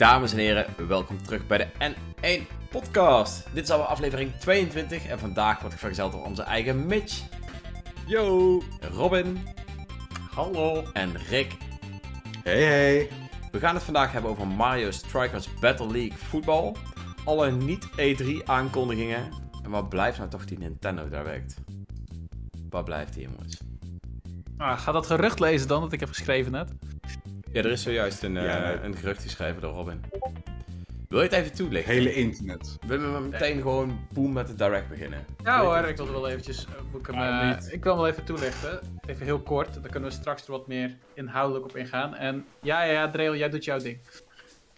[0.00, 3.46] Dames en heren, welkom terug bij de N1 Podcast.
[3.52, 7.22] Dit is alweer aflevering 22 en vandaag wordt ik vergezeld door onze eigen Mitch,
[8.06, 8.62] Yo!
[8.92, 9.38] Robin
[10.34, 10.84] Hallo!
[10.92, 11.56] en Rick.
[12.42, 13.08] Hey hey.
[13.52, 16.76] We gaan het vandaag hebben over Mario Strikers Battle League voetbal,
[17.24, 19.28] alle niet-E3 aankondigingen
[19.62, 21.54] en wat blijft nou toch die Nintendo Direct?
[22.70, 23.60] Wat blijft die jongens?
[24.56, 26.72] Ah, ga dat gerucht lezen dan, dat ik heb geschreven net.
[27.52, 28.76] Ja, er is zojuist een, eh, Ja, nee.
[28.82, 30.00] een gerucht geschreven door Robin.
[31.08, 31.92] Wil je het even toelichten?
[31.92, 32.78] Hele internet.
[32.86, 35.24] Willen we meteen gewoon boem met de Direct beginnen?
[35.44, 36.64] Ja Weet hoor, ik wil er wel eventjes...
[36.64, 37.72] eh, moet ik, hem, eh, niet.
[37.72, 38.80] ik wil hem wel even toelichten.
[39.06, 42.14] Even heel kort, dan kunnen we straks er wat meer inhoudelijk op ingaan.
[42.14, 43.98] En ja, ja, ja, Dreel, jij doet jouw ding.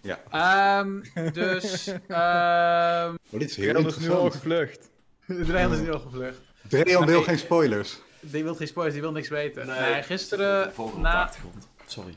[0.00, 0.18] Ja.
[0.30, 1.00] Ehm,
[1.32, 1.86] dus...
[2.08, 4.90] ehm Oh, dit is heel Dreon is nu al gevlucht.
[5.26, 6.40] Dreel is nu al gevlucht.
[6.68, 7.24] Dreon wil Nee.
[7.24, 7.98] geen spoilers.
[8.20, 9.66] Die wil geen spoilers, die wil niks weten.
[9.66, 9.80] Nee.
[9.92, 11.22] Nee, gisteren na...
[11.24, 11.68] achtergrond.
[11.86, 12.14] Sorry.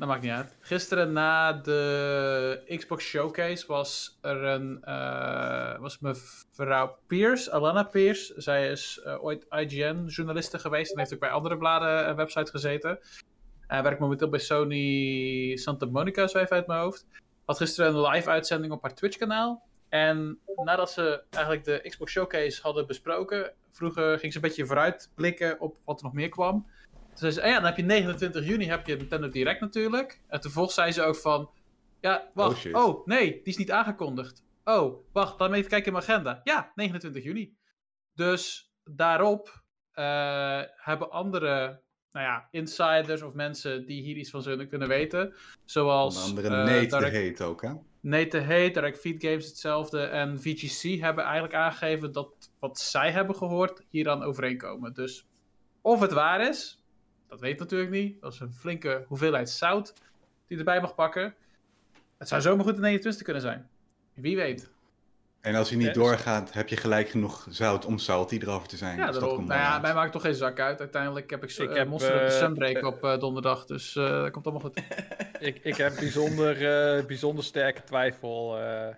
[0.00, 0.56] Dat maakt niet uit.
[0.60, 4.82] Gisteren na de Xbox Showcase was er een.
[4.84, 8.34] eh, was mevrouw Pierce, Alana Pierce.
[8.36, 12.98] Zij is eh, ooit IGN-journaliste geweest en heeft ook bij andere bladen en websites gezeten.
[13.66, 17.06] Hij werkt momenteel bij Sony Santa Monica, zo even uit mijn hoofd.
[17.44, 19.62] Had gisteren een live-uitzending op haar Twitch-kanaal.
[19.88, 25.60] En nadat ze eigenlijk de Xbox Showcase hadden besproken, vroeger ging ze een beetje vooruitblikken
[25.60, 26.66] op wat er nog meer kwam.
[27.20, 30.20] Toen zei ze, ah ja, dan heb je 29 juni heb je Nintendo Direct natuurlijk.
[30.28, 31.50] En vervolgens zei ze ook van,
[32.00, 34.44] ja, wacht, Oh, oh, nee, die is niet aangekondigd.
[34.64, 36.40] Oh, wacht, laat me even kijken in mijn agenda.
[36.44, 37.56] Ja, 29 juni.
[38.14, 41.82] Dus daarop eh, hebben andere,
[42.12, 45.34] nou ja, insiders of mensen die hier iets van zullen kunnen weten.
[45.64, 47.72] Zoals Onder andere eh, nee te Direct- heet ook, hè?
[48.00, 50.00] Nate Heet, Direct Feed Games hetzelfde.
[50.02, 54.94] En VGC hebben eigenlijk aangegeven dat wat zij hebben gehoord hieraan overeenkomen.
[54.94, 55.26] Dus
[55.80, 56.79] of het waar is,
[57.30, 58.20] dat weet natuurlijk niet.
[58.20, 60.02] Dat is een flinke hoeveelheid zout die
[60.46, 61.34] je erbij mag pakken.
[62.18, 63.68] Het zou zomaar goed in 29 kunnen zijn.
[64.14, 64.70] Wie weet.
[65.40, 68.98] En als hij niet doorgaat, heb je gelijk genoeg zout om salty erover te zijn.
[68.98, 70.80] Ja, dus dat komt Nou ja, mij maakt toch geen zak uit.
[70.80, 73.64] Uiteindelijk heb ik, Ik ik heb, Monster of the eh, Sunbreak eh, op eh, donderdag.
[73.64, 74.82] Dus eh, dat komt allemaal goed.
[75.40, 76.56] Ik, ik heb bijzonder,
[76.96, 78.58] eh, bijzonder sterke twijfel.
[78.58, 78.88] eh.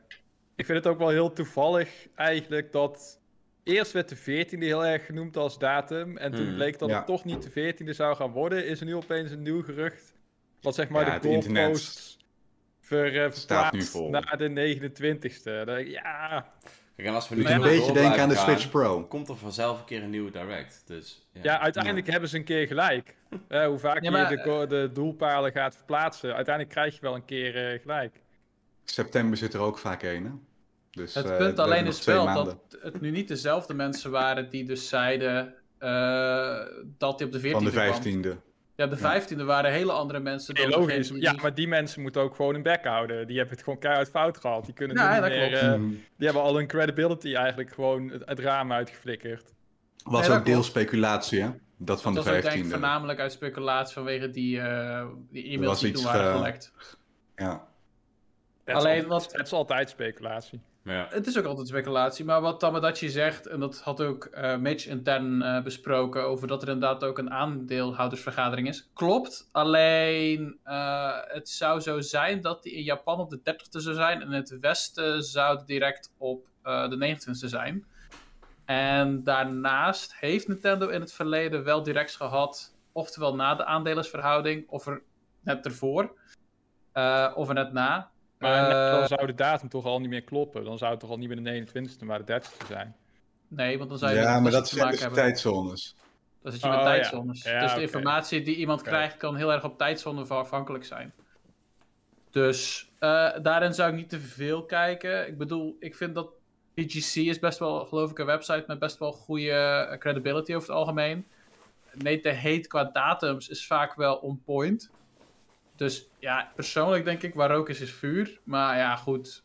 [0.57, 3.21] ik vind het ook wel heel toevallig eigenlijk dat...
[3.65, 6.17] Eerst werd de 14e heel erg genoemd als datum.
[6.17, 6.97] En toen Hmm, bleek dat ja.
[6.97, 8.67] het toch niet de 14e zou gaan worden.
[8.67, 10.15] Is er nu opeens een nieuw gerucht.
[10.61, 12.19] Wat zeg maar Ja, het de internet goalposts
[12.81, 14.11] ver, eh, staat nu verplaatst vol.
[14.11, 15.65] naar de 29e.
[15.65, 16.47] Dan denk ik, ja,
[16.97, 19.05] Kijk, en als we nu een beetje denken aan de Switch Pro.
[19.07, 20.83] Komt er vanzelf een keer een nieuwe Direct.
[20.87, 21.41] Dus, ja.
[21.43, 23.15] Ja, uiteindelijk hebben ze een keer gelijk.
[23.49, 27.01] Eh, hoe vaak Ja, maar, je de, go- de doelpalen gaat verplaatsen, uiteindelijk krijg je
[27.01, 28.21] wel een keer eh, gelijk.
[28.85, 30.31] September zit er ook vaak een, hè?
[30.93, 32.45] Dus, Het eh, punt alleen is wel maanden.
[32.45, 36.59] dat het nu niet dezelfde mensen waren die dus zeiden eh,
[36.99, 38.03] dat hij op de 14e Van de kwam.
[38.03, 38.37] 15e.
[38.77, 40.97] Ja, de 15e waren hele andere mensen Nee, dan logisch.
[41.09, 43.27] degene Ja, die- maar die mensen moeten ook gewoon een bek houden.
[43.27, 44.65] Die hebben het gewoon keihard fout gehad.
[44.65, 45.49] Die kunnen Ja, niet dat meer...
[45.49, 45.77] klopt.
[45.79, 45.89] Mhm.
[45.91, 49.53] die hebben al hun credibility eigenlijk gewoon het, het raam uitgeflikkerd.
[50.05, 50.69] Was Nee, dat ook deel klopt.
[50.69, 51.51] speculatie, hè?
[51.77, 52.71] Dat van dat de was ook denk ik 15e.
[52.71, 56.73] voornamelijk uit speculatie vanwege die, eh, die e-mails die toen waren ge- gelekt.
[57.37, 57.67] Ja.
[58.67, 60.61] Alleen wat- het is altijd speculatie.
[60.85, 61.07] Ja.
[61.11, 64.87] Het is ook altijd speculatie, maar wat Tamadachi zegt, en dat had ook eh, Mitch
[64.87, 68.91] intern eh, besproken, over dat er inderdaad ook een aandeelhoudersvergadering is.
[68.95, 73.95] Klopt, alleen eh, het zou zo zijn dat die in Japan op de 30e zou
[73.95, 77.85] zijn en in het westen zou het direct op de 29e zijn.
[78.65, 84.87] En daarnaast heeft Nintendo in het verleden wel directs gehad, oftewel na de aandelensverhouding, of
[84.87, 85.03] er
[85.41, 86.19] net ervoor,
[87.35, 88.11] of er net na.
[88.43, 90.65] Maar Eh, dan zou de datum toch al niet meer kloppen.
[90.65, 92.97] Dan zou het toch al niet meer de 29e, maar de 30e zijn.
[93.49, 95.19] Nee, want dan zou je Ja, maar dat te zijn dus hebben.
[95.19, 95.95] tijdzones.
[96.43, 97.43] Dan zit je met Oh, tijdzones.
[97.43, 101.13] Ja, dus de informatie die iemand krijgt kan heel erg op tijdzone afhankelijk zijn.
[102.31, 105.27] Dus eh, daarin zou ik niet te veel kijken.
[105.29, 106.31] Ik bedoel, ik vind dat
[106.75, 110.69] PGC is best wel, geloof ik, een website met best wel goede eh, credibility over
[110.69, 111.27] het algemeen.
[111.93, 114.91] Nee, de heet qua datums is vaak wel on point.
[115.77, 118.41] Dus ja, persoonlijk denk ik, waar rook is, is vuur.
[118.45, 119.43] Maar ja, goed.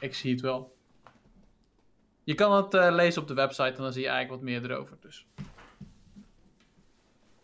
[0.00, 0.76] Ik zie het wel.
[2.24, 4.70] Je kan het eh, lezen op de website en dan zie je eigenlijk wat meer
[4.70, 4.96] erover.
[5.00, 5.26] Dus.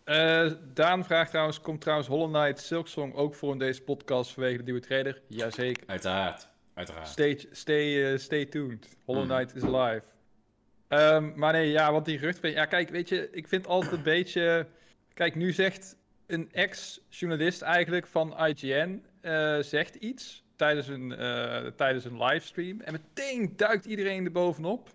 [0.04, 4.56] Eh, Daan vraagt trouwens, komt trouwens Hollow Knight Silksong ook voor in deze podcast vanwege
[4.56, 5.22] de nieuwe trailer?
[5.28, 5.86] Jazeker.
[5.86, 6.48] Uiteraard.
[6.74, 7.08] Uiteraard.
[7.08, 8.96] Stay, stay, eh, stay tuned.
[9.04, 9.28] Hollow Mm.
[9.28, 10.02] Knight is alive.
[10.88, 12.38] Ehm, maar nee, ja, wat die gerucht...
[12.42, 14.66] Ja, kijk, weet je, ik vind altijd een beetje...
[15.14, 19.02] Kijk, nu zegt een ex-journalist eigenlijk van IGN...
[19.20, 22.80] eh, zegt iets tijdens een, eh, tijdens een livestream.
[22.80, 24.88] En meteen duikt iedereen er bovenop.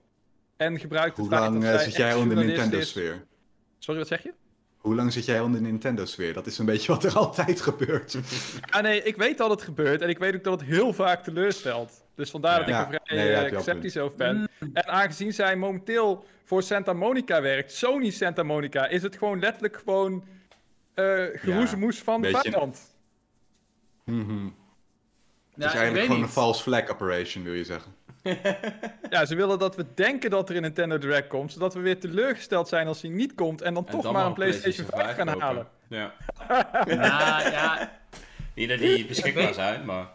[0.57, 3.25] En gebruikt het Hoe lang eh, zit jij onder de Nintendo-sfeer?
[3.77, 4.33] Sorry, wat zeg je?
[4.77, 6.33] Hoe lang zit jij onder de Nintendo-sfeer?
[6.33, 8.17] Dat is een beetje wat er altijd gebeurt.
[8.69, 11.23] Ah nee, ik weet dat het gebeurt en ik weet ook dat het heel vaak
[11.23, 12.05] teleurstelt.
[12.15, 14.49] Dus vandaar dat ik er vrij Nee, sceptisch over ben.
[14.73, 19.77] En aangezien zij momenteel voor Santa Monica werkt, Sony Santa Monica, is het gewoon letterlijk
[19.77, 20.23] gewoon
[20.99, 22.95] eh geroezemoes van de beetje- vijand.
[24.05, 26.25] Het Ja, is ik eigenlijk weet gewoon niet.
[26.25, 27.95] een false flag operation, wil je zeggen.
[29.09, 31.99] Ja, ze willen dat we denken dat er een Nintendo Direct komt, zodat we weer
[31.99, 35.15] teleurgesteld zijn als hij niet komt en dan En toch dan maar een PlayStation 5
[35.15, 35.67] gaan halen.
[35.87, 36.13] Ja.
[36.85, 37.91] Nou, ja,
[38.55, 40.07] Niet dat die beschikbaar zijn, maar...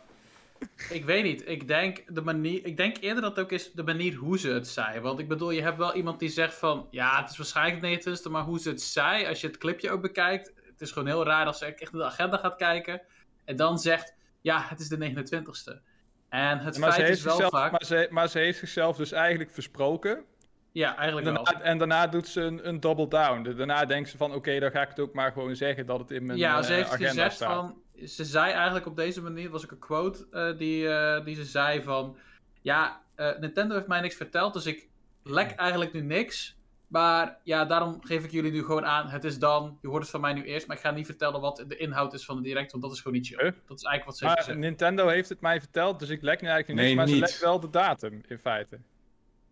[0.91, 1.49] ik weet niet.
[1.49, 4.49] Ik denk, de manier, ik denk eerder dat het ook is de manier hoe ze
[4.49, 5.01] het zei.
[5.01, 6.87] Want ik bedoel, je hebt wel iemand die zegt van...
[6.91, 9.27] Ja, het is waarschijnlijk het 29 maar hoe ze het zei...
[9.27, 10.53] Als je het clipje ook bekijkt...
[10.75, 13.01] Het is gewoon heel raar als ze echt in de agenda gaat kijken...
[13.45, 14.15] En dan zegt...
[14.41, 15.81] Ja, het is de 29ste.
[16.29, 17.71] En het Maar feit is wel zichzelf, vaak...
[17.71, 20.25] maar, ze, maar ze heeft zichzelf dus eigenlijk versproken.
[20.73, 21.45] Ja, En eigenlijk wel.
[21.45, 23.43] daarna, en daarna doet ze een, een double down.
[23.43, 25.99] De- Daarna denkt ze van, oké, dan ga ik het ook maar gewoon zeggen dat
[25.99, 27.55] het in mijn ja, eh, ze heeft agenda staat.
[27.55, 27.83] van...
[28.07, 31.45] Ze zei eigenlijk op deze manier, was ook een quote eh, die, eh, die ze
[31.45, 32.17] zei van...
[32.63, 33.03] Ja,
[33.41, 34.89] Nintendo heeft mij niks verteld, dus ik
[35.23, 36.57] lek eigenlijk nu niks.
[36.95, 40.11] Maar ja, daarom geef ik jullie nu gewoon aan, het is dan, je hoort het
[40.11, 42.43] van mij nu eerst, maar ik ga niet vertellen wat de inhoud is van de
[42.43, 43.37] direct, want dat is gewoon niet chill.
[43.45, 43.53] Huh?
[43.67, 44.59] Dat is eigenlijk wat ze Maar gezegd.
[44.59, 47.23] Nintendo heeft het mij verteld, dus ik lek nu eigenlijk niks, Nee, maar ze niet.
[47.23, 48.79] lekt wel de datum, in feite.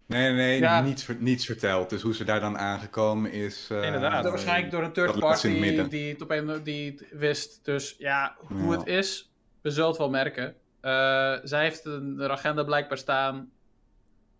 [0.06, 0.80] Nee, nee, Ja.
[0.80, 1.90] niets, ver- niets verteld.
[1.90, 3.68] Dus hoe ze daar dan aangekomen is...
[3.70, 4.24] eh, Inderdaad.
[4.28, 5.88] Waarschijnlijk door een third ze party midden.
[5.88, 7.64] die het, op een, die het wist.
[7.64, 8.78] Dus ja, hoe Ja.
[8.78, 10.54] het is, we zullen het wel merken.
[10.80, 13.50] Eh, zij heeft een agenda blijkbaar staan.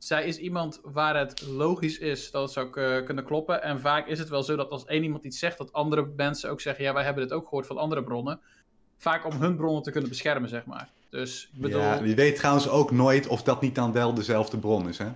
[0.02, 3.62] Zij is iemand waar het logisch is dat het zou k- kunnen kloppen.
[3.62, 6.50] En vaak is het wel zo dat als één iemand iets zegt, dat andere mensen
[6.50, 8.40] ook zeggen: Ja, wij hebben dit ook gehoord van andere bronnen.
[8.96, 10.88] Vaak om hun bronnen te kunnen beschermen, zeg maar.
[11.10, 11.80] Dus ik bedoel.
[11.80, 15.08] Ja, je weet trouwens ook nooit of dat niet dan wel dezelfde bron is, hè?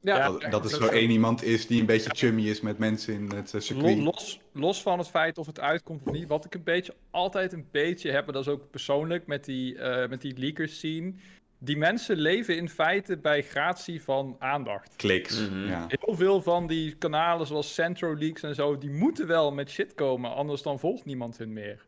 [0.00, 2.78] ja, dat, dat er is zo één iemand is die een beetje chummy is met
[2.78, 3.98] mensen in het eh, circuit.
[3.98, 7.52] Los, los van het feit of het uitkomt of niet, wat ik een beetje, altijd
[7.52, 11.20] een beetje heb, en dat is ook persoonlijk met die, eh, met die leakers zien.
[11.58, 14.96] Die mensen leven in feite bij gratie van aandacht.
[14.96, 15.66] Kliks, Mhm.
[15.68, 15.86] ja.
[15.88, 19.94] Heel veel van die kanalen zoals Centro Leaks en zo, die moeten wel met shit
[19.94, 21.84] komen, anders dan volgt niemand hun meer.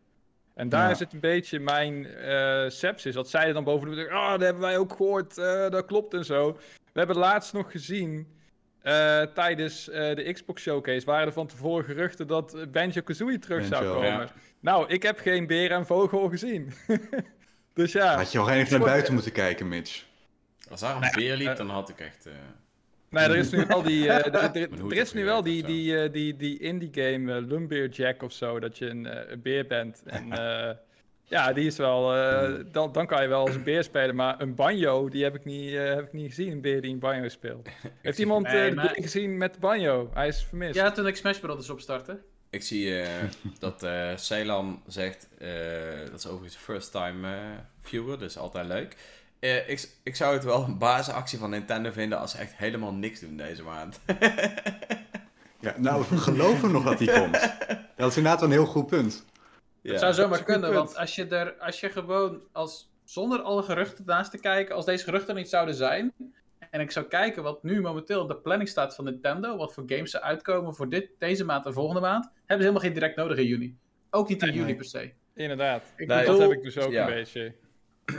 [0.54, 0.94] En daar Ja.
[0.94, 3.14] zit een beetje mijn eh sepsis.
[3.14, 6.14] Dat zij er dan boven doen, ah, dat hebben wij ook gehoord, eh, dat klopt
[6.14, 6.52] en zo.
[6.92, 8.26] We hebben laatst nog gezien,
[8.82, 13.64] eh, tijdens eh, de Xbox Showcase, waren er van tevoren geruchten dat eh, Banjo-Kazooie terug
[13.66, 14.06] zou komen.
[14.08, 14.28] ja.
[14.60, 16.72] Nou, ik heb geen beer en vogel gezien.
[17.78, 18.16] dus ja.
[18.16, 20.04] Had je al even naar buiten moeten kijken, Mitch.
[20.70, 22.26] Als daar een Nou ja, beer liep, dan had ik echt...
[22.26, 22.32] eh,
[23.10, 25.98] Nee, er is nu wel die, eh, er- er- er is nu wel die, die,
[26.02, 29.66] eh, die, die indie game eh, Lumberjack of zo, dat je een, eh, een beer
[29.66, 30.02] bent.
[30.06, 30.70] En eh,
[31.24, 34.40] ja, die is wel, eh, dan, dan kan je wel als een beer spelen, maar
[34.40, 36.98] een banjo, die heb ik niet, eh, heb ik niet gezien, een beer die een
[36.98, 37.68] banjo speelt.
[38.02, 40.10] Heeft iemand eh, Nee, de maar- beer gezien met de banjo?
[40.14, 40.74] Hij is vermist.
[40.74, 42.20] ja, toen ik Smash Brothers opstartte.
[42.50, 43.24] Ik zie eh,
[43.58, 45.48] dat eh Ceylan zegt, eh,
[46.10, 47.28] dat is overigens first time
[47.80, 48.96] viewer, dus altijd leuk.
[49.38, 52.92] Eh, ik, ik zou het wel een basisactie van Nintendo vinden als ze echt helemaal
[52.92, 54.00] niks doen deze maand.
[55.60, 57.40] Ja, nou, we geloven nog dat die komt.
[57.96, 59.24] Dat is inderdaad een heel goed punt.
[59.80, 59.90] ja.
[59.90, 64.04] Het zou zomaar kunnen, want als je er, als je gewoon als, zonder alle geruchten
[64.06, 66.12] naast te kijken, als deze geruchten er niet zouden zijn,
[66.70, 69.84] en ik zou kijken wat nu momenteel in de planning staat van Nintendo, wat voor
[69.86, 73.16] games ze uitkomen voor dit, deze maand en volgende maand, hebben ze helemaal geen direct
[73.16, 73.76] nodig in juni.
[74.10, 74.76] Ook niet in Nee, juli nee.
[74.76, 75.12] per se.
[75.34, 75.92] Inderdaad.
[75.96, 77.08] Ik Nee, bedoel, dat heb ik dus ook ja.
[77.08, 77.54] een beetje.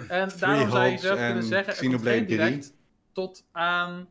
[0.08, 2.25] en daarom zou je zelf kunnen en zeggen, het geen 3.
[2.25, 2.74] direct
[3.12, 4.08] tot aan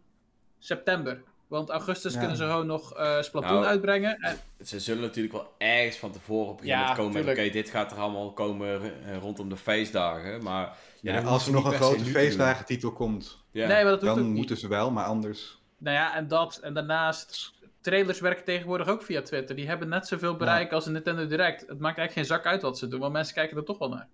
[0.59, 1.23] september.
[1.47, 2.19] Want augustus Ja.
[2.19, 4.17] kunnen ze gewoon nog eh Splatoon Nou, uitbrengen.
[4.19, 7.71] En, Ze zullen natuurlijk wel ergens van tevoren beginnen Ja, met komen met, oké, dit
[7.71, 10.77] gaat er allemaal komen eh, rondom de feestdagen, maar...
[11.03, 13.67] Ja, als er nog een grote feestdagentitel komt, Ja.
[13.67, 14.35] Nee, maar dat dan niet.
[14.35, 15.59] moeten ze wel, maar anders...
[15.79, 16.57] Nou ja, en dat.
[16.63, 19.57] En daarnaast, trailers werken tegenwoordig ook via Twitter.
[19.57, 21.61] Die hebben net zoveel bereik als een Nintendo Direct.
[21.61, 23.89] Het maakt eigenlijk geen zak uit wat ze doen, want mensen kijken er toch wel
[23.89, 24.09] naar.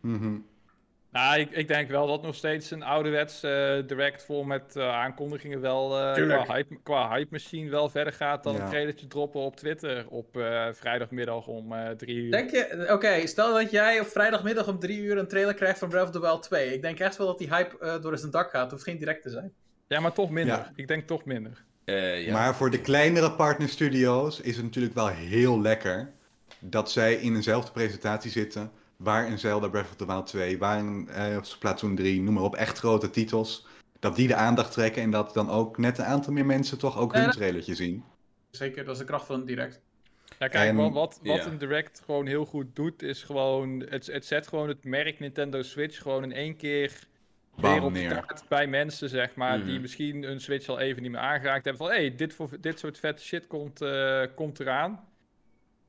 [0.00, 0.38] Mhm.
[1.16, 4.88] Nou, ik, ik denk wel dat nog steeds een ouderwets eh, direct vol met eh,
[4.88, 8.60] aankondigingen wel eh, qua, hype, qua hype machine wel verder gaat dan Ja.
[8.62, 12.30] een trailertje droppen op Twitter op eh, vrijdagmiddag om eh, drie uur.
[12.30, 15.88] Denk je, oké, stel dat jij op vrijdagmiddag om drie uur een trailer krijgt van
[15.88, 16.74] Breath of the Wild 2.
[16.74, 18.62] Ik denk echt wel dat die hype eh, door zijn dak gaat.
[18.62, 19.52] Het hoeft geen direct te zijn.
[19.86, 20.56] Ja, maar toch minder.
[20.56, 20.72] Ja.
[20.74, 21.64] Ik denk toch minder.
[21.84, 22.32] Eh, ja.
[22.32, 26.12] Maar voor de kleinere partnerstudio's is het natuurlijk wel heel lekker
[26.58, 28.70] dat zij in eenzelfde presentatie zitten.
[28.96, 32.42] Waar een Zelda Breath of the Wild 2, waar een eh, Splatoon 3, noem maar
[32.42, 33.66] op, echt grote titels.
[33.98, 36.98] Dat die de aandacht trekken en dat dan ook net een aantal meer mensen toch
[36.98, 38.04] ook hun trailertje zien.
[38.50, 39.80] Zeker, dat is de kracht van een direct.
[40.38, 43.80] Ja, kijk, En- wat, wat, een direct gewoon heel goed doet, is gewoon...
[43.88, 46.90] Het, het zet gewoon het merk Nintendo Switch gewoon in één keer
[47.54, 48.10] weer Bam op de neer.
[48.10, 49.80] kaart bij mensen, zeg maar, die Mhm.
[49.80, 51.86] misschien hun Switch al even niet meer aangeraakt hebben.
[51.86, 55.04] Van, hé, hey, dit, voor- dit soort vette shit komt, eh, komt eraan.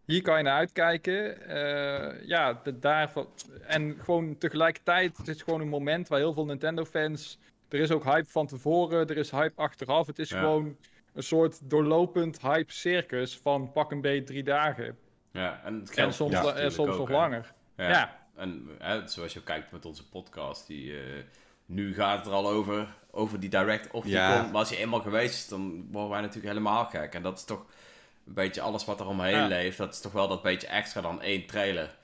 [0.07, 1.47] Hier kan je naar uitkijken.
[1.47, 3.27] Eh, ja, de, daarvan,
[3.65, 7.37] en gewoon tegelijkertijd, het is gewoon een moment waar heel veel Nintendo-fans...
[7.69, 10.07] Er is ook hype van tevoren, er is hype achteraf.
[10.07, 10.39] Het is Ja.
[10.39, 10.77] gewoon
[11.13, 14.97] een soort doorlopend hype-circus van pak een beetje drie dagen.
[15.31, 17.13] Ja, en het En soms, ja, en natuurlijk soms ook, nog hè.
[17.13, 17.53] langer.
[17.77, 17.89] Ja.
[17.89, 18.17] Ja.
[18.35, 21.03] En hè, zoals je kijkt met onze podcast, die, eh,
[21.65, 24.37] nu gaat het er al over, over die direct of die Ja.
[24.37, 24.51] komt.
[24.51, 27.13] Maar als je eenmaal geweest is, dan worden wij natuurlijk helemaal gek.
[27.13, 27.65] En dat is toch
[28.27, 29.48] een beetje alles wat er omheen Ja.
[29.48, 29.77] leeft.
[29.77, 31.96] Dat is toch wel dat beetje extra dan één trailer.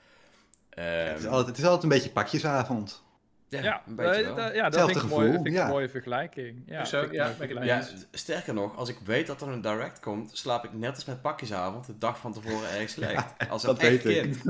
[0.70, 3.02] Ehm, Het is, altijd, het is altijd een beetje pakjesavond.
[3.48, 4.34] ja, Ja, een beetje eh, wel.
[4.34, 5.62] da- ja dat vind ik, mooi, gevoel, vind ik ja.
[5.64, 6.62] een mooie vergelijking.
[6.66, 7.02] Ja, zo,
[7.36, 8.06] vergelijking.
[8.12, 11.22] sterker nog, als ik weet dat er een direct komt, slaap ik net als met
[11.22, 13.34] pakjesavond de dag van tevoren erg slecht.
[13.48, 14.22] Als een dat echt weet ik.
[14.22, 14.42] kind.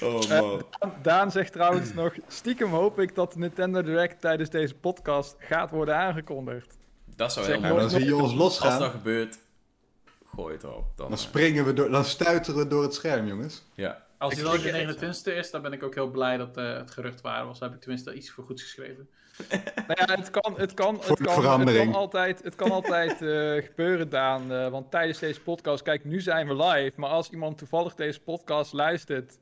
[0.02, 0.62] oh man.
[1.02, 5.96] Daan zegt trouwens nog, stiekem hoop ik dat Nintendo Direct tijdens deze podcast gaat worden
[5.96, 6.75] aangekondigd.
[7.16, 8.02] Dat zou Zeg heel dan zijn.
[8.02, 9.38] zie je ons Als dat gebeurt,
[10.34, 10.84] gooi het erop.
[10.96, 13.62] Dan, Dan eh, springen we door, dan stuiteren we door het scherm, jongens.
[13.74, 14.04] ja.
[14.18, 16.56] Als die wel de er echt 29e is, dan ben ik ook heel blij dat
[16.56, 17.58] eh, het gerucht waar was.
[17.58, 19.08] Dan heb ik tenminste iets voor goeds geschreven.
[19.86, 21.84] Nou ja, het kan, het kan, Voor het de kan, het verandering.
[21.92, 24.52] kan altijd, het kan altijd eh, gebeuren, Daan.
[24.52, 27.00] eh, want tijdens deze podcast, kijk, nu zijn we live.
[27.00, 29.38] Maar als iemand toevallig deze podcast luistert,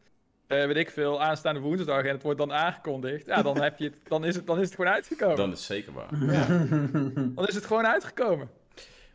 [0.60, 3.84] eh, weet ik veel, aanstaande woensdag en het wordt dan aangekondigd, ja, dan, heb je
[3.84, 5.36] het, dan, is, het, dan is het gewoon uitgekomen.
[5.36, 7.48] Dan, Dan is het zeker waar.
[7.48, 8.50] is het gewoon uitgekomen.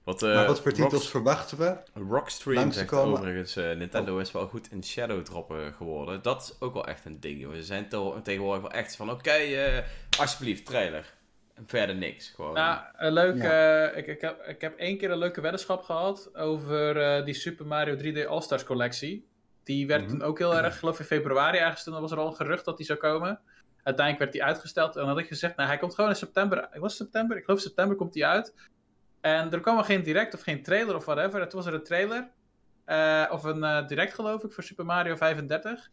[0.03, 1.75] Wat, eh, maar wat voor titels Rocks- verwachten we?
[2.10, 6.22] Rockstream zegt overigens, eh, Nintendo is wel goed in shadow droppen geworden.
[6.22, 7.53] Dat is ook wel echt een ding, joh.
[7.53, 9.84] Ze zijn te- tegenwoordig wel echt van, oké, eh,
[10.19, 11.13] alsjeblieft, trailer.
[11.55, 12.53] En verder niks, gewoon.
[12.53, 16.36] Nou, een leuk, eh, ik, ik, heb, ik heb één keer een leuke weddenschap gehad
[16.36, 19.27] over eh, die Super Mario 3D All-Stars collectie.
[19.69, 20.09] Die werd Mhm.
[20.09, 22.65] toen ook heel erg, geloof ik in februari ergens, toen was er al een gerucht
[22.65, 23.39] dat die zou komen.
[23.83, 26.69] Uiteindelijk werd die uitgesteld en dan had ik gezegd, nou hij komt gewoon in september.
[26.73, 28.53] Ik was september, ik geloof september komt die uit.
[29.21, 31.47] En er kwam geen direct of geen trailer of whatever.
[31.47, 32.29] Toen was er een trailer,
[32.85, 35.89] eh, of een eh, direct geloof ik, voor Super Mario 35.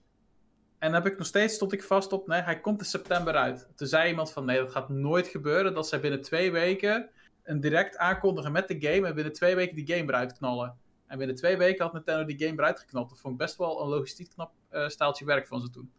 [0.79, 3.35] En dan heb ik nog steeds, stond ik vast op, nee, hij komt in september
[3.35, 3.69] uit.
[3.77, 5.75] Toen zei iemand van, nee, dat gaat nooit gebeuren.
[5.75, 7.11] Dat zij binnen twee weken
[7.45, 10.79] een direct aankondigen met de game en binnen twee weken die game eruit knallen.
[11.07, 12.87] En binnen twee weken had Nintendo die game eruit.
[12.91, 15.91] Dat vond ik best wel een logistiek knap eh, staaltje werk van ze toen.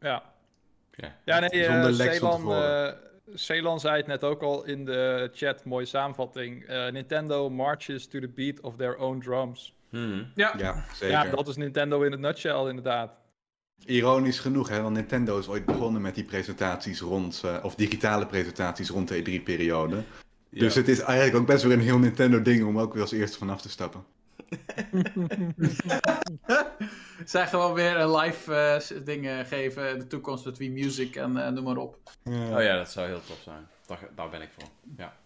[0.00, 0.22] Ja.
[0.90, 1.16] Ja.
[1.24, 2.92] Ja, nee, Zonder eh Celan, eh,
[3.34, 6.64] Celan zei het net ook al in de chat, mooie samenvatting.
[6.64, 9.74] Eh, Nintendo marches to the beat of their own drums.
[9.90, 10.24] Mhm.
[10.34, 11.08] Ja, Ja, zeker.
[11.08, 13.18] Ja, dat is Nintendo in het nutshell inderdaad.
[13.86, 18.26] Ironisch genoeg, hè, want Nintendo is ooit begonnen met die presentaties rond, eh, of digitale
[18.26, 20.02] presentaties rond de E3-periode.
[20.50, 20.80] Dus Ja.
[20.80, 23.60] het is eigenlijk ook best weer een heel Nintendo-ding om ook weer als eerste vanaf
[23.62, 24.04] te stappen.
[27.24, 31.16] zij gewoon weer een live eh, ding eh, geven in de toekomst met Wii Music
[31.16, 31.96] en eh, noem maar op.
[32.24, 33.66] Oh ja, dat zou heel tof zijn.
[33.86, 34.68] Daar, daar ben ik voor.
[34.96, 35.16] Ja.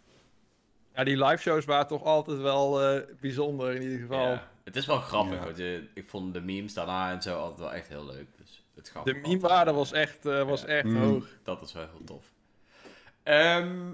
[0.94, 4.28] Ja, die live shows waren toch altijd wel eh, bijzonder in ieder geval.
[4.30, 4.48] Ja.
[4.64, 5.44] Het is wel grappig, Ja.
[5.44, 8.26] want je, ik vond de memes daarna en zo altijd wel echt heel leuk.
[8.36, 10.66] Dus het De meme-waarde was echt, eh, was Ja.
[10.66, 11.02] echt Mm.
[11.02, 11.26] hoog.
[11.42, 12.24] Dat is wel heel tof.
[13.22, 13.90] Ehm,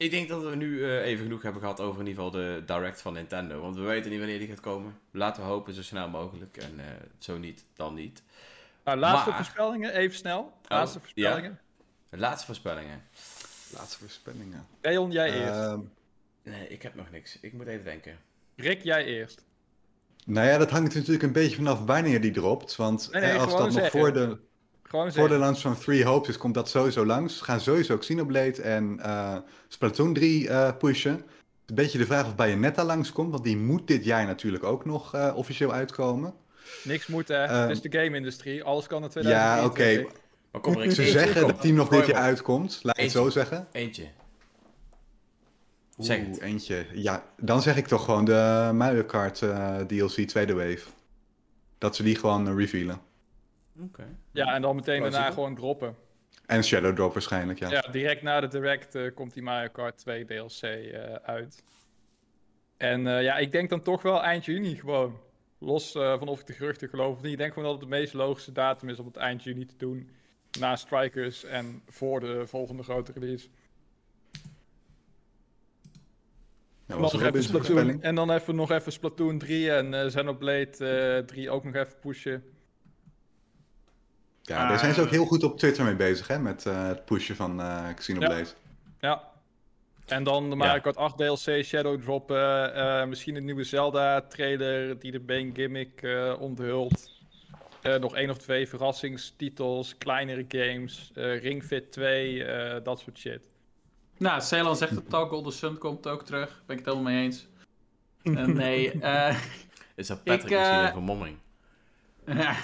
[0.00, 2.62] ik denk dat we nu eh, even genoeg hebben gehad over in ieder geval de
[2.66, 3.60] Direct van Nintendo.
[3.60, 4.98] Want we weten niet wanneer die gaat komen.
[5.10, 6.56] Laten we hopen zo snel mogelijk.
[6.56, 6.84] En eh,
[7.18, 8.22] zo niet, dan niet.
[8.84, 10.52] Nou, laatste Maar- voorspellingen, even snel.
[10.68, 11.60] Laatste Oh, voorspellingen.
[12.10, 13.02] De laatste voorspellingen.
[13.72, 14.66] Laatste voorspellingen.
[14.80, 15.60] Leon, jij eerst.
[15.60, 15.80] Ehm,
[16.42, 17.38] Nee, ik heb nog niks.
[17.40, 18.18] Ik moet even denken.
[18.56, 19.44] Rick, jij eerst.
[20.26, 22.76] nou ja, dat hangt natuurlijk een beetje vanaf wanneer die dropt.
[22.76, 23.90] Want Nee, nee, eh, als dat nog zeggen.
[24.00, 24.38] voor de,
[24.90, 27.38] Gewoon voor de launch van Three Hopes is, komt dat sowieso langs.
[27.38, 29.36] We gaan sowieso Xenoblade en eh,
[29.68, 31.12] Splatoon 3 eh, pushen.
[31.12, 34.64] Het is een beetje de vraag of Bayonetta langskomt, want die moet dit jaar natuurlijk
[34.64, 36.34] ook nog eh, officieel uitkomen.
[36.84, 37.44] Niks moet, hè.
[37.44, 38.64] Ehm, het is de game-industrie.
[38.64, 40.00] Alles kan in Ja, 2023.
[40.00, 40.18] oké.
[40.52, 43.02] Maar kom er eens Ze eentje, zeggen dat die nog dit jaar uitkomt, laat ik
[43.02, 43.68] het zo zeggen.
[43.72, 44.06] Eentje.
[45.98, 46.40] Zeg het.
[46.40, 46.86] eentje.
[46.92, 50.82] Ja, dan zeg ik toch gewoon de Mario Kart eh, DLC tweede wave.
[51.78, 53.08] Dat ze die gewoon revealen.
[53.82, 54.16] Oké.
[54.32, 55.96] Ja, en dan meteen daarna gewoon droppen.
[56.46, 57.70] En Shadow Drop waarschijnlijk, ja.
[57.70, 61.62] Ja, direct na de Direct eh, komt die Mario Kart 2 DLC eh, uit.
[62.76, 65.18] En eh, ja, ik denk dan toch wel eind juni gewoon.
[65.58, 67.32] Los eh, van of ik de geruchten geloof of niet.
[67.32, 69.76] Ik denk gewoon dat het de meest logische datum is om het eind juni te
[69.76, 70.10] doen.
[70.58, 73.48] Na Strikers en voor de volgende grote release.
[76.86, 79.72] Ja, En was dan, nog even een Splatoon, en dan even nog even Splatoon 3
[79.72, 82.44] en eh Xenoblade eh 3 ook nog even pushen.
[84.56, 87.04] Ja, daar zijn ze ook heel goed op Twitter mee bezig, hè, met eh, het
[87.04, 88.46] pushen van eh Xenoblade.
[89.00, 89.28] Ja.
[90.06, 90.78] En dan de Mario Ja.
[90.80, 92.74] Kart 8 DLC, Shadow droppen.
[92.74, 97.10] eh, misschien een nieuwe Zelda trailer die de main gimmick eh, onthult.
[97.82, 103.18] Eh, nog één of twee verrassingstitels, kleinere games, eh, Ring Fit 2, eh, dat soort
[103.18, 103.40] shit.
[104.18, 106.62] Nou, Ceylon zegt het al, Golden Sun komt ook terug.
[106.66, 107.46] Ben ik het helemaal mee eens.
[108.54, 109.36] Nee, eh,
[109.94, 111.36] Is dat Patrick Ik, misschien een vermomming?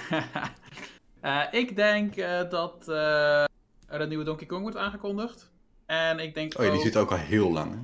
[1.21, 3.43] Eh, ik denk eh, dat eh,
[3.87, 5.51] er een nieuwe Donkey Kong wordt aangekondigd.
[5.85, 7.71] En ik denk Oh ja, die zit ook al heel lang.
[7.71, 7.77] hè?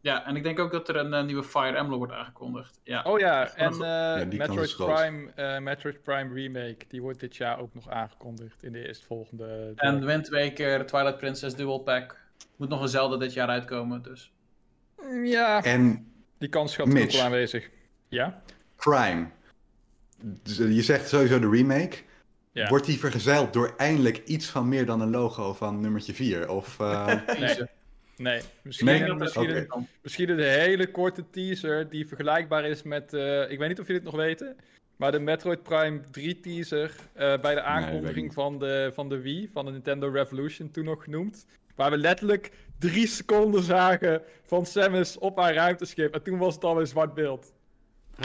[0.00, 2.80] Ja, en ik denk ook dat er een nieuwe Fire Emblem wordt aangekondigd.
[2.82, 3.02] Ja.
[3.02, 4.76] Oh ja, en eh, kans Metroid.
[4.76, 9.72] Prime, eh, Metroid Prime Remake, die wordt dit jaar ook nog aangekondigd in de eerstvolgende.
[9.76, 12.20] En Wind Waker, Twilight Princess Dual Pack.
[12.56, 14.32] Moet nog een Zelda dit jaar uitkomen, dus...
[15.02, 17.70] Mm, Ja, En die kans gaat ook wel aanwezig.
[18.08, 18.42] Ja?
[18.76, 19.26] Crime.
[20.22, 21.96] Dus, je zegt sowieso de remake.
[22.54, 22.68] Ja.
[22.68, 26.48] Wordt die vergezeld door eindelijk iets van meer dan een logo van nummertje 4?
[26.48, 27.06] Of, eh.
[28.16, 29.04] Nee, misschien, Nee?
[29.04, 29.66] Dat misschien, Oké.
[29.68, 33.86] een, misschien een hele korte teaser die vergelijkbaar is met, eh, ik weet niet of
[33.86, 34.56] jullie het nog weten,
[34.96, 39.50] maar de Metroid Prime 3 teaser eh, bij de aankondiging van, de, van de Wii,
[39.52, 45.18] van de Nintendo Revolution toen nog genoemd, waar we letterlijk drie seconden zagen van Samus
[45.18, 47.52] op haar ruimteschip en toen was het alweer zwart beeld.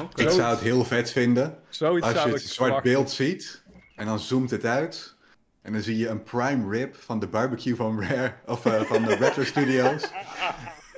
[0.01, 0.21] Oké.
[0.21, 3.63] ik zou het heel vet vinden Zoiets als je het zwart beeld ziet
[3.99, 5.15] en dan zoomt het uit.
[5.61, 9.03] En dan zie je een prime rib van de barbecue van Rare, of eh, van
[9.05, 10.03] de Retro Studios.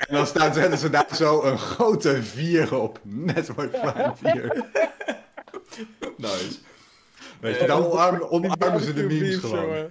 [0.01, 2.99] En dan staan, zetten ze daar zo een grote 4 op.
[3.03, 4.65] Metroid Prime 4.
[6.17, 6.59] Nice.
[7.41, 9.89] Weet je, dan omarmen, ze de memes gewoon.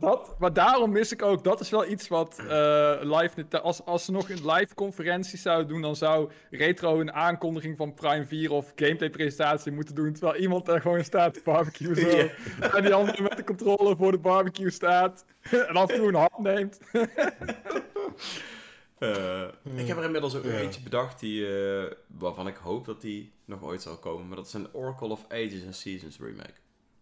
[0.00, 4.04] dat, maar daarom mis ik ook, dat is wel iets wat eh, live, als, als
[4.04, 8.52] ze nog een live conferentie zouden doen, dan zou Retro een aankondiging van Prime 4
[8.52, 12.28] of gameplay presentatie moeten doen, terwijl iemand daar gewoon staat te barbecue zo.
[12.76, 15.24] En die andere met de controller voor de barbecue staat.
[15.68, 16.78] en af en toe een hap neemt.
[18.98, 19.42] Eh,
[19.76, 20.50] ik heb er inmiddels ook Ja.
[20.50, 24.26] eentje bedacht die, eh, waarvan ik hoop dat die nog ooit zal komen.
[24.28, 26.54] Maar dat is een Oracle of Ages and Seasons remake.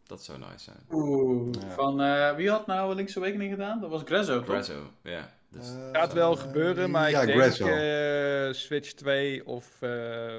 [0.06, 0.76] Dat zou nice zijn.
[0.90, 1.48] Oeh.
[1.60, 1.74] Ja.
[1.74, 3.80] Van, eh, wie had nou Link's Awakening gedaan?
[3.80, 4.44] Dat was Grezzo, toch?
[4.44, 5.32] Grezzo, ja.
[5.58, 10.34] Dus, Gaat wel gebeuren, maar ja, ik denk eh, Switch 2 of eh,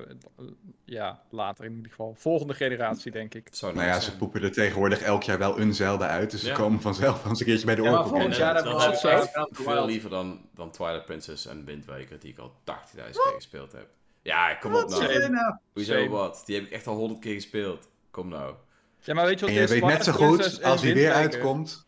[0.86, 2.14] ja, later in ieder geval.
[2.18, 3.48] Volgende generatie, denk ik.
[3.52, 6.32] zou Nou ja, ze poepen er tegenwoordig elk jaar wel een Zelda uit.
[6.32, 8.10] Dus ze komen vanzelf wel eens een keertje bij de Ja, Oracle.
[8.10, 9.64] volgend En, jaar eh, hebben we zo.
[9.64, 13.72] Veel liever dan, dan Twilight Princess en Wind Waker, die ik al 80.000 keer gespeeld
[13.72, 13.88] heb.
[14.22, 15.30] Ja, kom op nou.
[15.30, 15.56] nou?
[15.74, 16.44] Hoezo wat?
[16.46, 17.90] Die heb ik echt al 100 keer gespeeld.
[18.12, 18.56] Kom nou.
[19.00, 21.88] Ja, maar weet je wat En je weet net zo goed, als hij weer uitkomt,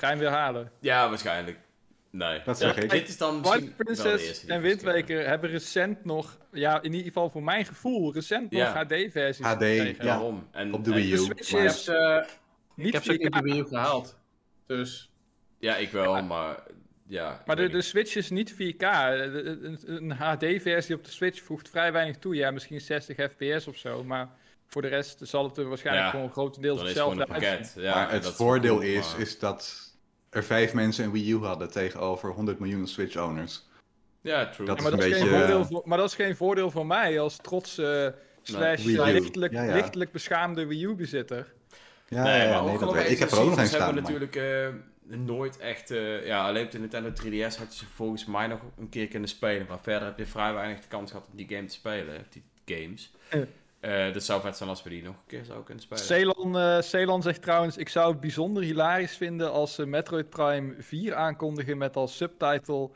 [0.00, 0.70] Ga je hem weer halen.
[0.78, 1.58] Ja, waarschijnlijk.
[2.10, 2.40] Nee.
[2.44, 2.90] Dat Ja, zeg ik.
[2.90, 5.06] Dit is dan de Princess en ik Wind gespeeld heb.
[5.08, 8.62] Waker hebben recent nog, ja, in ieder geval voor mijn gevoel, recent nog.
[8.72, 10.04] HD-versies HD, gekregen.
[10.04, 10.10] ja.
[10.16, 10.48] Waarom?
[10.52, 11.16] En, Op de Wii U.
[11.16, 12.26] de Switch maar- is heb, ze-
[12.76, 13.32] ik heb ze in 4K.
[13.32, 14.18] de Wii U gehaald.
[14.66, 15.10] Dus...
[15.58, 16.62] Ja, ik wel, maar...
[17.06, 17.82] Ja, Maar de, de.
[17.82, 18.56] Switch is niet 4K.
[18.56, 22.34] De- de- Een, een HD-versie op de Switch voegt vrij weinig toe.
[22.34, 24.04] Ja, misschien 60 fps of zo.
[24.04, 24.28] Maar
[24.66, 27.46] voor de rest zal het er waarschijnlijk Ja, gewoon grotendeels Dan is het gewoon hetzelfde
[27.48, 27.74] pakket.
[27.76, 29.89] Ja, maar het voordeel is, maar- is dat
[30.30, 33.68] er vijf mensen een Wii U hadden tegenover 100 miljoen Switch-owners.
[34.20, 34.66] Ja, true.
[34.66, 36.14] Dat Ja, maar, is dat een is geen beetje, voordeel eh, voor, maar dat is
[36.14, 39.00] geen voordeel voor mij als trotse slash Wii U.
[39.12, 39.72] lichtelijk, Ja, ja.
[39.74, 41.52] lichtelijk beschaamde Wii U-bezitter.
[42.08, 43.94] Ja, nee, ja, maar nee, ook even ik heb er ook nog een Seasons staan.
[43.94, 44.36] hebben maar- natuurlijk
[45.10, 45.90] eh, nooit echt...
[45.90, 49.08] eh, ja, alleen op de Nintendo 3DS had je ze volgens mij nog een keer
[49.08, 49.66] kunnen spelen.
[49.68, 52.26] Maar verder heb je vrij weinig de kans gehad om die game te spelen.
[52.30, 53.12] Die games.
[53.80, 54.06] Eh.
[54.06, 56.02] Eh dus zou vet zijn als we die nog een keer zouden kunnen spelen.
[56.04, 60.74] Ceylon, eh, Ceylon zegt trouwens, ik zou het bijzonder hilarisch vinden als ze Metroid Prime
[60.78, 62.90] 4 aankondigen met als subtitle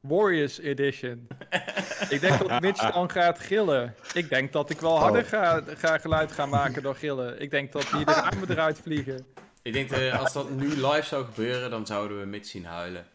[0.00, 1.28] Warriors Edition.
[2.08, 3.94] ik denk dat Mitch dan gaat gillen.
[4.14, 5.28] Ik denk dat ik wel harder Oh.
[5.28, 7.40] ga, ga geluid gaan maken door gillen.
[7.40, 9.26] Ik denk dat die de ramen eruit vliegen.
[9.62, 13.06] Ik denk eh, als dat nu live zou gebeuren, dan zouden we Mitch zien huilen.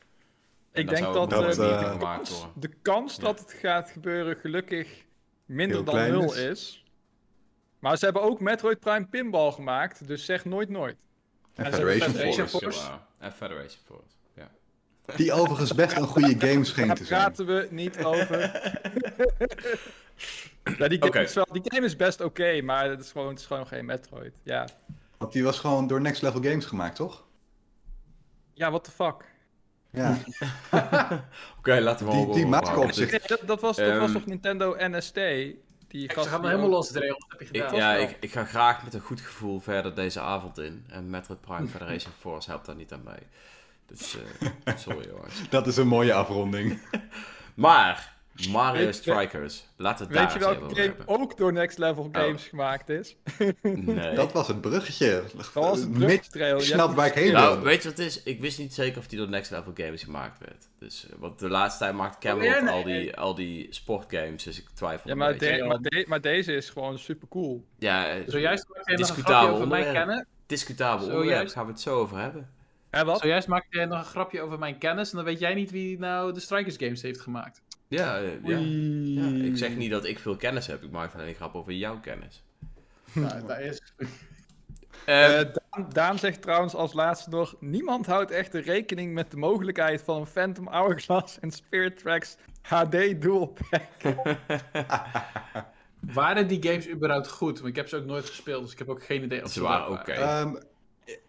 [0.72, 2.52] En Ik denk dat, nog de kans, worden.
[2.56, 3.22] de kans Ja.
[3.24, 4.88] dat het gaat gebeuren gelukkig
[5.46, 6.83] minder Heel dan nul is.
[7.84, 10.96] Maar ze hebben ook Metroid Prime Pinball gemaakt, dus zeg nooit nooit.
[11.56, 12.90] En En Federation Federation Force.
[13.20, 14.16] En Federation Force.
[14.36, 14.50] Ja.
[15.16, 17.22] Die overigens best een goede game scheen Daar te zijn.
[17.22, 18.40] praten we niet over.
[20.78, 23.40] ja, die, game is wel, die game is best oké, maar het is, gewoon, het
[23.40, 24.36] is gewoon geen Metroid.
[24.44, 24.68] Ja,
[25.18, 27.24] Want die was gewoon door Next Level Games gemaakt, toch?
[28.54, 29.26] ja what the fuck.
[29.90, 30.18] Ja.
[31.58, 34.14] Oké, laten we Die- wel die maken op zich- dat, dat, was, dat was Ehm,
[34.14, 35.20] toch Nintendo NST?
[35.94, 37.12] Die Ze gast gaan me helemaal ook- los draaien.
[37.14, 37.76] Wat heb je Ik, gedaan?
[37.76, 38.02] ja, wel.
[38.02, 40.86] ik, ik ga graag met een goed gevoel verder deze avond in.
[40.90, 43.28] En Metroid Prime Federation Force helpt daar niet aan mee.
[43.86, 44.18] Dus,
[44.66, 45.50] eh, sorry jongens.
[45.50, 46.80] Dat is een mooie afronding.
[47.54, 48.16] Maar,
[48.52, 49.66] Mario Weet- Strikers.
[49.78, 51.08] We het Weet daar je eens welke game hebben.
[51.08, 52.10] ook door Next Level Oh.
[52.22, 53.16] Games gemaakt is?
[53.62, 54.16] Nee.
[54.16, 55.24] Dat was het bruggetje.
[55.36, 56.58] Dat was een Mitch brugtrail.
[56.58, 58.24] Je snapt waar ik het heen Nou, weet je wat het is?
[58.24, 60.68] Ik wist niet zeker of die door Next Level Games gemaakt werd.
[60.80, 62.74] Dus, eh, want de laatste tijd maakt Camelot Oh, ja, nee.
[62.74, 65.58] al, die, al die sportgames, dus ik twijfel Ja, een maar, beetje.
[65.58, 67.66] de- maar, de- maar deze is gewoon super cool.
[67.80, 70.08] Ja, eh, Zojuist maakte jij nog een Discutabel grapje over mijn onderwerp.
[70.08, 70.26] kennis.
[70.46, 72.50] discutabel Zojuist- onderwerp, gaan we het zo over hebben.
[72.90, 73.20] En wat?
[73.20, 75.10] Zojuist maakte jij nog een grapje over mijn kennis.
[75.10, 77.62] En dan weet jij niet wie nou de Strikers Games heeft gemaakt.
[77.94, 78.58] Ja, ja.
[78.58, 80.84] Ja, ik zeg niet dat ik veel kennis heb.
[80.84, 82.44] Ik maak alleen een grap over jouw kennis.
[83.14, 83.82] Nou, dat is...
[85.06, 90.02] Eh, Daan, Daan zegt trouwens als laatste nog: niemand houdt echt rekening met de mogelijkheid
[90.02, 94.16] van een Phantom Hourglass en Spirit Tracks HD Dual Pack.
[96.14, 97.58] Waren die games überhaupt goed?
[97.58, 99.62] Want ik heb ze ook nooit gespeeld, dus ik heb ook geen idee of Ze
[99.62, 100.12] waren oké.
[100.12, 100.56] Ehm,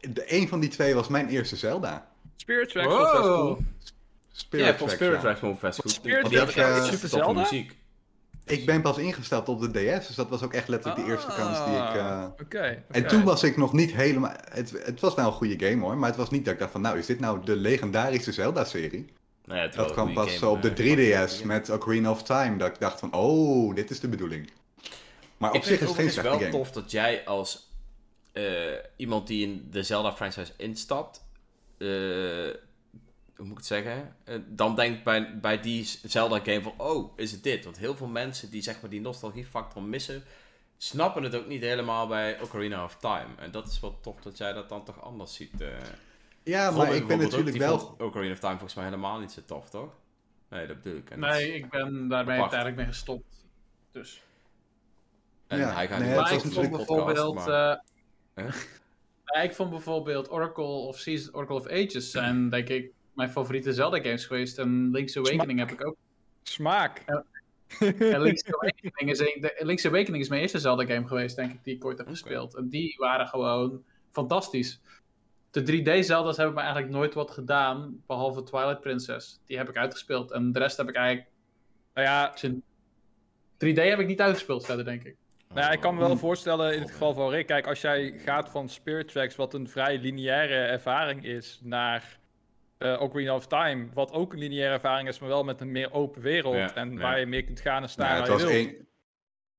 [0.00, 2.08] de, een van die twee was mijn eerste Zelda.
[2.36, 3.58] Spirit Tracks was best cool.
[4.36, 5.20] Spirit ja, ik vond Tracks, Spirit ja.
[5.20, 5.90] Tracks gewoon best goed.
[5.90, 7.40] Spirit Tracks Super Zelda?
[7.40, 7.76] muziek.
[8.46, 11.32] Ik ben pas ingesteld op de DS, dus dat was ook echt letterlijk de eerste
[11.36, 12.40] kans die ik...
[12.40, 12.82] Oké.
[12.90, 14.32] En toen was ik nog niet helemaal...
[14.50, 16.72] Het, het was wel een goede game hoor, maar het was niet dat ik dacht
[16.72, 16.80] van...
[16.80, 19.06] Nou, is dit nou de legendarische Zelda-serie?
[19.44, 22.56] Nou ja, het Dat kwam pas game, op de eh, 3DS met Ocarina of Time.
[22.56, 24.50] Dat ik dacht van, oh, dit is de bedoeling.
[25.36, 27.70] Maar op ik zich is het geen het slechte wel tof dat jij als
[28.32, 28.44] eh,
[28.96, 31.24] iemand die in de Zelda-franchise instapt,
[31.78, 31.88] eh,
[33.36, 37.32] hoe moet ik het zeggen, eh, dan denkt bij, bij die Zelda-game van, oh, is
[37.32, 37.64] het dit?
[37.64, 40.22] Want heel veel mensen die zeg maar die nostalgiefactor missen,
[40.76, 43.26] snappen het ook niet helemaal bij Ocarina of Time.
[43.38, 45.60] En dat is wel tof dat jij dat dan toch anders ziet.
[45.60, 45.68] eh.
[46.42, 47.94] Ja, Robin maar ik ben natuurlijk wel...
[47.98, 49.92] Ocarina of Time volgens mij helemaal niet zo tof, toch?
[50.48, 51.10] Nee, dat bedoel ik.
[51.10, 53.44] En Nee, ik ben daarmee uiteindelijk mee gestopt.
[53.92, 54.22] Dus.
[55.46, 57.34] En Ja, hij gaat nee, niet het Maar ik vond bijvoorbeeld...
[57.34, 57.80] maar-
[58.34, 58.44] eh,
[59.24, 59.44] Huh?
[59.44, 64.26] ik vond bijvoorbeeld Oracle of Season, Oracle of Ages zijn, denk ik, mijn favoriete Zelda-games
[64.26, 64.58] geweest.
[64.58, 65.96] En Link's Awakening heb ik ook.
[66.42, 67.02] Smaak.
[67.78, 71.64] En Link's Awakening, is, een- de- Link's Awakening is mijn eerste Zelda-game geweest, denk ik,
[71.64, 72.54] die ik ooit heb gespeeld.
[72.56, 74.80] En die waren gewoon fantastisch.
[75.50, 79.40] De 3D-Zelda's hebben me eigenlijk nooit wat gedaan, behalve Twilight Princess.
[79.46, 80.30] Die heb ik uitgespeeld.
[80.32, 81.28] En de rest heb ik eigenlijk...
[81.94, 82.66] Nou ja, sinds-
[83.58, 85.16] 3D heb ik niet uitgespeeld verder, denk ik.
[85.48, 86.18] Nou, ja, ik kan me wel Hmm.
[86.18, 87.46] voorstellen in het geval van Rick.
[87.46, 92.18] Kijk, als jij gaat van Spirit Tracks, wat een vrij lineaire ervaring is, naar
[92.84, 95.92] eh Ocarina of Time, wat ook een lineaire ervaring is, maar wel met een meer
[95.92, 96.98] open wereld Ja, en ja.
[97.00, 98.66] waar je meer kunt gaan en staan Ja, het waar je was wilt.
[98.66, 98.88] één...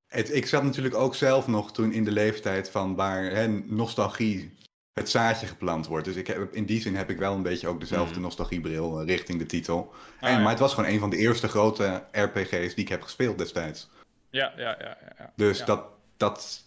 [0.06, 4.54] Het, ik zat natuurlijk ook zelf nog toen in de leeftijd van waar hè, nostalgie
[4.92, 6.04] het zaadje geplant wordt.
[6.04, 8.22] Dus ik heb, in die zin heb ik wel een beetje ook dezelfde Mhm.
[8.22, 9.92] nostalgiebril eh, richting de titel.
[10.20, 10.40] Ah, en, ja.
[10.42, 13.88] maar het was gewoon een van de eerste grote RPG's die ik heb gespeeld destijds.
[14.30, 14.76] Ja, ja, ja.
[15.00, 15.32] ja, ja.
[15.36, 15.64] Dus Ja.
[15.64, 15.84] dat,
[16.16, 16.64] dat,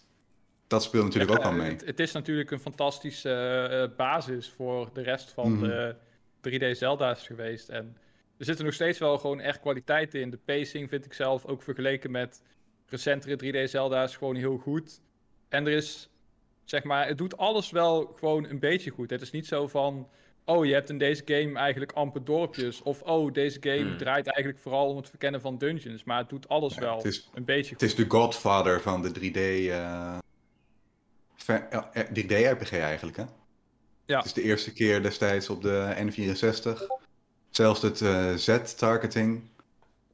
[0.66, 1.70] dat speelt natuurlijk Ja, ook wel mee.
[1.70, 3.32] Het, het is natuurlijk een fantastische
[3.90, 5.62] eh, basis voor de rest van Mhm.
[5.68, 5.94] de
[6.48, 7.68] 3D Zelda's geweest.
[7.68, 7.96] En
[8.38, 10.30] er zitten nog steeds wel gewoon echt kwaliteit in.
[10.30, 12.42] De pacing vind ik zelf ook vergeleken met
[12.86, 15.00] recentere 3D Zelda's gewoon heel goed.
[15.48, 16.08] En er is,
[16.64, 19.10] zeg maar, het doet alles wel gewoon een beetje goed.
[19.10, 20.08] Het is niet zo van,
[20.44, 22.82] oh, je hebt in deze game eigenlijk amper dorpjes.
[22.82, 23.96] Of, oh, deze game Hmm.
[23.96, 26.04] draait eigenlijk vooral om het verkennen van dungeons.
[26.04, 29.02] Maar het doet alles Ja, wel het is- een beetje Het is de godfather van
[29.02, 29.36] de 3D,
[29.70, 30.18] eh,
[31.36, 33.24] ver- eh, 3D RPG eigenlijk, hè?
[34.10, 34.16] Ja.
[34.16, 36.86] Het is de eerste keer destijds op de N64.
[37.50, 39.42] Zelfs het eh, Z-targeting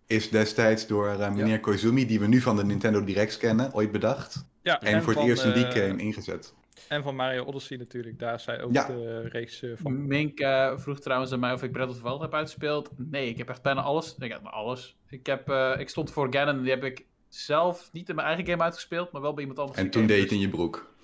[0.06, 3.92] is destijds door eh, meneer Koizumi, die we nu van de Nintendo Directs kennen, ooit
[3.92, 4.44] bedacht.
[4.62, 6.54] Ja, En, voor het eerst in die eh, game ingezet.
[6.88, 8.86] En van Mario Odyssey natuurlijk, daar zij ook Ja.
[8.86, 10.06] de regisseur van.
[10.06, 10.38] Mink
[10.76, 12.90] vroeg trouwens aan mij of ik Breath of the Wild heb uitgespeeld.
[12.96, 14.14] Nee, ik heb echt bijna alles.
[14.18, 14.96] Ik heb alles.
[15.08, 18.46] Ik, heb, eh, ik stond voor Ganon, die heb ik zelf niet in mijn eigen
[18.46, 19.78] game uitgespeeld, maar wel bij iemand anders.
[19.78, 20.94] En toen deed je het in je broek.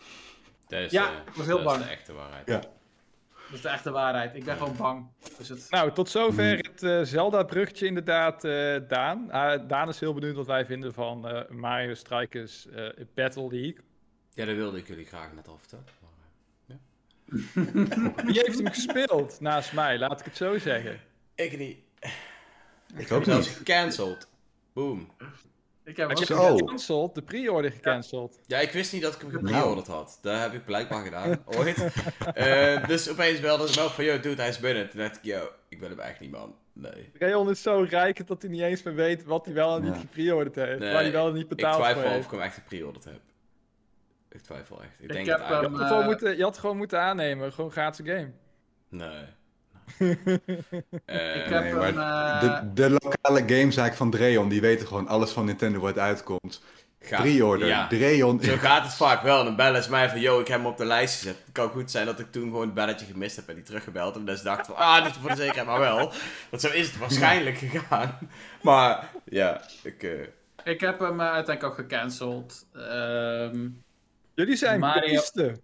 [0.68, 1.78] Dat is, Ja, was heel dat bang.
[1.80, 2.46] is de echte waarheid.
[2.48, 2.60] Ja.
[3.52, 4.34] Dat is de echte waarheid.
[4.34, 5.06] Ik ben gewoon bang.
[5.38, 5.66] Dus het...
[5.70, 9.30] Nou, tot zover het eh, Zelda-bruggetje inderdaad, eh, Daan.
[9.30, 13.76] Ah, Daan is heel benieuwd wat wij vinden van eh, Mario Strikers eh, Battle League.
[14.34, 15.84] Ja, dat wilde ik jullie graag net al vertellen.
[16.00, 16.76] maar,
[18.16, 21.00] eh, Wie heeft hem gespeeld naast mij, laat ik het zo zeggen.
[21.34, 21.78] Ik niet.
[22.96, 23.56] Ik ook Dat is niet.
[23.56, 24.28] gecanceld.
[24.72, 25.10] Boom.
[25.84, 26.44] Ik heb ook Zo.
[26.46, 28.38] hem gecanceld, de pre-order gecanceld.
[28.46, 29.46] Ja, ik wist niet dat ik hem Nou.
[29.46, 30.18] gepreorderd had.
[30.22, 31.84] Dat heb ik blijkbaar gedaan, ooit.
[32.34, 34.90] Eh, dus opeens belde ze me op van, yo, dude, hij is binnen.
[34.90, 36.54] Toen dacht ik, yo, ik wil hem echt niet, man.
[36.72, 37.10] Nee.
[37.18, 39.94] Rayon is zo rijk dat hij niet eens meer weet wat hij wel en niet
[39.94, 40.00] Ja.
[40.00, 40.78] gepreorderd heeft.
[40.78, 43.04] Nee, waar hij wel en niet Ik betaald voor twijfel of ik hem echt gepreorderd
[43.04, 43.20] heb.
[44.30, 44.90] Ik twijfel echt.
[44.98, 45.72] Ik, Ik denk heb het Je eigenlijk.
[45.72, 48.30] had, hem, gewoon eh, moeten, je had gewoon moeten aannemen, gewoon gratis game.
[48.88, 49.24] Nee.
[49.98, 50.08] Eh,
[51.36, 55.30] Ik heb Nee, maar eh, de, de lokale gamezaak van Dreon, die weten gewoon alles
[55.30, 56.62] van Nintendo wat uitkomt.
[57.08, 57.86] Pre-order, Ja.
[57.86, 58.40] Dreon.
[58.42, 59.44] Zo gaat het vaak wel.
[59.44, 61.36] Dan bellen ze mij van, yo, ik heb hem op de lijst gezet.
[61.44, 64.16] Het kan goed zijn dat ik toen gewoon het belletje gemist heb en die teruggebeld.
[64.16, 66.12] En dat ze dachten van, ah, dit is voor de zekerheid maar wel.
[66.50, 68.18] Want zo is het waarschijnlijk gegaan.
[68.62, 70.02] Maar, ja, ik...
[70.02, 70.10] eh,
[70.72, 72.66] ik heb hem uiteindelijk ook gecanceld.
[72.74, 73.68] Ehm,
[74.34, 75.60] Jullie zijn Mario- beesten.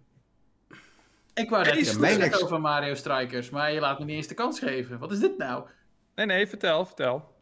[1.39, 4.59] Ik wou net iets over Mario Strikers, maar je laat me niet eens de kans
[4.59, 4.99] geven.
[4.99, 5.63] Wat is dit nou?
[6.15, 7.37] Nee, nee, vertel, vertel.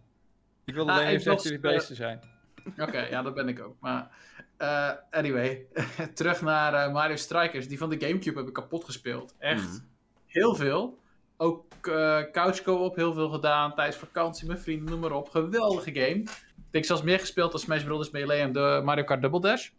[0.65, 2.19] Ik wilde Ah, alleen even dat jullie eh, beesten zijn.
[2.87, 3.75] Oké, ja, dat ben ik ook.
[3.79, 4.09] Maar
[4.57, 5.65] eh, anyway,
[6.13, 7.67] terug naar eh, Mario Strikers.
[7.67, 9.35] Die van de Gamecube heb ik kapot gespeeld.
[9.39, 9.77] Echt mhm.
[10.25, 10.99] heel veel.
[11.37, 13.75] Ook eh couch co-op heel veel gedaan.
[13.75, 15.29] Tijdens vakantie, mijn vrienden, noem maar op.
[15.29, 16.19] Geweldige game.
[16.55, 18.11] Ik denk zelfs meer gespeeld als Smash Bros.
[18.11, 19.69] Melee en de Mario Kart Double Dash.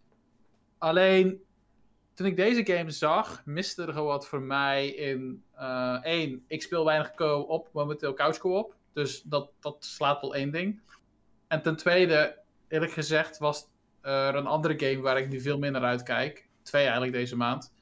[0.78, 1.42] Alleen,
[2.18, 5.42] toen ik deze game zag, miste er gewoon wat voor mij in...
[5.54, 8.74] eh één, ik speel weinig co-op, momenteel couch co-op.
[8.92, 10.80] Dus dat, dat slaat wel één ding.
[11.48, 13.68] En ten tweede, eerlijk gezegd, was
[14.00, 16.48] er een andere game waar ik nu veel minder uit kijk.
[16.62, 17.72] Twee eigenlijk deze maand.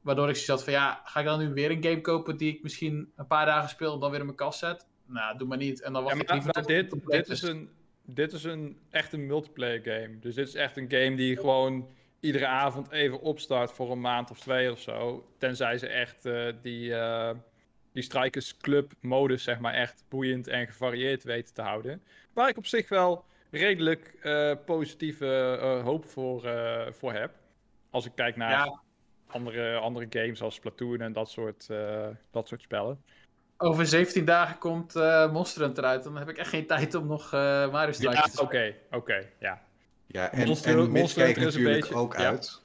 [0.00, 2.62] Waardoor ik had van ja, ga ik dan nu weer een game kopen die ik
[2.62, 4.86] misschien een paar dagen speel en dan weer in mijn kast zet?
[5.06, 5.82] Nou, doe maar niet.
[5.82, 7.70] En dan wacht Ja, ik liever maar dit, dit, is een,
[8.02, 10.18] dit is een echt een multiplayer game.
[10.18, 14.30] Dus dit is echt een game die gewoon iedere avond even opstart voor een maand
[14.30, 15.26] of twee of zo.
[15.38, 17.30] Tenzij ze echt eh, die, eh
[17.92, 22.02] die Strikers Club modus zeg maar echt boeiend en gevarieerd weten te houden.
[22.32, 26.48] Waar ik op zich wel redelijk eh, positieve hoop voor,
[26.90, 27.34] voor heb.
[27.90, 28.80] Als ik kijk naar Ja.
[29.26, 31.66] andere, andere games als Splatoon en dat soort,
[32.30, 33.02] dat soort spellen.
[33.56, 34.94] Over 17 dagen komt
[35.32, 36.04] Monster Hunter uit.
[36.04, 39.62] Dan heb ik echt geen tijd om nog Mario Strikers Ja, te oké, oké, ja.
[40.12, 42.26] Ja, en, Monster- en Mitch kijkt natuurlijk beetje- ook ja.
[42.26, 42.60] uit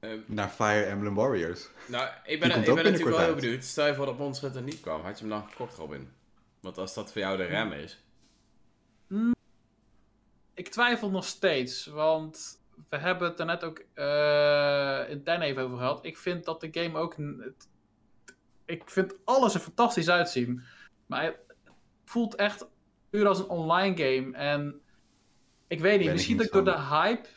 [0.00, 1.68] Ehm, naar Fire Emblem Warriors.
[1.86, 3.64] nou, ik ben, ik ben natuurlijk wel heel benieuwd.
[3.64, 5.00] Stel je voor dat Monster Hunter niet kwam.
[5.00, 6.12] Had je hem dan gekocht, Robin?
[6.60, 7.98] Want als dat voor jou de rem is.
[10.54, 15.62] Ik twijfel nog steeds, want we hebben het er net ook eh in Den even
[15.62, 16.04] over gehad.
[16.04, 17.16] Ik vind dat de game ook.
[18.64, 20.62] ik vind alles er fantastisch uitzien.
[21.06, 21.36] Maar het
[22.04, 22.66] voelt echt
[23.10, 24.36] puur als een online game.
[24.36, 24.80] En
[25.72, 27.28] ik weet niet, misschien dat ik door de hype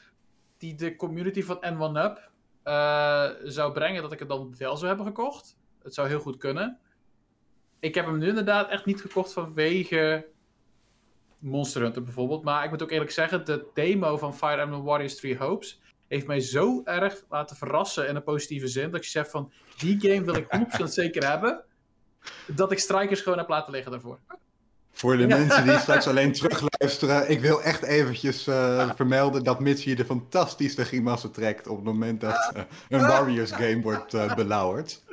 [0.57, 2.19] die de community van N1UP
[2.63, 5.57] eh zou brengen, dat ik het dan wel zou hebben gekocht.
[5.83, 6.79] Het zou heel goed kunnen.
[7.79, 10.27] Ik heb hem nu inderdaad echt niet gekocht vanwege
[11.39, 12.43] Monster Hunter bijvoorbeeld.
[12.43, 16.27] Maar ik moet ook eerlijk zeggen, de demo van Fire Emblem Warriors 3 Hopes heeft
[16.27, 18.91] mij zo erg laten verrassen in een positieve zin.
[18.91, 20.47] Dat ik zeg van, die game wil ik
[20.81, 21.63] 100% zeker hebben.
[22.47, 24.19] Dat ik Strikers gewoon heb laten liggen daarvoor.
[24.97, 25.37] Voor de Ja.
[25.37, 30.05] mensen die straks alleen terugluisteren, ik wil echt eventjes eh, vermelden dat Mitch hier de
[30.05, 35.03] fantastische grimassen trekt op het moment dat eh, een Warriors game wordt belauwerd.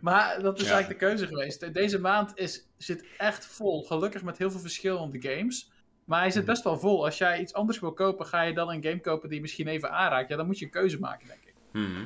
[0.00, 0.72] Maar dat is Ja.
[0.72, 1.74] eigenlijk de keuze geweest.
[1.74, 3.82] Deze maand is, zit echt vol.
[3.82, 5.70] Gelukkig met heel veel verschillende games.
[6.04, 7.04] Maar hij zit best wel vol.
[7.04, 9.68] Als jij iets anders wil kopen, ga je dan een game kopen die je misschien
[9.68, 10.28] even aanraakt.
[10.28, 11.54] Ja, dan moet je een keuze maken, denk ik.
[11.72, 12.04] Mhm.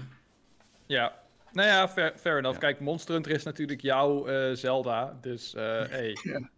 [0.86, 1.12] Ja,
[1.52, 2.60] nou ja, fair, fair enough.
[2.60, 2.66] Ja.
[2.66, 5.18] Kijk, Monster Hunter is natuurlijk jouw eh, Zelda.
[5.20, 5.62] Dus, eh
[5.96, 6.50] hey, Ja.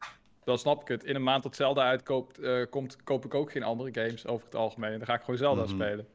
[0.46, 1.04] Dan snap ik het.
[1.04, 4.44] In een maand dat Zelda uitkoopt, eh, komt, koop ik ook geen andere games over
[4.46, 4.96] het algemeen.
[4.98, 5.70] Dan ga ik gewoon Zelda Mhm.
[5.74, 6.06] spelen.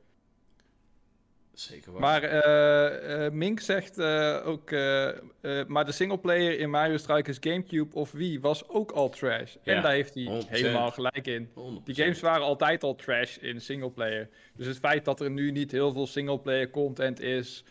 [1.54, 2.02] Zeker wel.
[2.02, 7.38] Maar eh, eh, Mink zegt eh, ook, eh, eh, maar de singleplayer in Mario Strikers
[7.40, 9.56] Gamecube of Wii was ook al trash.
[9.64, 10.50] Ja, en daar heeft hij 100%.
[10.50, 11.50] helemaal gelijk in.
[11.54, 11.86] 100%.
[11.86, 14.30] Die games waren altijd al trash in singleplayer.
[14.56, 17.64] Dus het feit dat er nu niet heel veel singleplayer content is,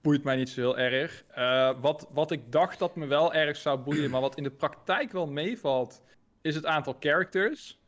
[0.00, 1.24] boeit mij niet zo heel erg.
[1.28, 4.50] Eh, wat, wat ik dacht dat me wel erg zou boeien, maar wat in de
[4.50, 6.02] praktijk wel meevalt,
[6.42, 7.78] is het aantal characters.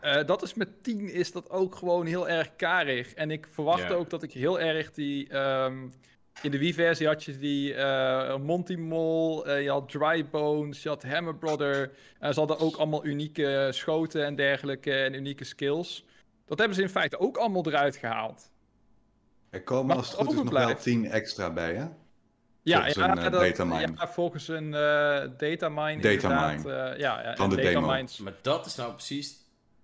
[0.00, 3.14] Eh, dat is met 10 is dat ook gewoon heel erg karig.
[3.14, 5.28] En ik verwachtte ook dat ik heel erg die...
[5.28, 5.88] ehm,
[6.42, 10.88] in de Wii-versie had je die eh, Monty Mole, eh, je had Dry Bones, je
[10.88, 11.90] had Hammer Brother.
[12.18, 16.04] En ze hadden ook allemaal unieke schoten en dergelijke en unieke skills.
[16.46, 18.49] Dat hebben ze in feite ook allemaal eruit gehaald.
[19.50, 21.84] Er komen Maar als het goed is nog wel 10 extra bij, hè?
[22.62, 23.92] Ja, Volgens ja, een, eh, dat- datamine.
[23.96, 26.00] ja, volgens een eh datamine.
[26.02, 26.72] Datamine.
[26.72, 27.80] eh, ja, ja, Van de demo.
[27.80, 28.18] datamines.
[28.18, 29.36] Maar dat is nou precies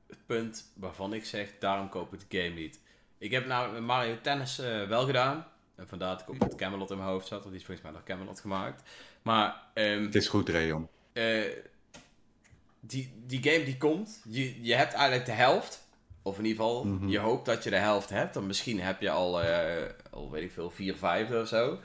[0.08, 2.80] het punt waarvan ik zeg, daarom koop ik de game niet.
[3.18, 5.46] Ik heb nou met Mario Tennis eh, wel gedaan.
[5.76, 7.86] En vandaar dat ik ook met Camelot in mijn hoofd zat, want die is volgens
[7.86, 8.82] mij door Camelot gemaakt.
[9.22, 10.88] Maar ehm, Het is goed, Rayon.
[11.12, 11.42] eh,
[12.80, 15.85] die, die game die komt, je, je hebt eigenlijk de helft.
[16.26, 17.08] Of in ieder geval, Mhm.
[17.08, 18.34] je hoopt dat je de helft hebt.
[18.34, 21.78] Dan misschien heb je al, eh, al weet ik veel, vier vijfde of zo.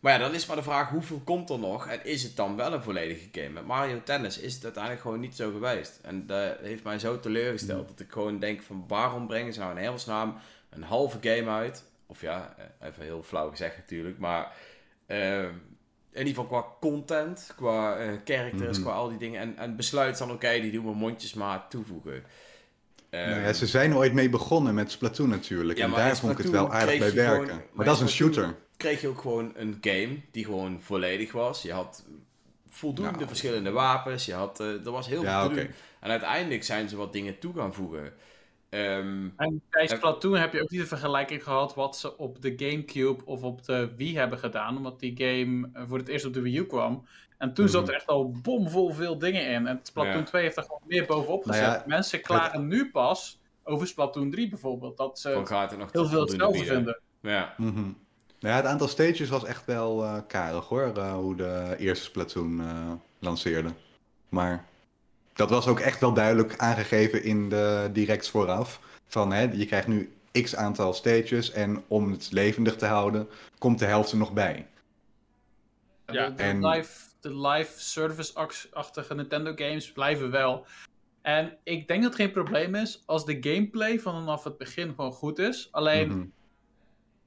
[0.00, 1.86] Maar ja, dan is maar de vraag, hoeveel komt er nog?
[1.88, 3.48] En is het dan wel een volledige game?
[3.48, 5.98] Met Mario Tennis is het uiteindelijk gewoon niet zo geweest.
[6.02, 7.88] En dat heeft mij zo teleurgesteld.
[7.88, 10.34] Dat ik gewoon denk van, waarom brengen ze nou in hemelsnaam
[10.70, 11.84] een halve game uit?
[12.06, 14.18] Of ja, eh, even heel flauw gezegd natuurlijk.
[14.18, 14.52] Maar
[15.06, 18.86] eh, in ieder geval qua content, qua eh characters, Mhm.
[18.86, 19.40] qua al die dingen.
[19.40, 22.24] En, en besluit dan, oké, die doen we mondjesmaat toevoegen.
[23.22, 25.78] Eh, Nou ja, ze zijn ooit mee begonnen met Splatoon natuurlijk.
[25.78, 27.46] Ja, en daar vond ik het wel aardig bij werken.
[27.46, 28.56] gewoon- maar dat is een Splatoon- shooter.
[28.76, 31.62] kreeg je ook gewoon een game die gewoon volledig was.
[31.62, 32.04] Je had
[32.68, 33.26] voldoende Nou.
[33.26, 34.24] verschillende wapens.
[34.26, 35.54] Je had, eh, er was heel veel te oké.
[35.54, 35.70] doen.
[36.00, 38.12] En uiteindelijk zijn ze wat dingen toe gaan voegen.
[38.68, 42.52] Ehm, En bij Splatoon heb je ook niet de vergelijking gehad wat ze op de
[42.56, 44.76] Gamecube of op de Wii hebben gedaan.
[44.76, 47.06] Omdat die game eh, voor het eerst op de Wii U kwam.
[47.38, 47.90] En toen zat Mhm.
[47.90, 49.66] er echt al bomvol veel dingen in.
[49.66, 50.22] En Splatoon Ja.
[50.22, 51.74] 2 heeft daar gewoon meer bovenop Nou gezet.
[51.74, 54.96] ja, Mensen klagen nu pas over Splatoon 3 bijvoorbeeld.
[54.96, 56.98] Dat ze het er nog heel veel hetzelfde vinden.
[57.20, 57.54] Ja.
[57.56, 57.74] Mhm.
[58.40, 62.04] Nou ja, het aantal stages was echt wel eh karig hoor, eh, hoe de eerste
[62.04, 63.68] Splatoon eh, lanceerde.
[64.28, 64.64] Maar
[65.32, 68.80] dat was ook echt wel duidelijk aangegeven in de directs vooraf.
[69.06, 73.78] Van hè, je krijgt nu x aantal stages en om het levendig te houden, komt
[73.78, 74.66] de helft er nog bij.
[76.06, 80.66] Ja, de, de en- live, de live service-achtige Nintendo games blijven wel.
[81.22, 85.12] En ik denk dat het geen probleem is als de gameplay vanaf het begin gewoon
[85.12, 85.68] goed is.
[85.72, 86.26] Alleen Mhm.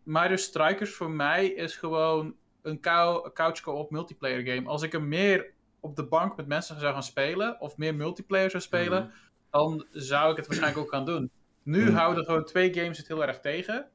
[0.04, 4.68] Mario Strikers voor mij is gewoon een cou- couch co-op multiplayer game.
[4.70, 8.50] Als ik hem meer op de bank met mensen zou gaan spelen, of meer multiplayer
[8.50, 9.12] zou spelen, Mhm.
[9.52, 11.32] dan zou ik het waarschijnlijk ook gaan doen.
[11.64, 11.96] Nu Mhm.
[11.96, 13.90] houden gewoon twee games het heel erg tegen.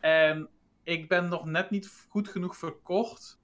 [0.00, 0.48] En
[0.84, 3.38] ik ben nog net niet goed genoeg verkocht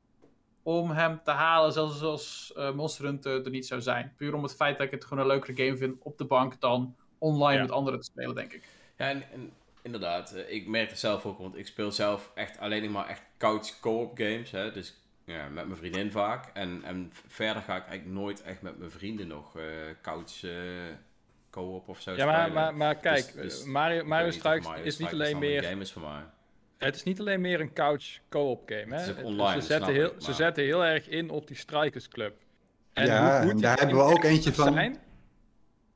[0.62, 4.12] om hem te halen, zelfs als eh, Monster Hunter er niet zou zijn.
[4.16, 6.60] Puur om het feit dat ik het gewoon een leukere game vind op de bank
[6.60, 7.60] dan online Ja.
[7.62, 8.62] met anderen te spelen, denk ik.
[8.96, 12.58] Ja, en, en inderdaad, eh, ik merk het zelf ook, want ik speel zelf echt
[12.58, 14.50] alleen maar echt couch co-op games.
[14.50, 14.72] Hè?
[14.72, 16.50] Dus ja, met mijn vriendin vaak.
[16.54, 19.64] En, en verder ga ik eigenlijk nooit echt met mijn vrienden nog eh,
[20.02, 20.50] couch eh,
[21.50, 22.54] co-op of zo Ja, maar, spelen.
[22.54, 24.26] maar, maar kijk, Dus- dus eh, Mario, Mario
[24.82, 26.22] is niet alleen meer game is voor mij.
[26.84, 28.94] Het is niet alleen meer een couch co-op game.
[28.94, 29.00] Hè?
[29.00, 31.46] Het is ook Het- online, ze, zetten heel, ik, ze zetten heel erg in op
[31.46, 32.36] die Strikers Club.
[32.94, 34.72] Ja, hoe goed en daar hebben we ook eentje van.
[34.72, 34.96] Zijn,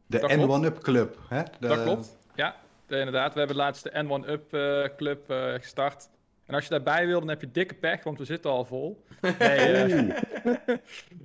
[0.07, 0.63] De Dat klopt.
[0.65, 1.19] N1-Up Club.
[1.29, 1.43] Hè?
[1.61, 2.17] De- Dat klopt.
[2.35, 3.33] Ja, de- inderdaad.
[3.33, 6.09] We hebben laatst de N1-Up eh, Club eh, gestart.
[6.47, 9.05] En als je daarbij wil, dan heb je dikke pech, want we zitten al vol.
[9.39, 9.85] Nee,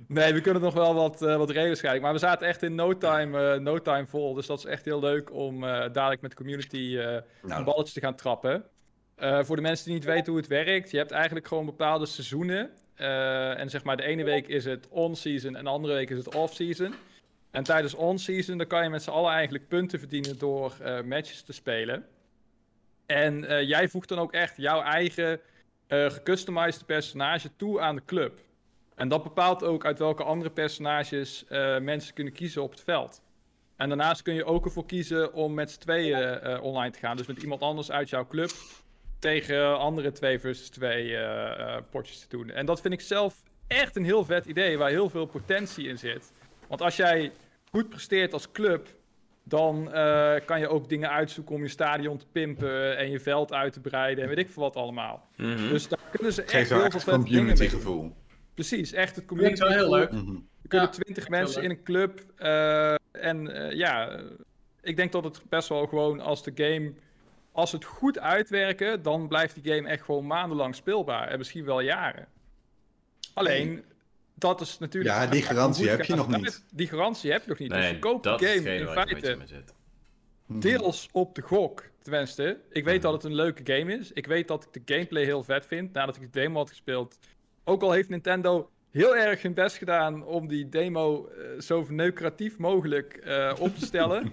[0.08, 2.02] nee we kunnen nog wel wat, eh wat waarschijnlijk.
[2.04, 4.34] Maar we zaten echt in no time, eh, no time vol.
[4.34, 7.64] Dus dat is echt heel leuk om eh, dadelijk met de community eh, een Nou,
[7.64, 8.64] balletje te gaan trappen.
[9.14, 12.06] Eh, voor de mensen die niet weten hoe het werkt, je hebt eigenlijk gewoon bepaalde
[12.06, 12.70] seizoenen.
[12.94, 16.16] Eh, en zeg maar, de ene week is het on-season en de andere week is
[16.16, 16.94] het off-season.
[17.50, 21.42] En tijdens on-season dan kan je met z'n allen eigenlijk punten verdienen door eh, matches
[21.42, 22.06] te spelen.
[23.06, 25.40] En jij voegt dan ook echt jouw eigen
[25.88, 28.40] gecustomized personage toe aan de club.
[28.94, 31.44] En dat bepaalt ook uit welke andere personages
[31.80, 33.22] mensen kunnen kiezen op het veld.
[33.76, 37.16] En daarnaast kun je ook ervoor kiezen om met z'n tweeën online te gaan.
[37.16, 38.50] Dus met iemand anders uit jouw club
[39.22, 42.50] tegen andere 2 versus 2 eh, eh, potjes te doen.
[42.50, 45.98] En dat vind ik zelf echt een heel vet idee waar heel veel potentie in
[45.98, 46.32] zit.
[46.68, 47.32] Want als jij
[47.70, 48.88] goed presteert als club,
[49.44, 53.52] dan eh, kan je ook dingen uitzoeken om je stadion te pimpen en je veld
[53.52, 55.28] uit te breiden en weet ik veel wat allemaal.
[55.36, 55.68] Mhm.
[55.68, 57.78] Dus daar kunnen ze echt geeft heel veel dingen community mee doen.
[57.80, 58.12] gevoel.
[58.54, 59.60] Precies, echt het community.
[59.60, 59.96] wel heel gevoel.
[59.98, 60.10] leuk.
[60.12, 60.34] Mhm.
[60.62, 62.24] Er kunnen Ja, twintig heel mensen in een club.
[62.36, 64.20] eh, en eh, ja,
[64.80, 66.92] ik denk dat het best wel gewoon als de game.
[67.52, 71.28] Als ze het goed uitwerken, dan blijft die game echt gewoon maandenlang speelbaar.
[71.28, 72.28] En misschien wel jaren.
[73.34, 73.84] Alleen,
[74.34, 75.14] dat is natuurlijk.
[75.14, 76.64] Ja, die garantie heb je nog niet.
[76.72, 77.70] Die garantie heb je nog niet.
[77.70, 79.38] dus nee, verkoop dat de is game in feite.
[80.46, 80.60] Mhm.
[80.60, 81.90] deels op de gok.
[82.02, 83.02] Tenminste, ik weet Mhm.
[83.02, 84.12] dat het een leuke game is.
[84.12, 85.92] Ik weet dat ik de gameplay heel vet vind.
[85.92, 87.18] Nadat ik de demo had gespeeld.
[87.64, 92.58] Ook al heeft Nintendo heel erg hun best gedaan om die demo eh, zo verneukeratief
[92.58, 94.32] mogelijk eh, op te stellen.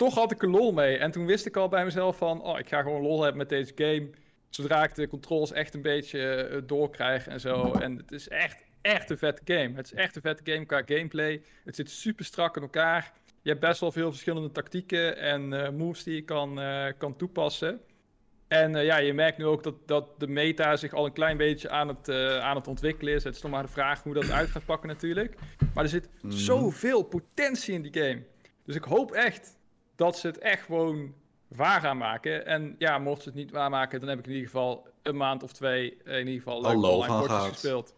[0.00, 0.96] Toch had ik er lol mee.
[0.96, 3.48] En toen wist ik al bij mezelf van, oh, ik ga gewoon lol hebben met
[3.48, 4.10] deze game.
[4.48, 7.72] Zodra ik de controls echt een beetje eh, doorkrijg en zo.
[7.72, 9.76] En het is echt, echt een vette game.
[9.76, 11.42] Het is echt een vette game qua gameplay.
[11.64, 13.12] Het zit super strak in elkaar.
[13.42, 17.16] Je hebt best wel veel verschillende tactieken en eh, moves die je kan, eh, kan
[17.16, 17.80] toepassen.
[18.48, 21.70] En ja, je merkt nu ook dat, dat de meta zich al een klein beetje
[21.70, 22.08] aan het,
[22.40, 23.24] aan het ontwikkelen is.
[23.24, 25.34] Het is nog maar de vraag hoe dat uit gaat pakken natuurlijk.
[25.74, 26.32] Maar er zit Mhm.
[26.32, 28.22] zoveel potentie in die game.
[28.64, 29.58] Dus ik hoop echt
[30.00, 31.14] dat ze het echt gewoon
[31.48, 32.46] waar gaan maken.
[32.46, 35.42] En ja, mochten ze het niet waarmaken, dan heb ik in ieder geval een maand
[35.42, 37.48] of twee eh, in ieder geval lol online potjes gehad.
[37.48, 37.94] gespeeld.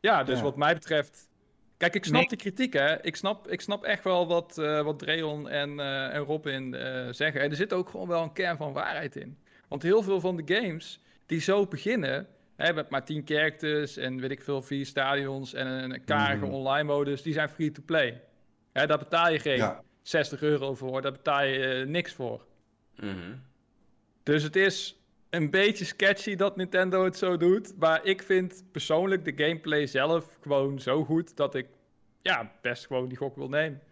[0.00, 0.44] Ja, dus Ja.
[0.44, 1.28] wat mij betreft...
[1.76, 2.28] Kijk, ik snap Nee.
[2.28, 3.02] de kritiek, hè.
[3.04, 7.06] Ik snap, ik snap echt wel wat, eh, wat Dreon en, eh, en Robin eh,
[7.12, 7.40] zeggen.
[7.40, 9.38] En er zit ook gewoon wel een kern van waarheid in.
[9.68, 12.26] Want heel veel van de games die zo beginnen...
[12.56, 15.54] Hè, met maar 10 characters en weet ik veel, vier stadions...
[15.54, 16.54] en een, karige Mhm.
[16.54, 18.22] online modus, die zijn free-to-play.
[18.72, 19.82] Hè, daar betaal je geen Ja.
[20.08, 22.44] 60 euro voor, daar betaal je eh, niks voor.
[22.96, 23.34] Mhm.
[24.22, 27.78] Dus het is een beetje sketchy dat Nintendo het zo doet.
[27.78, 31.66] Maar ik vind persoonlijk de gameplay zelf gewoon zo goed dat ik
[32.22, 33.82] ja, best gewoon die gok wil nemen.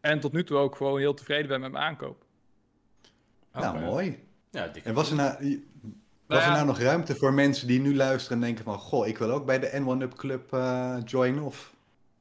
[0.00, 2.24] En tot nu toe ook gewoon heel tevreden ben met mijn aankoop.
[3.52, 4.18] Nou, mooi.
[4.50, 5.64] Ja, En was er nou,
[6.26, 6.46] was ja.
[6.46, 8.78] er nou nog ruimte voor mensen die nu luisteren en denken van...
[8.78, 11.74] Goh, ik wil ook bij de N1-Up Club eh joinen of...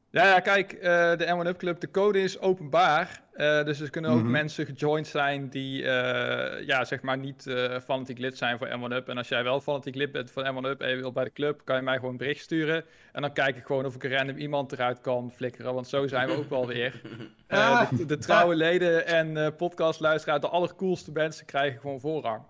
[0.09, 0.81] Ja, ja kijk, eh,
[1.17, 3.22] de M1 Up Club, de code is openbaar.
[3.33, 4.31] Eh, dus er kunnen ook Mhm.
[4.31, 8.91] mensen gejoind zijn die, eh, ja, zeg maar niet eh fanatiek lid zijn voor M1
[8.91, 9.09] Up.
[9.09, 11.31] En als jij wel fanatiek lid bent van M1 Up en je wilt bij de
[11.33, 12.85] club, kan je mij gewoon een bericht sturen.
[13.11, 16.07] En dan kijk ik gewoon of ik een random iemand eruit kan flikkeren, want zo
[16.07, 17.01] zijn we ook wel weer.
[17.47, 17.91] Eh, Ah.
[17.91, 22.41] de, de trouwe leden en eh podcastluisteraars, de allercoolste mensen krijgen gewoon voorrang.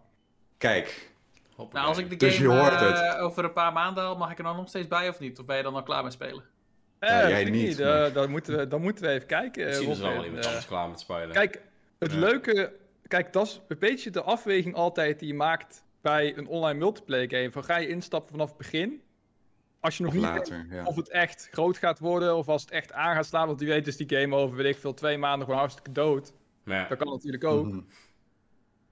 [0.57, 1.11] Kijk,
[1.55, 1.79] Hoppakee.
[1.81, 3.17] Nou, als ik de Dus je game hoort eh, het.
[3.19, 5.39] over een paar maanden al, mag ik er dan nog steeds bij of niet?
[5.39, 6.43] Of ben je dan al klaar met spelen?
[7.03, 9.65] Eh, Ja, dat jij niet, Eh, dan, moeten we, dan moeten we even kijken.
[9.65, 11.31] Misschien is er wel iemand eh, anders klaar met spelen.
[11.31, 11.61] Kijk,
[11.99, 12.17] het Ja.
[12.19, 12.73] leuke...
[13.07, 17.29] Kijk, dat is een beetje de afweging altijd die je maakt bij een online multiplayer
[17.29, 17.51] game.
[17.51, 19.01] Van ga je instappen vanaf het begin?
[19.79, 20.83] Als je nog Of niet weet ja.
[20.83, 23.47] of het echt groot gaat worden, of als het echt aan gaat slaan.
[23.47, 26.33] Want die weet is die game over, weet ik veel, twee maanden gewoon hartstikke dood.
[26.65, 27.65] Dat kan natuurlijk ook.
[27.65, 27.79] Mhm.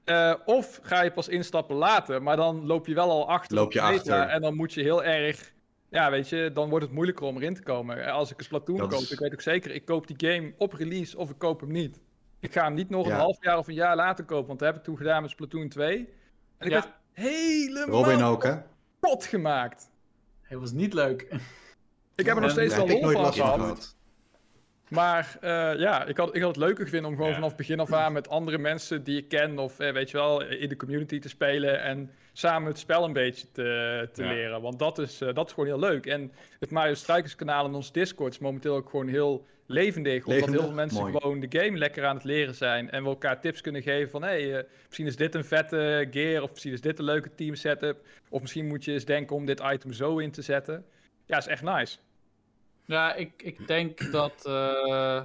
[0.03, 3.55] Eh, of ga je pas instappen later, maar dan loop je wel al achter.
[3.57, 4.19] Loop op je achter.
[4.21, 5.53] En dan moet je heel erg.
[5.91, 8.05] Ja, weet je, dan wordt het moeilijker om erin te komen.
[8.05, 10.29] Eh, Als ik een Splatoon Dat koop, is- ik weet ook zeker, ik koop die
[10.31, 11.99] game op release of ik koop hem niet.
[12.39, 13.11] Ik ga hem niet nog Ja.
[13.13, 15.31] een half jaar of een jaar later kopen, want dat heb ik toen gedaan met
[15.31, 15.97] Splatoon 2.
[16.57, 16.79] En ik Ja.
[16.79, 18.55] werd helemaal Robin ook, hè?
[18.99, 19.89] kapot gemaakt.
[20.41, 21.21] Het was niet leuk.
[22.15, 23.95] Ik heb er nog steeds wel lol van gehad.
[24.91, 27.35] Maar eh, ja, ik had, ik had het leuker gevonden om gewoon Ja.
[27.35, 30.43] vanaf begin af aan met andere mensen die ik ken of eh, weet je wel,
[30.43, 34.29] in de community te spelen en samen het spel een beetje te, te Ja.
[34.33, 34.61] leren.
[34.61, 36.05] Want dat is, eh, dat is gewoon heel leuk.
[36.05, 40.25] En het Mario Strikers kanaal in ons Discord is momenteel ook gewoon heel levendig.
[40.25, 41.13] Omdat heel veel mensen Mooi.
[41.17, 42.89] gewoon de game lekker aan het leren zijn.
[42.89, 46.07] En we elkaar tips kunnen geven van, hé, hey, eh, misschien is dit een vette
[46.11, 48.05] gear of misschien is dit een leuke team setup.
[48.29, 50.85] Of misschien moet je eens denken om dit item zo in te zetten.
[51.25, 51.97] Ja, is echt nice.
[52.91, 54.45] Ja, ik, ik denk dat.
[54.45, 55.21] eh,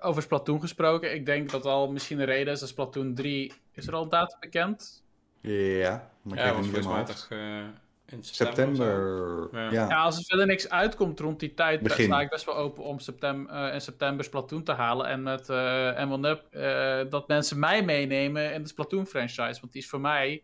[0.00, 3.52] over Splatoon gesproken, ik denk dat al misschien een reden is dat Splatoon 3.
[3.72, 5.04] Is er al een datum bekend?
[5.40, 7.64] Ja, maar ik ja was volgens mij toch eh,
[8.06, 9.48] in september.
[9.52, 9.70] Ja.
[9.70, 9.88] Ja.
[9.88, 12.04] Ja, als er verder niks uitkomt rond die tijd, Begin.
[12.04, 15.06] sta ik best wel open om september, eh, in september Splatoon te halen.
[15.06, 19.60] En met eh M1 Up eh, dat mensen mij meenemen in de Splatoon franchise.
[19.60, 20.42] Want die is voor mij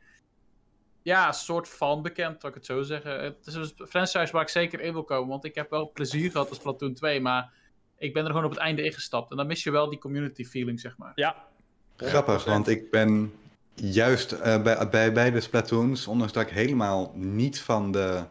[1.06, 3.24] ja, een soort van bekend, zou ik het zo zeggen.
[3.24, 5.28] Het is een franchise waar ik zeker in wil komen.
[5.28, 7.52] Want ik heb wel plezier gehad als Splatoon 2, maar
[7.98, 9.30] ik ben er gewoon op het einde ingestapt.
[9.30, 11.12] En dan mis je wel die community feeling, zeg maar.
[11.14, 11.44] Ja.
[11.96, 13.32] Grappig, want ik ben
[13.74, 18.24] juist eh, bij, bij, bij de Splatoons, ondanks dat ik helemaal niet van de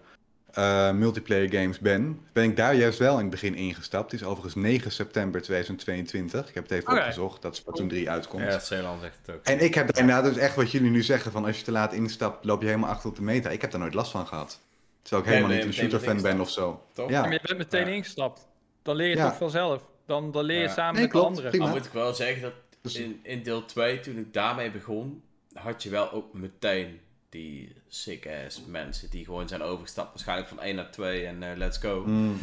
[0.55, 4.11] eh, multiplayer games ben, ben ik daar juist wel in het begin ingestapt.
[4.11, 6.47] Het is overigens 9 september 2022.
[6.49, 6.99] Ik heb het even Oké.
[6.99, 8.43] opgezocht dat Splatoon 3 uitkomt.
[8.43, 9.43] Ja, Zeeland zegt het ook.
[9.45, 11.71] En ik heb daar inderdaad dus echt wat jullie nu zeggen, van als je te
[11.71, 13.49] laat instapt, loop je helemaal achter op de meta.
[13.49, 14.59] Ik heb daar nooit last van gehad.
[15.01, 16.83] Terwijl ik Nee, helemaal niet een meteen shooter fan ben of zo.
[16.93, 17.09] Toch?
[17.09, 17.21] Ja.
[17.21, 17.93] Maar je bent meteen Ja.
[17.93, 18.47] ingestapt.
[18.81, 19.27] Dan leer je Ja.
[19.29, 19.81] toch vanzelf.
[20.05, 20.73] Dan, dan leer je Ja.
[20.73, 21.25] samen Nee, met klopt.
[21.25, 21.49] de anderen.
[21.51, 21.65] Prima.
[21.65, 25.21] Maar moet ik wel zeggen dat Dus- in, in deel 2, toen ik daarmee begon,
[25.53, 26.99] had je wel ook meteen
[27.35, 30.09] die sick-ass mensen die gewoon zijn overgestapt.
[30.09, 32.03] Waarschijnlijk van 1 naar 2 en eh, let's go.
[32.05, 32.37] Mm,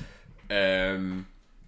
[0.46, 1.10] Ehm,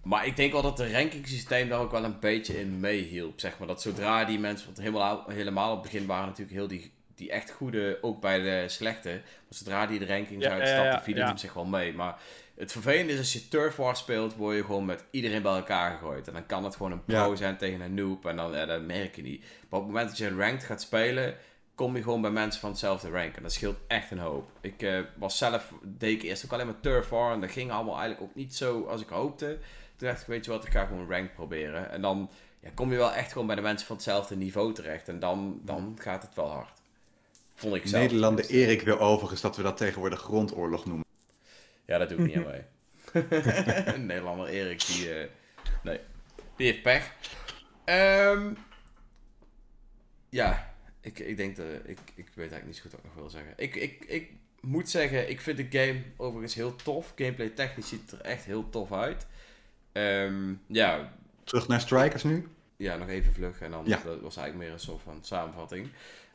[0.03, 3.39] maar ik denk wel dat het ranking systeem daar ook wel een beetje in meehielp.
[3.39, 3.67] Zeg maar.
[3.67, 7.31] Dat zodra die mensen, want helemaal, helemaal op het begin waren natuurlijk heel die, die
[7.31, 9.09] echt goede, ook bij de slechte.
[9.09, 11.31] Maar zodra die de rankings Ja, ja, uitstapten, ja, viel het ja.
[11.31, 11.93] op zich wel mee.
[11.93, 12.19] Maar
[12.55, 15.91] het vervelende is als je Turf War speelt, word je gewoon met iedereen bij elkaar
[15.97, 16.27] gegooid.
[16.27, 17.35] En dan kan het gewoon een pro Ja.
[17.35, 19.39] zijn tegen een noob en dan, ja, dat merk je niet.
[19.41, 21.35] Maar op het moment dat je ranked gaat spelen,
[21.75, 23.35] kom je gewoon bij mensen van hetzelfde rank.
[23.35, 24.49] En dat scheelt echt een hoop.
[24.61, 27.71] Ik eh, was zelf, deed ik eerst ook alleen maar Turf War en dat ging
[27.71, 29.57] allemaal eigenlijk ook niet zo als ik hoopte.
[29.95, 31.89] Toen dacht ik, weet je wat, ik ga gewoon ranked proberen.
[31.89, 35.07] En dan ja, kom je wel echt gewoon bij de mensen van hetzelfde niveau terecht.
[35.07, 36.81] En dan, dan gaat het wel hard.
[37.53, 38.03] Vond ik zelf.
[38.03, 38.49] Nederlander.
[38.49, 41.05] Erik wil overigens dat we dat tegenwoordig grondoorlog noemen.
[41.85, 42.63] Ja, dat doe ik niet aan mee.
[44.07, 45.13] Nederlander Erik, die...
[45.13, 45.29] eh,
[45.83, 45.99] nee,
[46.55, 47.13] die heeft pech.
[47.83, 48.53] Ehm,
[50.29, 50.74] ja,
[51.05, 51.65] ik, ik denk dat...
[51.85, 53.53] Ik, ik weet eigenlijk niet zo goed wat ik nog wil zeggen.
[53.57, 54.29] Ik, ik, ik
[54.61, 57.13] moet zeggen, ik vind de game overigens heel tof.
[57.15, 59.25] Gameplay technisch ziet het er echt heel tof uit.
[59.91, 62.47] Ehm, ja, Terug naar Strikers nu?
[62.77, 63.59] ja, nog even vlug.
[63.61, 64.01] En dan Ja.
[64.03, 65.87] dat was eigenlijk meer een soort van samenvatting.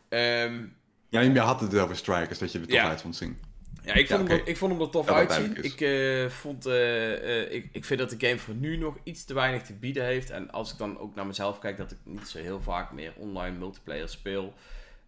[0.09, 0.65] Ehm,
[1.09, 2.89] Ja, je had het over Strikers, dat je er toch Ja.
[2.89, 3.39] uit vond zien.
[3.85, 5.65] Ja, ik vond, Ja, hem, ik vond hem er tof Dat dat uitzien.
[5.65, 9.25] Ik, eh, vond, eh, eh, ik, ik vind dat de game voor nu nog iets
[9.25, 10.31] te weinig te bieden heeft.
[10.31, 13.13] En als ik dan ook naar mezelf kijk, dat ik niet zo heel vaak meer
[13.17, 14.55] online multiplayer speel.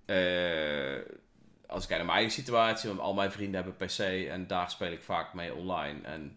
[0.04, 0.16] Eh,
[1.66, 3.98] als ik kijk naar mijn eigen situatie, want al mijn vrienden hebben PC
[4.28, 6.00] en daar speel ik vaak mee online.
[6.02, 6.36] En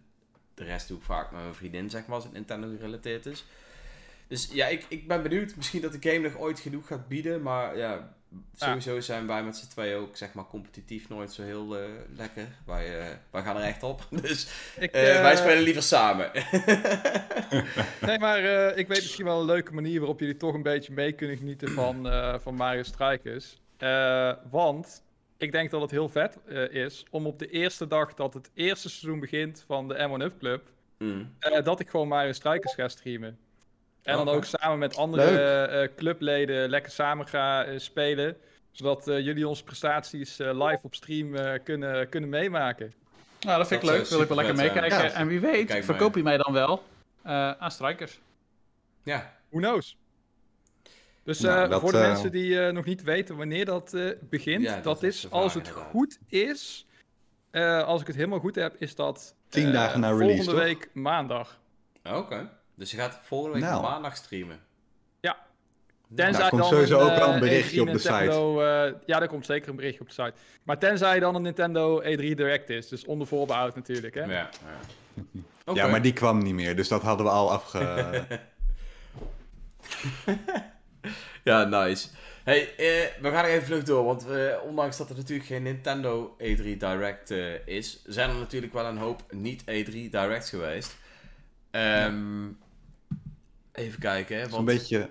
[0.54, 3.44] de rest doe ik vaak met mijn vriendin, zeg maar, als het Nintendo gerelateerd is.
[4.28, 5.56] Dus ja, ik, ik ben benieuwd.
[5.56, 7.42] Misschien dat de game nog ooit genoeg gaat bieden.
[7.42, 8.15] Maar ja,
[8.54, 11.84] sowieso zijn wij met z'n twee ook, zeg maar, competitief nooit zo heel eh,
[12.16, 12.46] lekker.
[12.66, 14.06] Wij, eh, wij gaan er echt op.
[14.22, 14.46] Dus
[14.78, 16.30] Ik, eh, wij spelen liever samen.
[18.00, 20.92] Nee, maar eh, ik weet misschien wel een leuke manier waarop jullie toch een beetje
[20.92, 23.60] mee kunnen genieten van, eh, van Mario Strikers.
[23.76, 25.02] Eh, want
[25.36, 28.50] ik denk dat het heel vet eh, is om op de eerste dag dat het
[28.54, 30.62] eerste seizoen begint van de M1 Up Club,
[30.98, 31.34] Mm.
[31.38, 33.38] eh, dat ik gewoon Mario Strikers ga streamen.
[34.06, 38.36] En dan ook samen met andere eh, clubleden lekker samen ga eh, spelen.
[38.70, 42.92] Zodat eh, jullie onze prestaties eh, live op stream eh, kunnen, kunnen meemaken.
[43.40, 44.06] Nou, dat vind ik Dat leuk.
[44.08, 45.02] Wil ik wel lekker meekijken.
[45.02, 45.10] Ja.
[45.12, 46.82] En wie weet, Kijk verkoop je mij dan wel
[47.22, 48.20] eh, aan Strikers.
[49.02, 49.96] Ja, Who knows?
[51.22, 54.10] Dus Nou, eh, dat, voor de mensen die eh, nog niet weten wanneer dat eh,
[54.20, 55.90] begint, Ja, dat dat, is als het inderdaad.
[55.90, 56.86] goed is,
[57.50, 60.60] eh, als ik het helemaal goed heb, is dat Tien dagen na release, volgende toch?
[60.60, 61.60] week maandag.
[62.12, 62.50] Oké.
[62.76, 63.82] Dus je gaat volgende week Nou.
[63.82, 64.60] maandag streamen.
[65.20, 65.36] Ja.
[66.08, 68.30] Nou, Tenzij komt dan sowieso ook wel een eh, berichtje E3 op de site.
[68.30, 70.32] Eh, ja, er komt zeker een berichtje op de site.
[70.62, 74.14] Maar tenzij dan een Nintendo E3 Direct is, dus onder voorbehoud natuurlijk.
[74.14, 74.20] Hè?
[74.20, 74.50] Ja, ja.
[75.64, 75.80] Oké.
[75.80, 78.24] Ja, maar die kwam niet meer, dus dat hadden we al afge...
[81.44, 82.08] Ja, nice.
[82.44, 85.62] Hey, eh, we gaan er even vlug door, want eh, ondanks dat er natuurlijk geen
[85.62, 90.96] Nintendo E3 Direct eh, is, zijn er natuurlijk wel een hoop niet E3 Directs geweest.
[91.70, 92.46] Ehm,
[93.76, 95.08] Even kijken, hè, want beetje...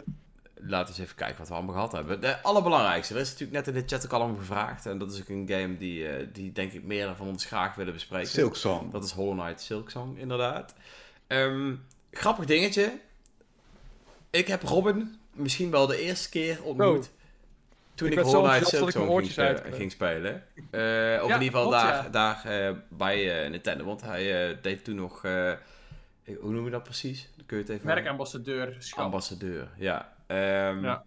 [0.55, 2.21] laten we eens even kijken wat we allemaal gehad hebben.
[2.21, 5.13] De allerbelangrijkste, er is natuurlijk net in de chat ook al om gevraagd, en dat
[5.13, 8.27] is ook een game die, eh, die denk ik meer van ons graag willen bespreken.
[8.27, 8.91] Silk Song.
[8.91, 10.73] Dat is Hollow Knight Silksong, inderdaad.
[11.27, 11.75] Ehm,
[12.11, 12.99] grappig dingetje.
[14.29, 16.97] Ik heb Robin misschien wel de eerste keer ontmoet.
[17.05, 17.13] Oh.
[17.95, 20.43] Toen Ik ik, Hollow Knight Silksong ging, oortjes spe- uit- ging spelen.
[20.55, 22.09] Eh, of Ja, in ieder geval klopt, daar, ja.
[22.09, 23.83] daar eh, bij eh, Nintendo.
[23.85, 25.23] Want hij eh, deed toen nog...
[26.39, 27.29] hoe noem je dat precies?
[27.35, 27.85] Dan kun je het even...
[27.85, 28.77] Merkambassadeur.
[28.95, 30.13] Ambassadeur, ja.
[30.27, 31.03] Ehm, Ja.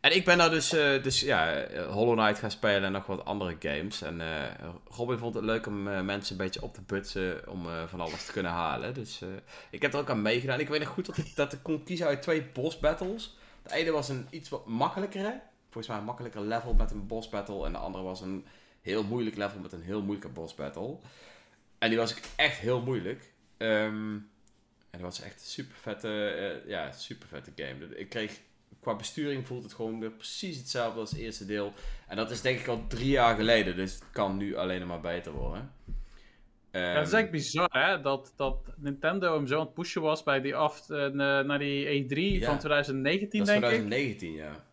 [0.00, 3.24] En ik ben daar dus, eh, dus ja, Hollow Knight gaan spelen en nog wat
[3.24, 4.02] andere games.
[4.02, 7.66] En eh, Robin vond het leuk om eh, mensen een beetje op te putsen om
[7.86, 8.94] van alles te kunnen halen.
[8.94, 9.22] Dus
[9.70, 10.60] ik heb er ook aan meegedaan.
[10.60, 13.36] Ik weet nog goed dat ik, dat ik kon kiezen uit twee boss battles.
[13.62, 15.40] De ene was een iets wat makkelijkere.
[15.64, 17.64] Volgens mij een makkelijker level met een boss battle.
[17.66, 18.46] En de andere was een
[18.80, 20.96] heel moeilijk level met een heel moeilijke boss battle.
[21.78, 23.32] En die was ik echt heel moeilijk.
[23.56, 24.16] Ehm,
[24.90, 27.96] en dat was echt een super vette, ja, super vette game.
[27.96, 28.40] Ik kreeg,
[28.80, 31.72] qua besturing voelt het gewoon weer precies hetzelfde als het eerste deel.
[32.08, 35.00] En dat is denk ik al drie jaar geleden, dus het kan nu alleen maar
[35.00, 35.72] beter worden.
[36.72, 38.00] Ja, het is eigenlijk bizar, hè?
[38.00, 41.58] Dat, dat Nintendo hem zo aan het pushen was bij die af, eh, na- naar
[41.58, 42.46] die E3 Ja.
[42.46, 43.70] van 2019, dat is denk ik.
[43.70, 44.64] 2019, ja.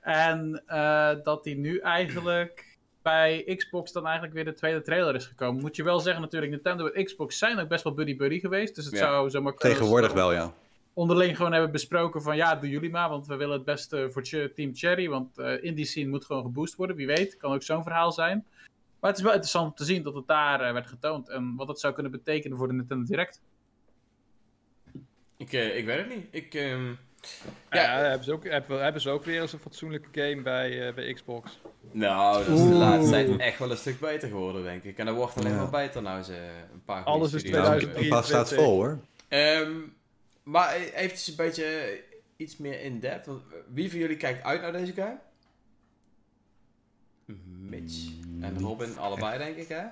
[0.00, 2.73] En eh, dat die nu eigenlijk
[3.04, 5.60] bij Xbox dan eigenlijk weer de tweede trailer is gekomen.
[5.60, 8.74] Moet je wel zeggen natuurlijk, Nintendo en Xbox zijn ook best wel buddy-buddy geweest.
[8.74, 9.00] Dus het Ja.
[9.00, 10.52] zou zomaar kunnen Tegenwoordig wel, ja.
[10.92, 14.22] onderling gewoon hebben besproken van ja, doen jullie maar, want we willen het beste voor
[14.54, 15.08] Team Cherry.
[15.08, 17.36] Want eh in die scene moet gewoon geboost worden, wie weet.
[17.36, 18.44] Kan ook zo'n verhaal zijn.
[19.00, 21.28] Maar het is wel interessant om te zien dat het daar eh, werd getoond.
[21.28, 23.42] En wat dat zou kunnen betekenen voor de Nintendo Direct.
[25.36, 26.26] Ik, eh, ik weet het niet.
[26.30, 26.92] Ik, ehm,
[27.70, 27.98] Ja, Ja.
[28.08, 31.12] hebben, ze ook, hebben, hebben ze ook weer eens een fatsoenlijke game bij, eh, bij
[31.12, 31.60] Xbox.
[31.90, 34.98] nou, dat is de laatste tijd echt wel een stuk beter geworden, denk ik.
[34.98, 35.56] En dat wordt alleen Ja.
[35.58, 36.32] maar beter nou ze
[36.72, 37.86] een paar Alles is studio's Nou, 2003.
[37.86, 38.02] hebben.
[38.02, 38.98] een paar staat vol, hoor.
[39.28, 39.72] Ehm,
[40.42, 42.00] maar eventjes een beetje
[42.36, 43.28] iets meer in-depth.
[43.72, 45.16] Wie van jullie kijkt uit naar deze game?
[47.58, 48.08] Mitch
[48.40, 49.82] en Robin allebei, denk ik, hè?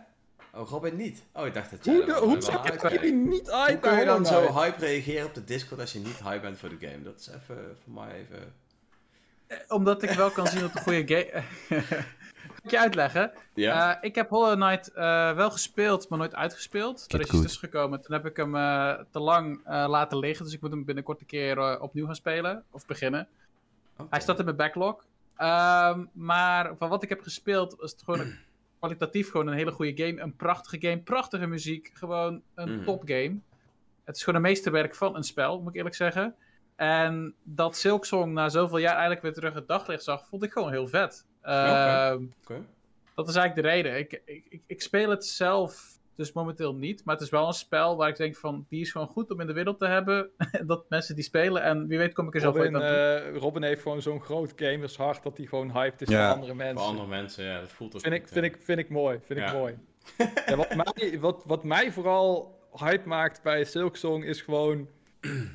[0.54, 1.22] Oh, Robin niet.
[1.32, 4.04] Oh, ik dacht dat jij Hoe, de, hoe ik jullie niet uit Hoe kun je
[4.04, 7.02] dan zo hype reageren op de Discord als je niet hype bent voor de game?
[7.02, 8.54] Dat is even voor mij even...
[9.68, 11.42] Omdat ik wel kan zien dat het een goede game...
[12.62, 13.32] Moet je uitleggen?
[13.54, 13.94] Ja?
[13.96, 17.12] Eh, ik heb Hollow Knight eh, wel gespeeld, maar nooit uitgespeeld.
[17.12, 17.42] Er is goed.
[17.42, 18.02] tussen gekomen.
[18.02, 20.44] Toen heb ik hem eh, te lang eh, laten liggen.
[20.44, 22.64] Dus ik moet hem binnenkort een keer eh, opnieuw gaan spelen.
[22.70, 23.28] Of beginnen.
[24.10, 25.04] Hij staat in mijn backlog.
[25.36, 28.38] Ehm, maar van wat ik heb gespeeld, was het gewoon een-
[28.86, 30.20] kwalitatief gewoon een hele goede game.
[30.20, 31.90] Een prachtige game, prachtige muziek.
[31.94, 32.84] Gewoon een Mhm.
[32.84, 33.38] topgame.
[34.04, 36.34] Het is gewoon een meesterwerk van een spel, moet ik eerlijk zeggen.
[36.76, 40.70] En dat Silksong na zoveel jaar eigenlijk weer terug het daglicht zag, vond ik gewoon
[40.70, 41.26] heel vet.
[41.42, 42.22] Ehm,
[43.14, 43.98] dat is eigenlijk de reden.
[43.98, 47.04] Ik, ik, ik speel het zelf dus momenteel niet.
[47.04, 48.66] Maar het is wel een spel waar ik denk van...
[48.68, 50.30] Die is gewoon goed om in de wereld te hebben.
[50.66, 51.62] dat mensen die spelen.
[51.62, 52.88] En wie weet kom ik er zelf ooit aan toe.
[52.90, 56.24] eh, Robin heeft gewoon zo'n groot gamershart dat hij gewoon hyped is Ja.
[56.26, 56.78] voor andere mensen.
[56.78, 59.18] Voor andere mensen, ja, dat voelt ook Vind ik, vind, ik, vind ik mooi.
[59.24, 59.46] Vind Ja.
[59.46, 59.74] ik mooi.
[60.46, 64.88] ja, wat, mij, wat, wat mij vooral hype maakt bij Silksong is gewoon...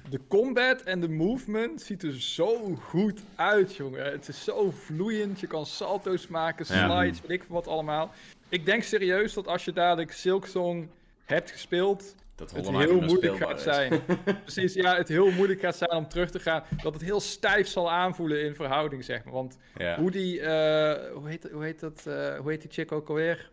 [0.10, 4.12] De combat en de movement ziet er zo goed uit, jongen.
[4.12, 5.40] Het is zo vloeiend.
[5.40, 6.88] Je kan salto's maken, Ja.
[7.00, 8.12] slides, weet ik wat allemaal.
[8.50, 10.90] Ik denk serieus dat als je dadelijk Silksong
[11.26, 14.02] hebt gespeeld, Dat het heel moeilijk gaat zijn.
[14.44, 16.64] Precies, ja, het heel moeilijk gaat zijn om terug te gaan.
[16.84, 19.34] Dat het heel stijf zal aanvoelen in verhouding, zeg maar.
[19.34, 20.00] Want Ja.
[20.00, 23.52] hoe die, eh, hoe, heet, hoe, heet dat, eh, hoe heet die chick ook alweer?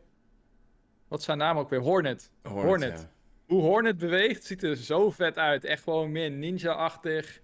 [1.09, 1.81] Wat is zijn naam ook weer?
[1.81, 2.31] Hornet.
[2.43, 2.99] Hornet, Hornet.
[3.01, 3.11] ja.
[3.47, 5.65] Hoe Hornet beweegt, ziet er zo vet uit.
[5.65, 7.41] Echt gewoon meer ninja-achtig.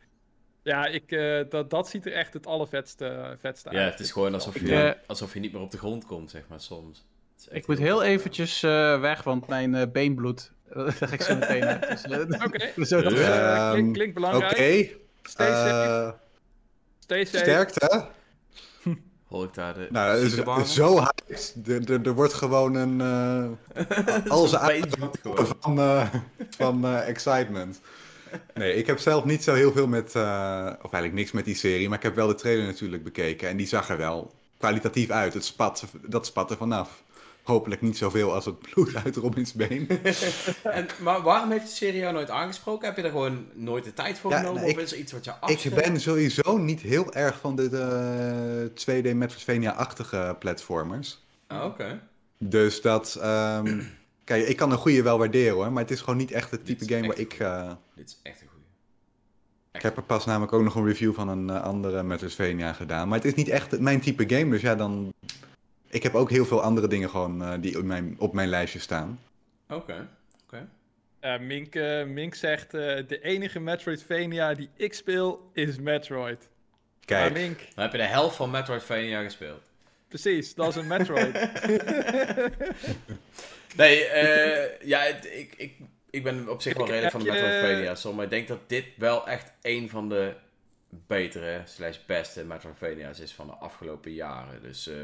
[0.62, 3.78] Ja, ik, eh, dat, dat ziet er echt het allervetste vetste uit.
[3.78, 6.48] Ja, het is gewoon alsof je, alsof je niet meer op de grond komt, zeg
[6.48, 7.06] maar, soms.
[7.40, 10.52] Is Ik moet heel eventjes eh, weg, want mijn eh, been bloedt.
[10.74, 11.88] Dat zeg ik zo meteen uit.
[11.88, 13.18] Dus, eh, Oké, zo dat- Ja.
[13.18, 14.52] Eh, Ehm, klink- klinkt belangrijk.
[14.52, 14.88] Oké.
[15.22, 15.68] Stay safe.
[15.68, 16.10] eh,
[16.98, 17.38] Stay safe.
[17.38, 18.06] sterkte.
[19.26, 20.64] Hoor ik daar de Nou, het ziekenbarmen?
[20.64, 21.54] is zo hyped.
[21.66, 23.00] Er, er, er wordt gewoon een...
[23.00, 25.46] eh al zijn Zo'n adem beetje goed gewoon.
[25.60, 26.06] van, eh,
[26.50, 27.80] van eh, excitement.
[28.54, 31.54] Nee, ik heb zelf niet zo heel veel met, eh, of eigenlijk niks met die
[31.54, 35.10] serie, maar ik heb wel de trailer natuurlijk bekeken en die zag er wel kwalitatief
[35.10, 35.34] uit.
[35.34, 37.02] Het spat, dat spat er vanaf.
[37.50, 39.88] Hopelijk niet zoveel als het bloed uit Robins been.
[40.62, 42.86] en, maar waarom heeft de serie jou nooit aangesproken?
[42.88, 44.60] Heb je er gewoon nooit de tijd voor Ja, genomen?
[44.60, 45.74] nou, of ik- is er iets wat je Ik afschrikt?
[45.82, 51.24] ben sowieso niet heel erg van de, de 2D Metroidvania-achtige platformers.
[51.46, 52.00] Ah, Oké.
[52.38, 53.18] Dus dat...
[53.20, 53.80] ehm,
[54.24, 56.64] kijk, ik kan een goede wel waarderen hoor, maar het is gewoon niet echt het
[56.64, 57.32] type game waar ik...
[57.32, 58.64] eh, Dit is echt een goeie.
[59.72, 63.08] ik heb er pas namelijk ook nog een review van een eh, andere Metroidvania gedaan.
[63.08, 65.12] Maar het is niet echt mijn type game, dus ja dan...
[65.90, 68.78] Ik heb ook heel veel andere dingen gewoon eh, die op mijn, op mijn lijstje
[68.78, 69.20] staan.
[69.68, 70.08] Oké.
[70.44, 70.68] Oké.
[71.20, 76.48] Ja, Mink, eh, Mink zegt, eh, de enige Metroidvania die ik speel is Metroid.
[77.04, 79.62] Kijk, Maar Mink, Dan heb je de helft van Metroidvania gespeeld.
[80.08, 81.38] precies, dat is een Metroid.
[83.76, 85.72] Nee, eh, ja, ik, ik,
[86.10, 89.28] ik ben op zich wel redelijk van de hoor, maar ik denk dat dit wel
[89.28, 90.34] echt een van de
[91.06, 94.62] betere slash beste Metroidvania's is van de afgelopen jaren.
[94.62, 94.96] Dus eh,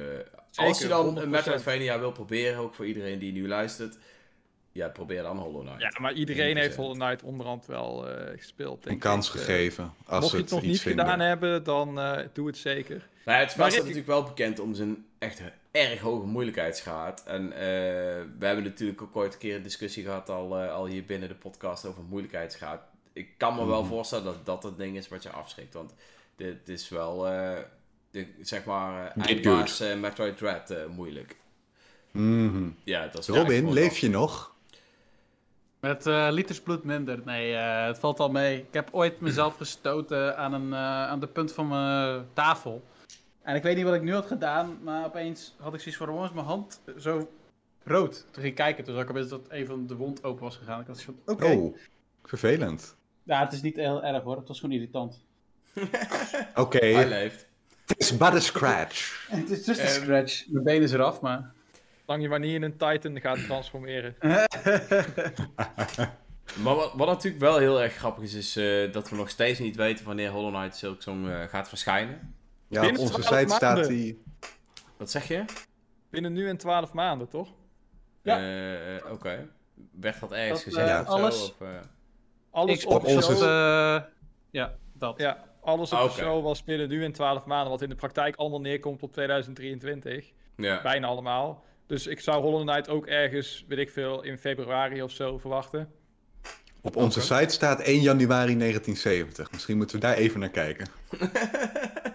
[0.54, 1.22] als je dan 100%.
[1.22, 3.98] een Metroidvania wil proberen, ook voor iedereen die nu luistert,
[4.72, 5.80] ja, probeer dan Hollow Knight.
[5.80, 6.76] ja, maar iedereen heeft 100%.
[6.76, 9.34] Hollow Knight onderhand wel eh, gespeeld, denk een kans ik.
[9.34, 9.92] Eh, gegeven.
[10.06, 11.04] Als Mocht ze je het het nog iets niet vinden.
[11.04, 13.08] gedaan hebben, dan eh, doe het zeker.
[13.24, 17.22] Nou, het spel Maar staat ik- natuurlijk wel bekend om zijn echt erg hoge moeilijkheidsgraad.
[17.26, 17.58] En eh,
[18.38, 21.28] we hebben natuurlijk ook ooit een keer een discussie gehad al, eh, al hier binnen
[21.28, 22.80] de podcast over moeilijkheidsgraad.
[23.16, 23.90] Ik kan me wel Mhm.
[23.90, 25.74] voorstellen dat dat het ding is wat je afschrikt.
[25.74, 25.94] Want
[26.36, 27.58] dit is wel, eh,
[28.10, 31.36] de, zeg maar, uh, eindbaas eh, Metroid Dread eh, moeilijk.
[32.10, 32.68] Mhm.
[32.84, 34.54] Ja, dat is Robin, leef je nog?
[35.80, 37.20] Met eh liters bloed minder.
[37.24, 38.58] Nee, eh, het valt al mee.
[38.58, 42.82] Ik heb ooit mezelf gestoten aan, een, eh, aan de punt van mijn tafel.
[43.42, 46.06] En ik weet niet wat ik nu had gedaan, maar opeens had ik zoiets van,
[46.06, 47.28] waarom is mijn hand zo
[47.84, 48.12] rood?
[48.24, 50.56] Toen ging ik kijken, toen zag ik opeens dat een van de wond open was
[50.56, 50.80] gegaan.
[50.80, 51.46] Ik had zoiets van, oké.
[51.46, 51.76] Oh,
[52.24, 52.96] vervelend.
[53.26, 55.20] Ja, het is niet heel erg hoor, het was gewoon irritant.
[56.54, 57.46] Oké, Hij leeft.
[57.86, 59.26] het is but a scratch.
[59.30, 59.92] Het is just a Ehm.
[60.02, 60.44] scratch.
[60.48, 61.52] Mijn been is eraf, maar...
[62.04, 64.14] Zolang je maar niet in een Titan gaat transformeren.
[66.62, 69.58] Maar wat, wat natuurlijk wel heel erg grappig is, is eh, dat we nog steeds
[69.58, 72.34] niet weten wanneer Hollow Knight Silksong eh gaat verschijnen.
[72.68, 74.22] Ja, op onze 12 site staat die...
[74.96, 75.44] Wat zeg je?
[76.10, 77.48] Binnen nu en 12 maanden, toch?
[78.22, 78.38] Ja.
[78.38, 79.48] Eh, Oké.
[79.90, 81.68] Werd dat ergens Dat, gezegd of zo, alles- of, eh?
[82.56, 84.02] Alles Xbox op onze- show,
[84.50, 85.18] ja, dat.
[85.18, 86.18] ja, alles op Ah, de oké.
[86.20, 90.32] show was binnen nu en 12 maanden, wat in de praktijk allemaal neerkomt op 2023.
[90.56, 90.82] Ja.
[90.82, 91.64] Bijna allemaal.
[91.86, 95.90] Dus ik zou Hollow Knight ook ergens, weet ik veel, in februari of zo verwachten.
[96.80, 99.50] Op onze site staat 1 januari 1970.
[99.52, 100.86] Misschien moeten we daar even naar kijken.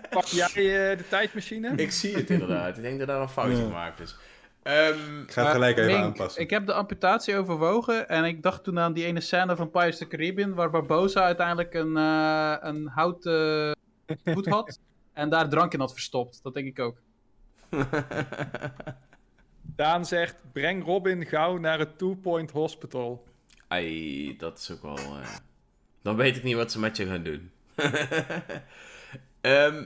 [0.10, 1.74] Pak jij eh, de tijdmachine?
[1.76, 2.78] Ik zie het inderdaad.
[2.78, 3.64] Ik denk dat daar een foutje Ja.
[3.64, 4.16] gemaakt is.
[4.64, 6.42] Ehm, Ik ga het gelijk even Mink, aanpassen.
[6.42, 9.94] Ik heb de amputatie overwogen en ik dacht toen aan die ene scène van Pirates
[9.94, 13.76] of the Caribbean waar Barbosa uiteindelijk een, eh, een houten
[14.26, 14.80] voet had
[15.14, 16.40] en daar drank in had verstopt.
[16.44, 16.98] Dat denk ik ook.
[19.76, 23.24] Daan zegt, breng Robin gauw naar het Two Point Hospital.
[23.68, 24.98] ai, dat is ook wel...
[24.98, 25.36] eh,
[26.02, 27.52] Dan weet ik niet wat ze met je gaan doen.
[29.42, 29.84] Ehm,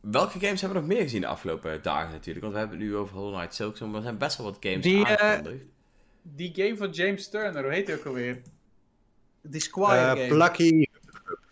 [0.00, 2.40] welke games hebben we nog meer gezien de afgelopen dagen natuurlijk?
[2.40, 4.56] Want we hebben het nu over Hollow Knight Silksong, maar er zijn best wel wat
[4.60, 5.64] games Die, eh, aangekondigd.
[6.22, 8.42] Die game van James Turner, hoe heet die ook alweer?
[9.42, 10.26] Die Squire Eh, game.
[10.26, 10.86] Plucky,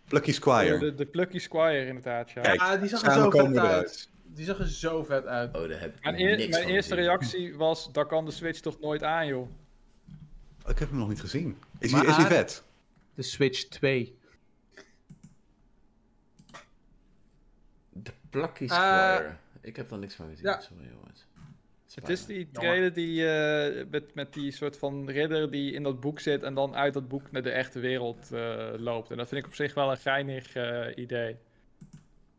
[0.08, 0.78] Plucky Squire.
[0.78, 2.40] De, de Plucky Squire inderdaad, ja.
[2.42, 4.08] Kijk, ah, die zag er zo vet uit.
[4.24, 5.56] Die zag er zo vet uit.
[5.56, 7.08] Oh, daar heb ik Mijn, nog eer- niks mijn van eerste gezien.
[7.10, 9.40] reactie was, daar kan de Switch toch nooit aan, joh.
[10.64, 11.56] Oh, Ik heb hem nog niet gezien.
[11.78, 12.62] Is, Maar- hij, is hij vet?
[13.14, 14.18] De Switch 2.
[17.92, 18.70] De Plucky Eh,
[19.14, 19.36] Squire.
[19.60, 20.44] ik heb daar niks van gezien.
[20.44, 20.60] ja.
[20.60, 21.26] Sorry jongens.
[21.94, 26.00] Het is die trailer die eh, met, met die soort van ridder die in dat
[26.00, 29.10] boek zit en dan uit dat boek naar de echte wereld eh, loopt.
[29.10, 31.36] En dat vind ik op zich wel een geinig eh, idee.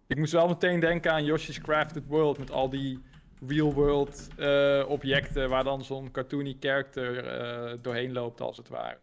[0.07, 2.99] Ik moest wel meteen denken aan Yoshi's Crafted World met al die
[3.47, 8.97] real-world eh, objecten waar dan zo'n cartoony character eh, doorheen loopt als het ware.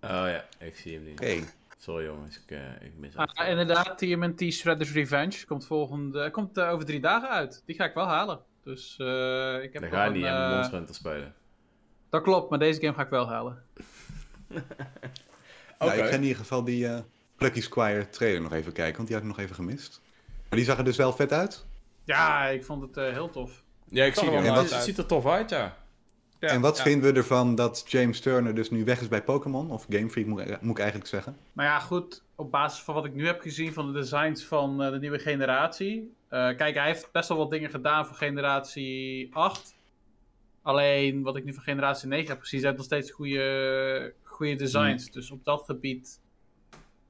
[0.00, 1.20] Oh ja, ik zie hem niet.
[1.20, 1.44] Oké.
[1.78, 3.48] Sorry jongens, ik, eh, ik mis Ah, het.
[3.48, 7.62] inderdaad, TMNT Shredder's Revenge komt, volgende, komt eh, over drie dagen uit.
[7.66, 8.40] Die ga ik wel halen.
[8.62, 11.34] Dus eh, ik heb Dan ga je een, niet in eh, Monster Hunter spelen.
[12.10, 13.62] Dat klopt, maar deze game ga ik wel halen.
[14.48, 14.64] Oké.
[15.78, 16.98] Nou, ik ga in ieder geval die eh,
[17.36, 20.00] Plucky Squire trailer nog even kijken, want die had ik nog even gemist.
[20.48, 21.66] Maar die zag er dus wel vet uit.
[22.04, 23.62] Ja, ik vond het eh, heel tof.
[23.88, 24.82] Ja, ik zie Het uit.
[24.82, 25.76] ziet er tof uit, ja.
[26.40, 26.82] Ja, en wat ja.
[26.82, 29.70] vinden we ervan dat James Turner dus nu weg is bij Pokémon?
[29.70, 31.36] Of Game Freak moet, moet ik eigenlijk zeggen.
[31.52, 34.82] Maar ja, goed, op basis van wat ik nu heb gezien van de designs van
[34.82, 36.12] eh, de nieuwe generatie.
[36.28, 39.74] eh, kijk, hij heeft best wel wat dingen gedaan voor generatie 8.
[40.62, 45.10] Alleen wat ik nu van generatie 9 heb gezien, zijn nog steeds goede, goede designs.
[45.10, 46.20] Dus op dat gebied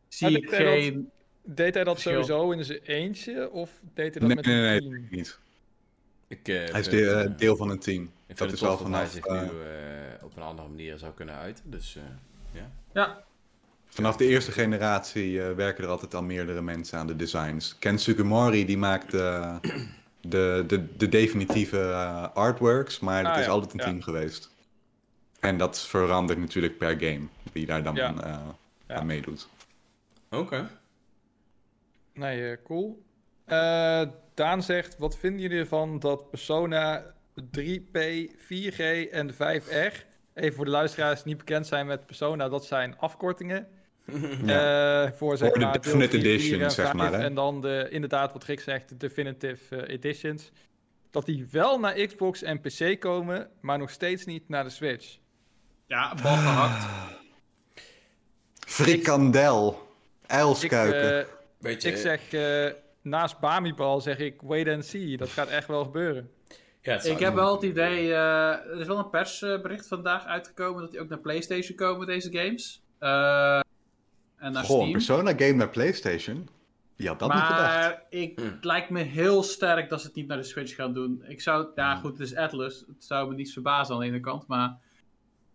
[0.08, 1.10] zie Maar ik deed hij dat- geen.
[1.48, 2.24] Deed hij dat Verschil.
[2.24, 3.50] sowieso in zijn eentje?
[3.50, 4.90] Of deed hij dat Nee, met nee, een nee, team?
[4.92, 5.38] nee, niet.
[6.28, 8.10] Ik, eh, Hij is de- deel van een team.
[8.36, 10.42] Ik vind Dat het is wel tof dat hij vanaf, zich nu eh, op een
[10.42, 11.70] andere manier zou kunnen uiten.
[11.70, 11.96] Dus
[12.52, 12.60] eh,
[12.92, 13.24] Ja,
[13.86, 17.76] Vanaf de eerste generatie eh, werken er altijd al meerdere mensen aan de designs.
[17.78, 21.92] Ken Sugimori die maakt de, de, de definitieve
[22.34, 23.84] artworks, maar het Ah, is ja, altijd een ja.
[23.84, 24.50] team geweest.
[25.40, 28.14] En dat verandert natuurlijk per game, wie daar dan Ja.
[28.24, 28.38] eh,
[28.86, 28.94] Ja.
[28.94, 29.48] aan meedoet.
[30.30, 30.68] oké.
[32.12, 33.02] Nee, eh, cool.
[33.44, 34.02] Eh,
[34.34, 37.98] Daan zegt, wat vinden jullie ervan dat Persona 3P,
[38.38, 39.92] 4G en 5R,
[40.34, 43.66] even voor de luisteraars die niet bekend zijn met Persona, dat zijn afkortingen.
[44.46, 47.12] Eh, voor zeg Voor de maar deel Definite 4, 4 Editions, en zeg 5, maar,
[47.12, 47.18] hè?
[47.24, 50.50] En dan de, inderdaad wat Rick zegt, de Definitive eh, Editions.
[51.10, 55.18] Dat die wel naar Xbox en PC komen, maar nog steeds niet naar de Switch.
[55.86, 56.86] ja bal gehakt.
[58.76, 59.68] Frikandel,
[60.22, 61.20] Ik, uilskuiken.
[61.20, 61.26] eh,
[61.58, 62.72] Weet je, ik zeg, eh,
[63.02, 65.16] naast Bamibal zeg ik wait and see.
[65.16, 66.30] Dat gaat echt wel gebeuren.
[66.86, 70.90] Ja, Ik heb wel het idee, eh, er is wel een persbericht vandaag uitgekomen dat
[70.90, 72.82] die ook naar PlayStation komen, deze games.
[72.98, 73.60] Eh,
[74.36, 74.92] en naar Goh, een Steam.
[74.92, 76.48] Persona game naar PlayStation?
[76.96, 77.74] Wie had dat niet gedacht?
[77.74, 78.44] maar ik, Hm.
[78.44, 81.24] het lijkt me heel sterk dat ze het niet naar de Switch gaan doen.
[81.28, 82.00] Ik zou, ja Hm.
[82.00, 82.84] goed, het is Atlas.
[82.88, 84.78] Het zou me niet verbazen aan de ene kant, maar...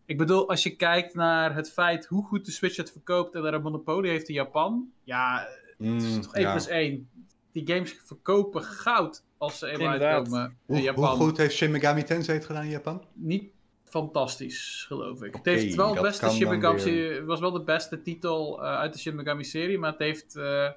[0.06, 3.42] Ik bedoel, als je kijkt naar het feit hoe goed de Switch het verkoopt en
[3.42, 4.92] daar een monopolie heeft in Japan.
[5.04, 6.52] Ja, het is Mm, toch 1 ja.
[6.52, 7.10] plus 1.
[7.52, 10.16] Die games verkopen goud als ze eenmaal Inderdaad.
[10.16, 11.16] uitkomen in Hoe, hoe Japan.
[11.18, 13.06] goed heeft Shin Megami Tensei het gedaan in Japan?
[13.14, 13.52] Niet
[13.84, 15.34] fantastisch, geloof ik.
[15.36, 17.26] Het heeft wel het beste Shin Megami weer.
[17.26, 20.70] was wel de beste titel eh, uit de Shin Megami serie, maar het heeft eh,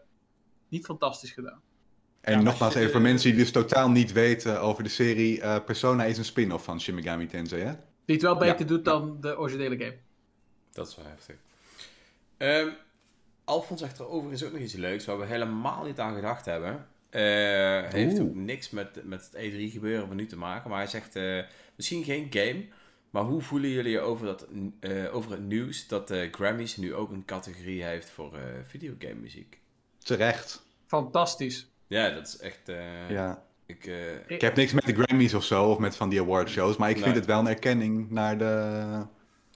[0.68, 1.60] niet fantastisch gedaan.
[2.20, 5.40] En Ja, nogmaals, even voor mensen die dus totaal niet weten over de serie.
[5.40, 7.72] eh, Persona is een spin-off van Shin Megami Tensei, hè?
[8.04, 8.92] Die het wel beter Ja, doet ja.
[8.92, 9.96] dan de originele game.
[10.72, 11.36] Dat is wel heftig.
[12.36, 12.68] Ehm
[13.44, 16.86] Alfons zegt er overigens ook nog iets leuks waar we helemaal niet aan gedacht hebben.
[17.14, 20.70] Eh, heeft ook niks met, met het E3 gebeuren van nu te maken.
[20.70, 21.38] Maar hij zegt eh,
[21.76, 22.64] misschien geen game.
[23.10, 24.46] Maar hoe voelen jullie je over, dat,
[24.80, 29.14] eh, over het nieuws dat de Grammys nu ook een categorie heeft voor eh videogame
[29.20, 29.58] muziek?
[29.98, 30.66] Terecht.
[30.86, 31.68] Fantastisch.
[31.86, 32.68] Ja, dat is echt...
[32.68, 33.42] eh, Ja.
[33.66, 33.94] Ik, eh,
[34.26, 36.76] Ik heb niks met de Grammys of zo, of met van die awardshows.
[36.76, 38.82] Maar ik vind het wel een erkenning naar de...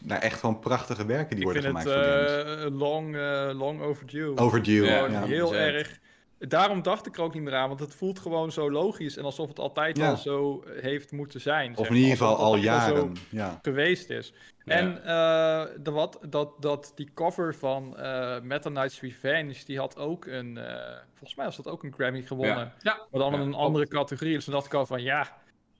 [0.04, 2.64] Naar echt gewoon prachtige werken die ik worden vind gemaakt het voor games.
[2.64, 4.36] eh, long, eh, long overdue.
[4.36, 5.50] Overdue, Ja, heel 100%.
[5.74, 5.98] erg.
[6.38, 9.24] Daarom dacht ik er ook niet meer aan, want het voelt gewoon zo logisch en
[9.24, 10.10] alsof het altijd Ja.
[10.10, 11.76] al zo heeft moeten zijn.
[11.76, 13.12] Of in ieder geval al jaren.
[13.30, 13.58] Ja.
[13.62, 14.32] geweest is.
[14.64, 14.74] Ja.
[14.74, 19.96] En eh, de wat, dat, dat die cover van eh Meta Knight's Revenge, die had
[19.96, 22.56] ook een, eh, volgens mij was dat ook een Grammy gewonnen.
[22.56, 22.72] Ja.
[22.80, 23.06] Ja.
[23.10, 24.34] Maar dan in een andere categorie.
[24.34, 25.36] Dus toen dacht ik al van, ja,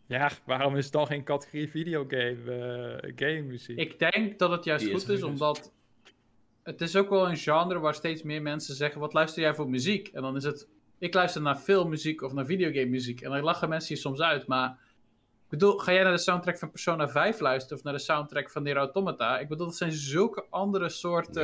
[0.07, 3.79] ja waarom is het dan geen categorie videogame, game muziek?
[3.79, 5.23] Ik denk dat het juist Die goed is, dus.
[5.23, 5.73] omdat
[6.69, 9.69] het is ook wel een genre waar steeds meer mensen zeggen, wat luister jij voor
[9.69, 10.09] muziek?
[10.09, 13.21] En dan is het, ik luister naar filmmuziek of naar videogame muziek.
[13.21, 14.69] En dan lachen mensen hier soms uit, maar
[15.45, 18.51] ik bedoel, ga jij naar de soundtrack van Persona 5 luisteren of naar de soundtrack
[18.51, 19.39] van Nier Automata?
[19.39, 21.43] Ik bedoel, dat zijn zulke andere soorten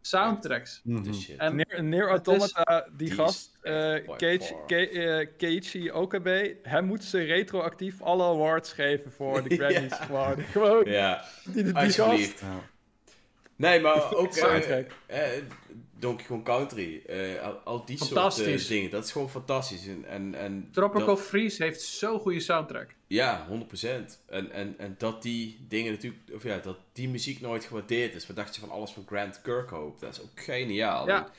[0.00, 0.80] soundtracks.
[0.84, 0.96] Mhm.
[1.38, 8.24] En is- Automata, die gast, eh by Keiichi- Keiichi Okabe, hem moeten ze retroactief alle
[8.24, 9.90] awards geven voor de Grammys.
[9.98, 10.04] Ja.
[10.04, 12.42] Gewoon, gewoon ja, die, die gast.
[13.56, 15.42] Nee, maar ook eh, eh,
[15.98, 17.02] Donkey Kong Country.
[17.06, 18.66] eh, al, al die soort eh, Fantastisch.
[18.66, 18.90] dingen.
[18.90, 19.86] Dat is gewoon fantastisch.
[19.86, 22.94] En, en, en Tropical dat- Freeze heeft zo'n goede soundtrack.
[23.06, 23.84] ja, 100%.
[24.26, 26.22] En, en, en dat die dingen natuurlijk...
[26.34, 28.26] Of ja, dat die muziek nooit gewaardeerd is.
[28.26, 30.00] Wat dacht je van alles van Grant Kirkhope?
[30.00, 31.06] Dat is ook geniaal.
[31.06, 31.30] Ja.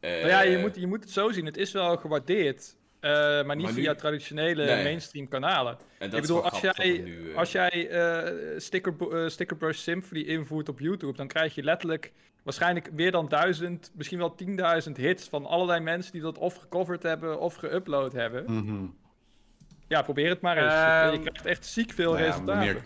[0.00, 1.44] Eh, Nou ja, je moet, je moet het zo zien.
[1.46, 3.10] Het is wel gewaardeerd, eh,
[3.46, 4.82] maar niet Maar nu- via traditionele Nee.
[4.82, 5.76] mainstream kanalen.
[5.98, 9.28] en dat ik bedoel, wel als grappig jij, nu, eh, als jij eh, sticker, eh,
[9.28, 14.34] Stickerbrush Symphony invoert op YouTube, dan krijg je letterlijk waarschijnlijk meer dan duizend, misschien wel
[14.34, 18.44] 10.000 hits van allerlei mensen die dat of gecoverd hebben of geüpload hebben.
[18.46, 18.86] Mhm.
[19.88, 20.72] Ja, probeer het maar eens.
[20.72, 22.58] Ehm, je krijgt echt ziek veel Nou ja, resultaten.
[22.66, 22.82] meneer,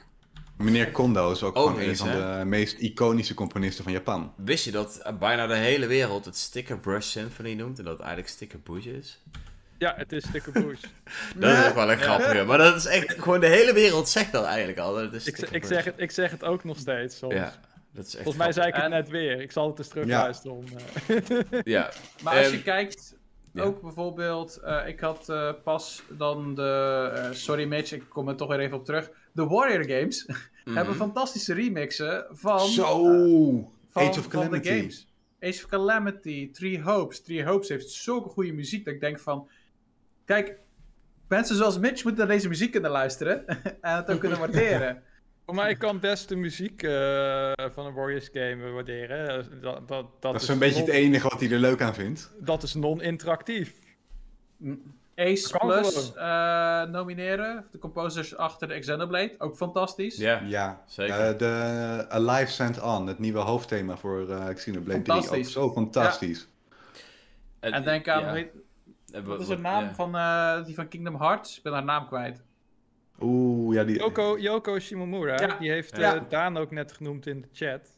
[0.59, 4.33] meneer Kondo is ook gewoon een van de meest iconische componisten van Japan.
[4.37, 7.79] Wist je dat eh, bijna de hele wereld het Sticker Brush Symphony noemt?
[7.79, 9.23] En dat het eigenlijk Sticker Bush is?
[9.79, 10.81] Ja, het is Stickerbrush.
[11.37, 12.45] Dat is ook wel een grappige.
[12.45, 13.12] Maar dat is echt...
[13.18, 14.95] Gewoon de hele wereld zegt dat eigenlijk al.
[14.95, 17.35] Dat is ik, Sticker ik, zeg het, ik zeg het ook nog steeds soms.
[17.35, 17.53] Ja,
[17.93, 19.41] dat is echt Volgens mij zei ik het En- net weer.
[19.41, 20.57] Ik zal het eens terugluisteren.
[20.57, 20.64] om,
[21.07, 21.61] eh.
[21.74, 21.91] Ja.
[22.22, 23.14] Maar als Ehm, je kijkt,
[23.53, 23.62] ja.
[23.62, 28.37] ook bijvoorbeeld, eh, ik had eh, pas dan de, eh, sorry Mitch, ik kom er
[28.37, 29.11] toch weer even op terug.
[29.33, 30.27] De Warrior Games
[30.64, 30.77] mhm.
[30.77, 33.03] hebben fantastische remixen van, Zo!
[33.91, 34.68] van, Age of van de Calamity.
[34.68, 35.07] games.
[35.41, 37.20] Age of Calamity, Three Hopes.
[37.22, 39.49] Three Hopes heeft zulke goede muziek dat ik denk van,
[40.27, 40.59] kijk,
[41.29, 43.47] mensen zoals Mitch moeten naar deze muziek kunnen luisteren
[43.81, 45.03] en het ook kunnen waarderen.
[45.47, 49.47] Voor mij kan best de muziek eh, van een Warriors game waarderen.
[49.61, 52.33] Dat, dat, dat, Dat is een beetje het enige wat hij er leuk aan vindt.
[52.39, 53.72] Dat is non-interactief.
[55.16, 57.66] Ace Plus eh, nomineren.
[57.70, 59.35] De composers achter de Xenoblade.
[59.39, 60.16] Ook fantastisch.
[60.16, 61.20] Ja, Ja, zeker.
[61.20, 65.16] Eh, de Alive Sent On, het nieuwe hoofdthema voor eh Xenoblade 3.
[65.16, 65.53] Ook Fantastisch.
[65.53, 66.49] zo fantastisch.
[67.61, 68.45] En denk aan, ja.
[69.13, 69.95] Eh, wat is de naam ja.
[69.95, 71.57] van eh, die van Kingdom Hearts?
[71.57, 72.43] Ik ben haar naam kwijt.
[73.21, 73.99] Oeh, ja, die...
[73.99, 75.57] Yoko, Yoko Shimomura, Ja.
[75.59, 76.15] die heeft Ja.
[76.15, 77.95] eh, Daan ook net genoemd in de chat.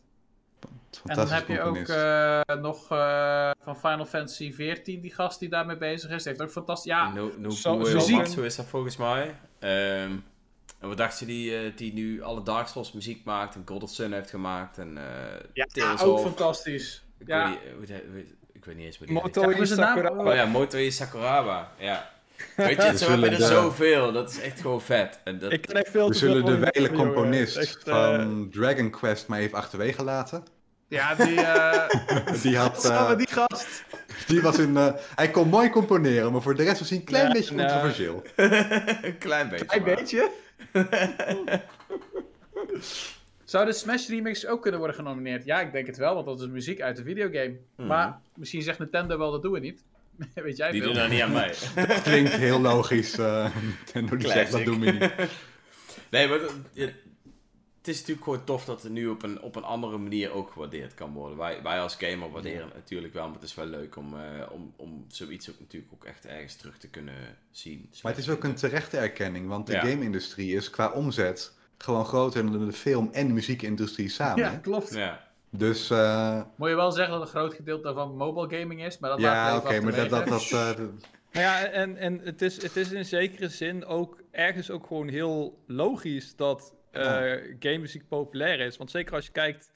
[1.07, 5.49] En dan heb je ook eh, nog eh, van Final Fantasy XIV, die gast die
[5.49, 6.23] daarmee bezig is.
[6.23, 6.93] Die heeft ook fantastisch.
[6.93, 8.27] Ja, No, no, Zo- zo, muziek.
[8.27, 9.37] is dat volgens mij.
[9.59, 10.13] Ehm,
[10.81, 13.83] en wat dacht je die, eh, die nu alle Dark Souls muziek maakt en God
[13.83, 15.05] of Sun heeft gemaakt en eh
[15.53, 16.23] ja, Tales ook of...
[16.23, 17.05] fantastisch.
[17.19, 17.57] Ik, Ja.
[17.79, 18.37] weet
[18.69, 19.67] weet niet eens meer Motoi?
[19.67, 20.25] Sakuraba.
[20.25, 21.71] Oh ja, Motoi Sakuraba.
[21.79, 22.11] Ja.
[22.57, 24.13] Weet je, We zo heb je er zoveel.
[24.13, 25.19] Dat is echt gewoon vet.
[25.25, 27.95] En dat, Ik ken echt veel We te veel zullen de wijle componist Echt, eh,
[27.95, 30.45] van Dragon Quest maar even achterwege laten.
[30.89, 31.89] Ja, die, eh
[32.43, 33.83] Die, had, met die gast?
[34.27, 34.77] die was in...
[34.77, 37.55] eh, hij kon mooi componeren, maar voor de rest was hij een klein Ja, beetje
[37.55, 37.69] nou.
[37.69, 38.23] controversieel.
[39.03, 39.65] een klein beetje.
[39.67, 39.95] Klein maar.
[39.95, 40.31] beetje.
[43.49, 45.45] Zou de Smash Remix ook kunnen worden genomineerd?
[45.45, 47.57] Ja, ik denk het wel, want dat is muziek uit de videogame.
[47.77, 47.87] Mhm.
[47.89, 49.83] Maar misschien zegt Nintendo wel, dat doen we niet.
[50.35, 50.91] Weet jij Die veel.
[50.93, 51.53] doen daar niet aan mee.
[51.87, 53.19] Dat klinkt heel logisch.
[53.19, 55.11] eh Nintendo die zegt, dat doen we niet.
[56.11, 59.63] Nee, maar dat- het is natuurlijk gewoon tof dat het nu op een, op een
[59.65, 61.39] andere manier ook gewaardeerd kan worden.
[61.39, 64.51] Wij, wij als gamer waarderen het natuurlijk wel, maar het is wel leuk om, eh,
[64.53, 67.15] om, om zoiets ook natuurlijk ook echt ergens terug te kunnen
[67.51, 67.91] zien.
[68.03, 69.81] Maar het is ook een terechte erkenning, want de Ja.
[69.81, 74.45] game-industrie is qua omzet gewoon groter dan de film- en muziekindustrie samen.
[74.45, 74.95] Ja, klopt.
[74.95, 75.21] Ja,
[75.51, 79.11] Dus eh, Moet je wel zeggen dat een groot gedeelte daarvan mobile gaming is, maar
[79.11, 80.71] dat ja, laat oké, maar dat, dat, dat, eh,
[81.33, 85.09] Nou ja, en, en het, is, het is in zekere zin ook ergens ook gewoon
[85.09, 87.39] heel logisch dat eh Ja.
[87.59, 88.77] gamemuziek populair is.
[88.77, 89.71] Want zeker als je kijkt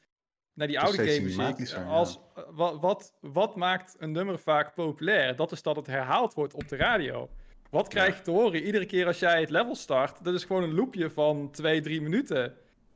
[0.55, 1.87] naar die oude cinematischer, ja.
[1.87, 5.37] als, wat, wat, wat maakt een nummer vaak populair?
[5.37, 7.29] Dat is dat het herhaald wordt op de radio.
[7.73, 10.25] Wat krijg je te horen iedere keer als jij het level start?
[10.25, 12.43] Dat is gewoon een loopje van 2, 3 minuten.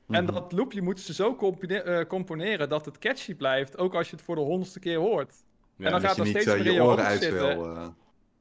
[0.09, 0.33] En Mhm.
[0.35, 4.17] dat loopje moeten ze zo compone- eh, componeren dat het catchy blijft, ook als je
[4.17, 5.35] het voor de honderdste keer hoort.
[5.77, 5.85] ja.
[5.85, 7.33] En dan dat gaat er niet steeds eh, meer in je je oren zitten.
[7.59, 7.77] wil.
[7.77, 7.87] eh.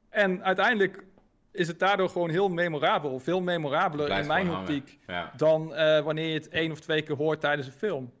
[0.08, 1.04] En uiteindelijk
[1.52, 3.18] is het daardoor gewoon heel memorabel.
[3.18, 7.16] Veel memorabeler in mijn optiek ja, dan eh, wanneer je het één of twee keer
[7.16, 8.12] hoort tijdens een film.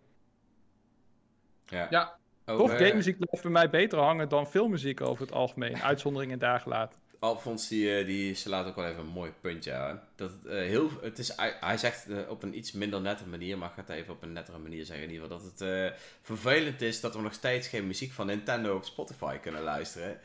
[1.66, 1.86] ja.
[1.90, 2.16] Ja,
[2.48, 5.76] Oh, Toch, game muziek blijft bij mij beter hangen dan filmmuziek over het algemeen.
[5.82, 7.00] Uitzonderingen daar gelaten.
[7.18, 10.00] Alfons, die, eh, die ze laat ook wel even een mooi puntje aan.
[10.16, 13.58] Dat eh, heel, het is, hij, hij zegt eh, op een iets minder nette manier,
[13.58, 15.92] maar ik ga het even op een nettere manier zeggen in ieder geval, dat het
[16.22, 20.20] vervelend is dat we nog steeds geen muziek van Nintendo op Spotify kunnen luisteren.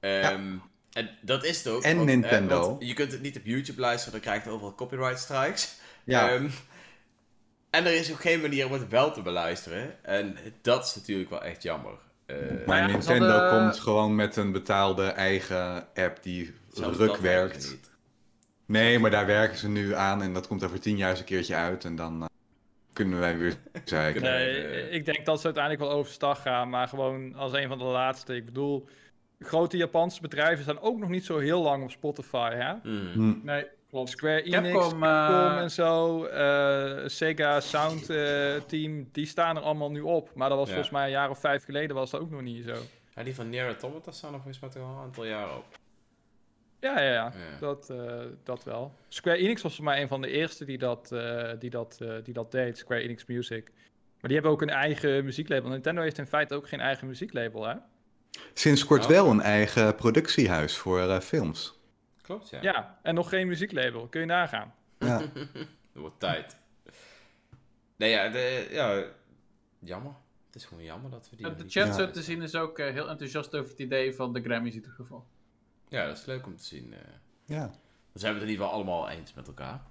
[0.00, 0.56] Ehm,
[0.92, 1.82] En dat is het ook.
[1.82, 2.60] En want, Nintendo.
[2.60, 5.74] want je kunt het niet op YouTube luisteren, dan krijg je overal copyright strikes.
[6.04, 6.48] Ja, Ehm,
[7.70, 10.04] en er is ook geen manier om het wel te beluisteren.
[10.04, 11.92] En dat is natuurlijk wel echt jammer.
[12.32, 16.98] Eh, maar ja, ze Nintendo hadden- komt gewoon met een betaalde eigen app die zelfs
[16.98, 17.78] ruk werkt.
[18.66, 21.24] Nee, maar daar werken ze nu aan en dat komt over tien jaar eens een
[21.24, 22.26] keertje uit en dan eh,
[22.92, 23.54] kunnen wij weer
[23.84, 24.22] zeiken.
[24.22, 27.78] Nee, eh, ik denk dat ze uiteindelijk wel overstag gaan, maar gewoon als een van
[27.78, 28.34] de laatste.
[28.36, 28.88] Ik bedoel,
[29.38, 32.72] grote Japanse bedrijven staan ook nog niet zo heel lang op Spotify, hè?
[32.82, 33.12] Hmm.
[33.12, 33.34] Hm.
[33.42, 34.10] nee, klopt.
[34.10, 39.62] Square Enix, Capcom, Capcom, eh, en zo, eh, Sega Sound eh, Team, die staan er
[39.62, 40.30] allemaal nu op.
[40.34, 40.74] Maar dat was Ja.
[40.74, 42.74] volgens mij een jaar of vijf geleden was dat ook nog niet zo.
[43.14, 45.64] Ja, die van Nier Automata staan er volgens mij toch al een aantal jaar op.
[46.80, 47.32] Ja, ja, ja.
[47.52, 47.58] Ja.
[47.60, 48.92] Dat, eh, dat wel.
[49.08, 52.14] Square Enix was voor mij een van de eerste die dat, eh, die dat, eh,
[52.24, 53.64] die dat deed, Square Enix Music.
[54.20, 55.70] Maar die hebben ook een eigen muzieklabel.
[55.70, 57.74] Nintendo heeft in feite ook geen eigen muzieklabel, hè?
[58.54, 59.08] Sinds kort Oh.
[59.08, 61.80] wel een eigen productiehuis voor eh, films.
[62.22, 62.62] Klopt, ja.
[62.62, 62.98] Ja.
[63.02, 64.08] en nog geen muzieklabel.
[64.08, 64.74] Kun je nagaan.
[64.98, 65.18] Ja.
[65.92, 66.56] Het wordt tijd.
[67.96, 69.04] Nee, ja, de, ja,
[69.78, 70.12] jammer.
[70.46, 71.54] Het is gewoon jammer dat we die...
[71.54, 71.92] De chat Ja.
[71.92, 74.80] zo te zien is ook eh, heel enthousiast over het idee van de Grammys in
[74.80, 75.26] ieder geval.
[75.88, 76.92] Ja, dat is leuk om te zien.
[76.92, 76.98] eh.
[77.44, 77.60] ja.
[77.66, 79.82] Dan zijn we het in ieder geval allemaal eens met elkaar.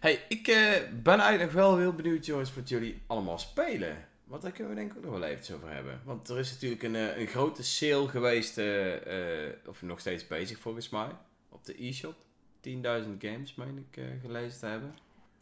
[0.00, 3.96] hey, ik eh, ben eigenlijk wel heel benieuwd, jongens, wat jullie allemaal spelen.
[4.24, 6.00] Want daar kunnen we denk ik ook nog wel even over hebben.
[6.04, 10.58] Want er is natuurlijk een, een grote sale geweest, eh, eh, of nog steeds bezig
[10.58, 11.08] volgens mij,
[11.52, 12.14] op de e-shop.
[12.60, 12.72] 10.000
[13.18, 14.94] games, meen ik, eh, gelezen te hebben.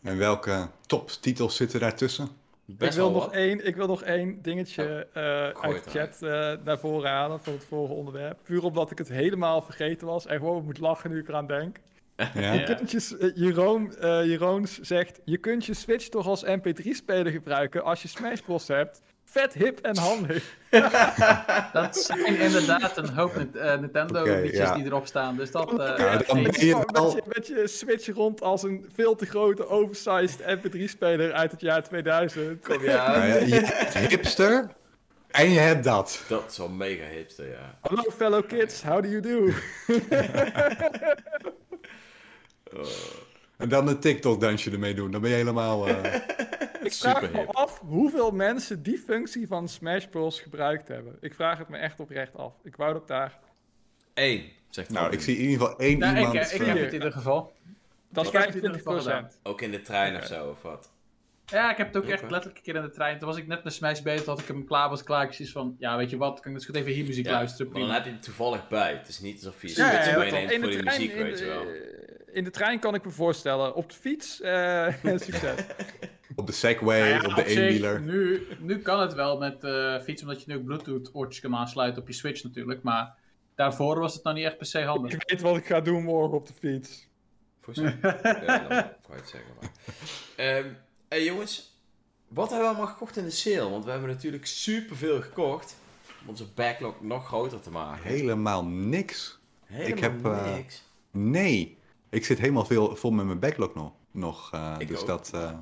[0.02, 2.28] En welke toptitels zitten daartussen?
[2.64, 3.32] Best ik, wil nog wat.
[3.34, 5.22] één, ik wil nog één dingetje eh,
[5.60, 8.38] gooi uit de chat eh, naar voren halen voor het vorige onderwerp.
[8.42, 11.78] Puur omdat ik het helemaal vergeten was en gewoon moet lachen nu ik eraan denk.
[12.34, 12.52] Ja.
[12.52, 17.32] Je kunt je, eh, Jeroen, eh, Jeroens zegt, je kunt je Switch toch als mp3-speler
[17.32, 19.02] gebruiken als je Smash Bros hebt.
[19.30, 20.56] Vet hip en handig.
[21.72, 24.74] Dat zijn inderdaad een hoop eh, Nintendo Oké, liedjes ja.
[24.74, 25.36] die erop staan.
[25.36, 25.70] Dus dat...
[25.80, 29.14] eh, Ja, dan ben je met, al- je, met je Switch rond als een veel
[29.14, 32.62] te grote oversized MP3-speler uit het jaar 2000.
[32.66, 33.18] Kom je aan?
[33.18, 34.68] Nou ja, je hebt hipster
[35.30, 36.22] en je hebt dat.
[36.28, 37.78] Dat is wel mega hipster, ja.
[37.80, 39.48] Hallo fellow kids, how do you do?
[42.76, 42.82] Oh,
[43.60, 45.10] En dan een TikTok-dansje ermee doen.
[45.10, 45.88] Dan ben je helemaal...
[45.88, 46.14] eh,
[46.82, 47.48] Ik vraag Super me hip.
[47.54, 50.40] af hoeveel mensen die functie van Smash Bros.
[50.40, 51.16] gebruikt hebben.
[51.20, 52.52] Ik vraag het me echt oprecht af.
[52.62, 53.38] Ik wou dat daar...
[54.14, 55.18] Eén, zegt nou, Robin.
[55.18, 56.34] ik zie in ieder geval één Nou, ik, iemand...
[56.52, 57.52] ik eh, heb het in ieder geval.
[58.08, 59.30] Dat is Ik heb het in ieder 25 geval gedaan.
[59.42, 60.90] Ook in de trein of zo, of wat?
[61.46, 63.18] Ja, ik heb het ook echt letterlijk een keer in de trein.
[63.18, 65.24] Toen was ik net met Smash bezig, had ik hem klaar was klaar.
[65.26, 67.32] Ik zoiets van, ja, weet je wat, kan ik dus goed even hier muziek Ja,
[67.32, 67.72] luisteren.
[67.72, 68.92] maar dan heb je het toevallig bij.
[68.92, 71.22] Het is niet alsof je je Ja, ja, ja, in voor de trein, muziek, in
[71.24, 71.64] weet je wel.
[72.32, 73.74] In de trein kan ik me voorstellen.
[73.74, 75.60] Op de fiets, eh, succes.
[76.34, 78.00] Op de Segway, ja, op de eenwieler.
[78.00, 81.56] Nu, nu kan het wel met eh fietsen, omdat je nu ook Bluetooth oortjes kan
[81.56, 82.82] aansluiten op je Switch natuurlijk.
[82.82, 83.14] Maar
[83.54, 85.12] daarvoor was het nou niet echt per se handig.
[85.14, 87.08] ik weet wat ik ga doen morgen op de fiets.
[87.60, 87.82] Voor zo.
[87.82, 89.50] ja, het zeggen.
[89.60, 89.70] Maar.
[90.36, 90.66] Ehm,
[91.08, 91.78] hey jongens,
[92.28, 93.70] wat hebben we allemaal gekocht in de sale?
[93.70, 95.76] Want we hebben natuurlijk superveel gekocht.
[96.22, 98.02] Om onze backlog nog groter te maken.
[98.02, 99.38] Helemaal niks.
[99.64, 100.84] Helemaal ik heb, eh, niks.
[101.10, 101.78] Nee.
[102.10, 103.92] Ik zit helemaal veel, vol met mijn backlog nog.
[104.10, 105.06] nog eh, Ik dus ook.
[105.06, 105.30] dat...
[105.34, 105.52] eh,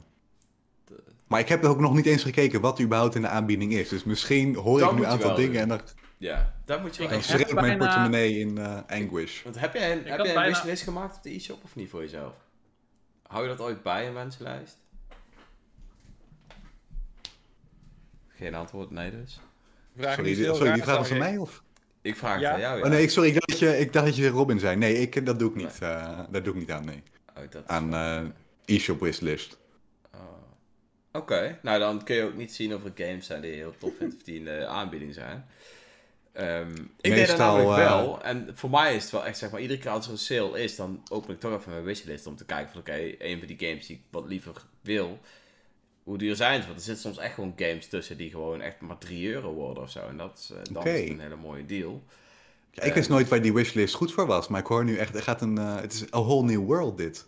[1.26, 3.88] Maar ik heb ook nog niet eens gekeken wat überhaupt in de aanbieding is.
[3.88, 5.61] Dus misschien hoor Dat ik nu een aantal dingen doen.
[5.62, 5.80] en dan,
[6.18, 9.42] Ja, dat moet je wel Ik dan schreeuwt mijn bijna- portemonnee in eh, anguish.
[9.42, 11.90] Want heb jij een, heb jij een bijna- wishlist gemaakt op de e-shop of niet
[11.90, 12.32] voor jezelf?
[13.26, 14.76] Hou je dat ooit bij, een wensenlijst?
[18.28, 19.40] Geen antwoord, nee dus.
[19.96, 21.36] Vraag Sorry, die, heel sorry, die vraag was aan mij?
[21.36, 21.62] Of?
[22.03, 22.46] Ik vraag Ja?
[22.46, 22.84] het aan jou, ja.
[22.84, 24.76] Oh nee, ik, sorry, ik dacht, dat je, ik dacht dat je Robin zei.
[24.76, 25.78] Nee, ik, dat doe ik niet.
[25.80, 27.03] eh, dat doe ik niet aan, nee.
[27.36, 29.59] Oh, dat Aan eh, e-shop wishlist.
[30.14, 30.20] Oh.
[31.12, 33.74] Oké, nou dan kun je ook niet zien of er games zijn die je heel
[33.78, 35.46] tof vindt of die in de aanbieding zijn.
[36.32, 38.22] Ehm, ik deed dat Meestal, namelijk eh, wel.
[38.22, 40.62] En voor mij is het wel echt, zeg maar, iedere keer als er een sale
[40.62, 43.46] is, dan open ik toch even mijn wishlist om te kijken van, oké, een van
[43.46, 45.18] die games die ik wat liever wil,
[46.09, 46.67] hoe duur zijn ze?
[46.67, 49.83] Want er zitten soms echt gewoon games tussen die gewoon echt maar 3 euro worden
[49.83, 50.01] of zo.
[50.09, 52.03] En dat is, eh, dan is het een hele mooie deal.
[52.71, 54.49] Ja, ik wist nooit waar die wishlist goed voor was.
[54.49, 56.97] Maar ik hoor nu echt, er gaat een, eh, het is a whole new world
[56.97, 57.27] dit.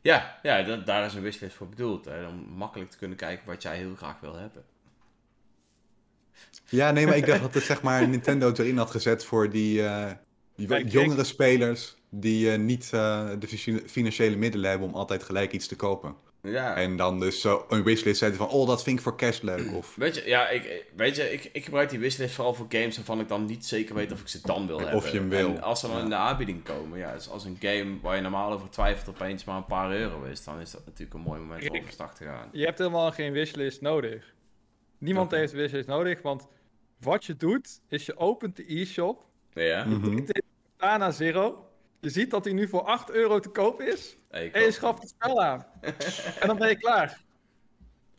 [0.00, 2.04] Ja, ja dat, daar is een wishlist voor bedoeld.
[2.04, 4.64] Hè, om makkelijk te kunnen kijken wat jij heel graag wil hebben.
[6.68, 9.50] Ja, nee, maar ik dacht dat het zeg maar Nintendo het erin had gezet voor
[9.50, 10.10] die, eh,
[10.56, 15.22] die Kijk, jongere spelers die eh, niet eh, de fi- financiële middelen hebben om altijd
[15.22, 16.21] gelijk iets te kopen.
[16.42, 16.74] Ja.
[16.76, 19.72] En dan dus zo een wishlist zetten van, oh, dat vind ik voor cash leuk.
[19.74, 22.96] Of, Weet je, ja, ik, weet je ik, ik gebruik die wishlist vooral voor games
[22.96, 25.12] waarvan ik dan niet zeker weet of ik ze dan wil Of hebben.
[25.12, 25.48] je hem wil.
[25.48, 26.02] En als ze dan Ja.
[26.02, 29.44] in de aanbieding komen, ja, dus als een game waar je normaal over twijfelt opeens
[29.44, 31.80] maar een paar euro is, dan is dat natuurlijk een mooi moment om Rick.
[31.80, 32.48] overstag te gaan.
[32.52, 34.34] Je hebt helemaal geen wishlist nodig.
[34.98, 36.48] Niemand heeft wishlist nodig, want
[37.00, 39.84] wat je doet, is je opent de e-shop, Ja?
[39.84, 40.26] Mhm.
[40.76, 41.66] Dana Zero.
[42.02, 44.16] Je ziet dat hij nu voor 8 euro te koop is.
[44.30, 45.64] Hey, En je schaft het spel aan.
[46.40, 47.20] en dan ben je klaar.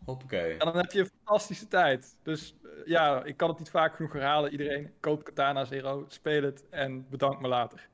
[0.06, 0.52] Hoppakee.
[0.52, 2.16] En dan heb je een fantastische tijd.
[2.24, 4.52] Dus eh, ja, ik kan het niet vaak genoeg herhalen.
[4.52, 7.88] Iedereen, koop Katana Zero, speel het en bedank me later.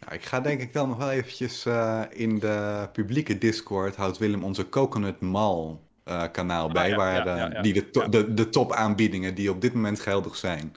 [0.00, 4.18] Nou, ik ga denk ik dan nog wel eventjes eh, in de publieke Discord houdt
[4.18, 7.62] Willem onze Coconut Mall eh, kanaal bij, Ah, ja, waar ja, ja, ja.
[7.62, 8.08] die de, to- Ja.
[8.08, 10.74] de, de top aanbiedingen die op dit moment geldig zijn.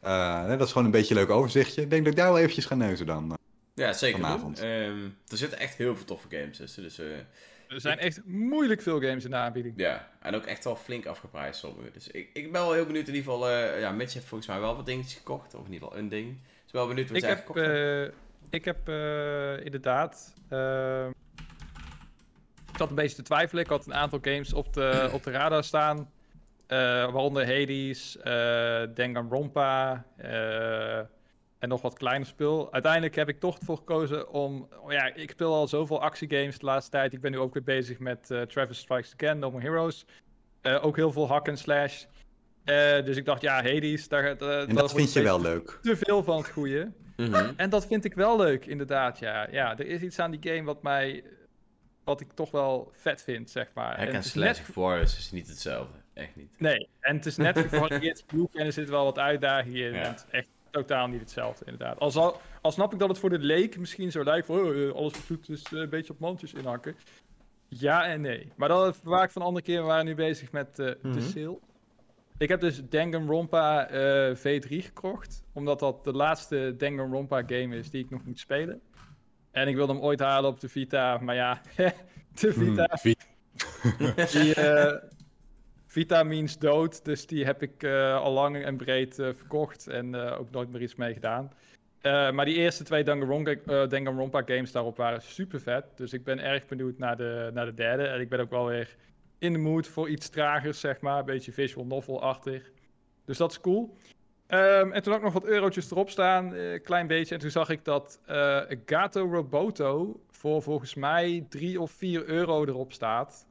[0.00, 1.82] Eh, dat is gewoon een beetje een leuk overzichtje.
[1.82, 3.36] Ik denk dat ik daar wel eventjes ga neuzen dan.
[3.74, 4.26] Ja, zeker doen.
[4.28, 4.60] Vanavond.
[4.60, 7.06] Ehm, er zitten echt heel veel toffe games tussen, dus eh,
[7.68, 9.74] Er zijn echt moeilijk veel games in de aanbieding.
[9.76, 10.08] ja.
[10.20, 11.90] En ook echt wel flink afgeprijsd sommige.
[11.90, 14.48] Dus ik, ik ben wel heel benieuwd in ieder geval, eh, ja, Mitch heeft volgens
[14.48, 16.38] mij wel wat dingetjes gekocht, of in ieder geval een ding.
[16.62, 18.02] Dus wel benieuwd wat Ik jij heb, gekocht eh,
[18.50, 20.32] ik heb eh, inderdaad.
[22.70, 23.64] ik zat een beetje te twijfelen.
[23.64, 26.10] Ik had een aantal games op de, op de radar staan.
[26.66, 31.00] eh, waaronder Hades, eh Danganronpa eh,
[31.62, 32.72] en nog wat kleiner spul.
[32.72, 34.68] Uiteindelijk heb ik toch ervoor gekozen om...
[34.80, 37.12] oh ja, ik speel al zoveel actiegames de laatste tijd.
[37.12, 40.04] Ik ben nu ook weer bezig met eh, Travis Strikes Again, No More Heroes.
[40.60, 42.04] Eh, ook heel veel hack and slash.
[42.64, 45.78] Eh, dus ik dacht, ja, Hades, daar, En dat vind je wel leuk.
[45.82, 46.92] te veel van het goede.
[47.16, 47.52] Mhm.
[47.56, 49.18] En dat vind ik wel leuk, inderdaad.
[49.18, 51.24] Ja, ja er is iets aan die game wat mij.
[52.04, 53.98] wat ik toch wel vet vind, zeg maar.
[53.98, 55.98] Hack En Slash net- Warriors is niet hetzelfde.
[56.14, 56.54] Echt niet.
[56.58, 59.92] Nee, en het is net gevarieerd en er zitten wel wat uitdagingen in.
[59.92, 60.00] Ja.
[60.02, 61.98] En het is echt totaal niet hetzelfde, inderdaad.
[61.98, 64.82] Al, zal, al snap ik dat het voor de leek misschien zo lijkt van oh,
[64.88, 66.96] eh, alles wat doet is eh, een beetje op mandjes inhakken.
[67.68, 68.52] Ja en nee.
[68.56, 69.80] Maar dat waar ik van andere keer.
[69.80, 71.12] We waren nu bezig met eh, Mhm.
[71.14, 71.58] de sale.
[72.38, 75.42] Ik heb dus Danganronpa eh V3 gekocht.
[75.52, 78.80] Omdat dat de laatste Danganronpa game is die ik nog moet spelen.
[79.50, 81.18] En ik wilde hem ooit halen op de Vita.
[81.18, 81.60] Maar ja,
[82.40, 82.88] de Vita.
[82.88, 83.16] Hmm, wie-
[84.32, 84.54] Die,
[85.92, 90.40] Vitamins dood, dus die heb ik eh, al lang en breed eh, verkocht en eh,
[90.40, 91.52] ook nooit meer iets mee gedaan.
[92.02, 93.04] Maar die eerste twee
[93.88, 95.84] Danganronpa, games daarop waren super vet.
[95.96, 98.06] Dus ik ben erg benieuwd naar de, naar de derde.
[98.06, 98.96] En ik ben ook wel weer
[99.38, 101.18] in de mood voor iets tragers, zeg maar.
[101.18, 102.70] Een beetje visual novel-achtig.
[103.24, 103.96] Dus dat is cool.
[104.46, 107.34] Ehm, en toen ook nog wat eurotjes erop staan, een klein beetje.
[107.34, 112.64] En toen zag ik dat eh Gato Roboto voor volgens mij 3 of 4 euro
[112.64, 113.46] erop staat.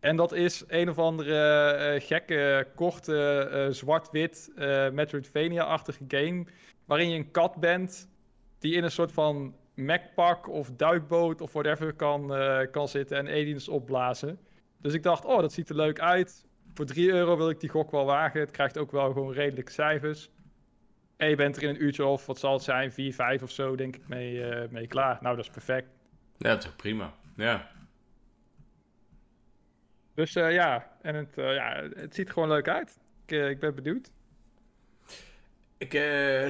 [0.00, 1.40] En dat is een of andere
[1.72, 6.44] eh, gekke, korte, eh, zwart-wit, eh, Metroidvania-achtige game.
[6.84, 8.08] Waarin je een kat bent
[8.58, 12.34] die in een soort van mechpak of duikboot of whatever kan,
[12.70, 14.38] kan zitten en aliens opblazen.
[14.80, 16.46] Dus ik dacht, oh, dat ziet er leuk uit.
[16.74, 18.40] Voor 3 euro wil ik die gok wel wagen.
[18.40, 20.30] Het krijgt ook wel gewoon redelijke cijfers.
[21.16, 23.50] En je bent er in een uurtje of, wat zal het zijn, 4, 5 of
[23.50, 25.18] zo, denk ik, mee, mee klaar.
[25.20, 25.88] Nou, dat is perfect.
[26.38, 27.14] Ja, dat is prima.
[27.36, 27.70] Ja.
[30.14, 32.98] Dus eh, ja, en het, eh, ja, het ziet er gewoon leuk uit.
[33.26, 34.10] Ik, eh, ik ben benieuwd.
[35.78, 35.92] Ik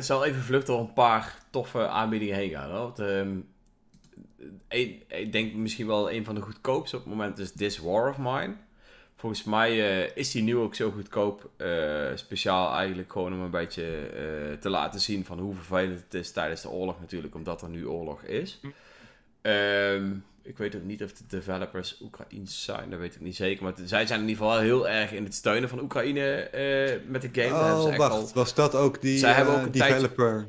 [0.02, 2.70] zal even vlucht door een paar toffe aanbiedingen heen gaan.
[2.70, 2.78] Hoor.
[2.80, 3.38] Want, ehm,
[4.68, 8.08] een- ik denk misschien wel een van de goedkoopste op het moment is This War
[8.08, 8.54] of Mine.
[9.16, 9.76] Volgens mij
[10.14, 11.50] is die nu ook zo goedkoop.
[12.14, 14.08] speciaal eigenlijk gewoon om een beetje
[14.60, 17.34] te laten zien van hoe vervelend het is tijdens de oorlog natuurlijk.
[17.34, 18.60] Omdat er nu oorlog is.
[19.42, 20.10] Ehm,
[20.42, 22.90] ik weet ook niet of de developers Oekraïens zijn.
[22.90, 23.62] Dat weet ik niet zeker.
[23.64, 27.22] Maar zij zijn in ieder geval heel erg in het steunen van Oekraïne eh, met
[27.22, 27.48] de game.
[27.72, 28.12] Ze Oh, echt wacht.
[28.12, 30.48] al- Was dat ook die Zij eh, ook tijdje- developer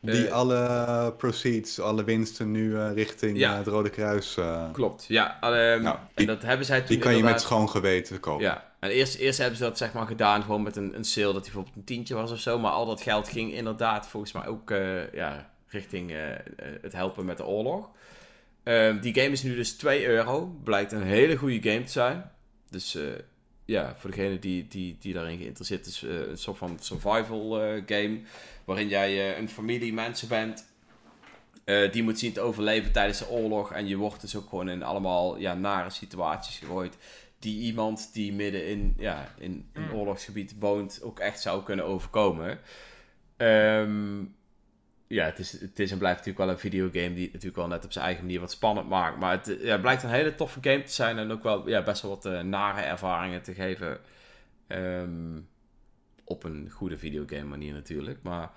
[0.00, 3.50] die Eh, alle proceeds, alle winsten nu eh, richting Ja.
[3.52, 4.36] eh, het Rode Kruis...
[4.36, 5.40] eh, Klopt, ja.
[5.40, 8.44] ehm, Nou, en die- dat hebben zij toen die kan je met schoon geweten kopen.
[8.44, 11.24] Ja, en eerst, eerst hebben ze dat zeg maar gedaan gewoon met een, een sale
[11.24, 12.58] dat die bijvoorbeeld een tientje was of zo.
[12.58, 16.38] Maar al dat geld ging inderdaad volgens mij ook eh, ja, richting eh, eh,
[16.82, 17.88] het helpen met de oorlog.
[18.66, 20.46] Ehm, die game is nu dus 2 euro.
[20.64, 22.30] Blijkt een hele goede game te zijn.
[22.70, 23.02] Dus eh,
[23.64, 27.82] ja, voor degene die, die, die daarin geïnteresseerd is, eh, een soort van survival eh,
[27.86, 28.20] game.
[28.64, 30.64] Waarin jij een familie mensen bent.
[31.92, 33.72] die moet zien te overleven tijdens de oorlog.
[33.72, 36.96] En je wordt dus ook gewoon in allemaal ja, nare situaties gegooid.
[37.38, 39.92] Die iemand die midden in, ja, in een Mm.
[39.92, 42.58] oorlogsgebied woont ook echt zou kunnen overkomen.
[43.36, 44.24] Ehm,
[45.06, 47.84] ja, het is, het is en blijft natuurlijk wel een videogame die natuurlijk wel net
[47.84, 49.18] op zijn eigen manier wat spannend maakt.
[49.18, 52.02] Maar het ja, blijkt een hele toffe game te zijn en ook wel ja, best
[52.02, 53.98] wel wat eh, nare ervaringen te geven.
[54.66, 55.38] Ehm,
[56.24, 58.18] op een goede videogame manier natuurlijk.
[58.22, 58.50] Maar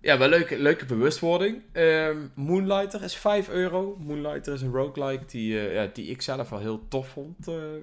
[0.00, 1.62] ja, wel leuke, leuke bewustwording.
[1.72, 3.96] Ehm, Moonlighter is 5 euro.
[3.98, 7.48] Moonlighter is een roguelike die, eh, ja, die ik zelf wel heel tof vond.
[7.48, 7.80] Ehm,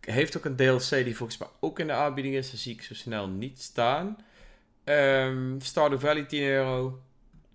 [0.00, 2.50] heeft ook een DLC die volgens mij ook in de aanbieding is.
[2.50, 4.16] Dat zie ik zo snel niet staan.
[4.88, 7.02] Ehm, Stardew Valley 10 euro.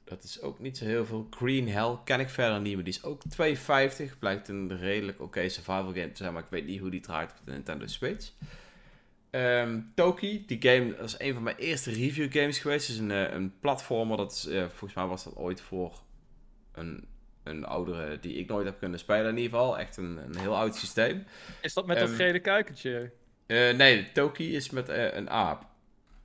[0.03, 1.27] Dat is ook niet zo heel veel.
[1.29, 4.19] Green Hell ken ik verder niet, maar die is ook 2,50.
[4.19, 7.31] Blijkt een redelijk oké survival game te zijn, maar ik weet niet hoe die draait
[7.31, 8.31] op de Nintendo Switch.
[9.29, 12.87] Ehm, Toki, die game dat is een van mijn eerste review games geweest.
[12.87, 14.17] Het is een, eh, een platformer.
[14.17, 16.01] Dat is, eh, volgens mij was dat ooit voor
[16.71, 17.07] een,
[17.43, 19.79] een oudere die ik nooit heb kunnen spelen in ieder geval.
[19.79, 21.23] Echt een, een heel oud systeem.
[21.61, 23.11] Is dat met dat Ehm, gele kuikentje?
[23.45, 25.71] Eh, nee, Toki is met een aap.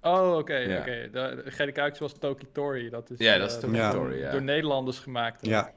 [0.03, 0.79] Oh, oké, Ja.
[0.79, 1.11] oké.
[1.57, 2.89] Kuikentje was Toki Tori.
[2.91, 3.91] Dat is, Ja, dat is eh, Toki Ja.
[3.91, 4.31] Tori, ja.
[4.31, 5.47] door Nederlanders gemaakt.
[5.47, 5.73] Ja.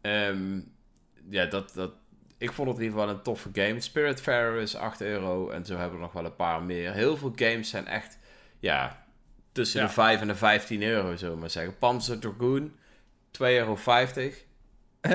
[0.00, 0.60] Ehm,
[1.30, 1.92] ja, dat, dat,
[2.38, 3.80] ik vond het in ieder geval een toffe game.
[3.80, 6.92] Spiritfarer is 8 euro en zo hebben we nog wel een paar meer.
[6.92, 8.18] Heel veel games zijn echt,
[8.58, 9.04] ja,
[9.52, 9.86] tussen Ja.
[9.86, 11.78] de 5 en de 15 euro, zullen we maar zeggen.
[11.78, 12.72] Panzer Dragoon,
[13.30, 13.76] 2,50 euro.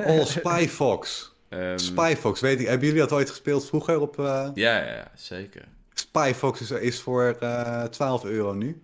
[0.06, 1.32] Oh, Spy Fox.
[1.50, 2.68] Ehm, Spy Fox, weet ik.
[2.68, 4.20] Hebben jullie dat ooit gespeeld vroeger op...
[4.20, 5.66] eh, ja, ja, ja, zeker.
[6.02, 8.82] Spy Fox is, is voor eh 12 euro nu.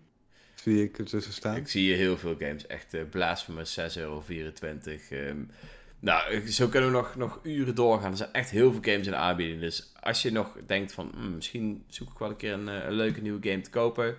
[0.56, 1.56] Zie ik ertussen staan.
[1.56, 2.68] Ik zie hier heel veel games.
[2.68, 4.24] Echt uh, blasphemous, 6,24 euro.
[5.10, 5.38] Ehm,
[6.00, 8.12] nou, zo kunnen we nog, nog uren doorgaan.
[8.12, 9.60] Er zijn echt heel veel games in de aanbieding.
[9.60, 12.86] Dus als je nog denkt van, hmm, misschien zoek ik wel een keer een, eh,
[12.86, 14.16] een leuke nieuwe game te kopen.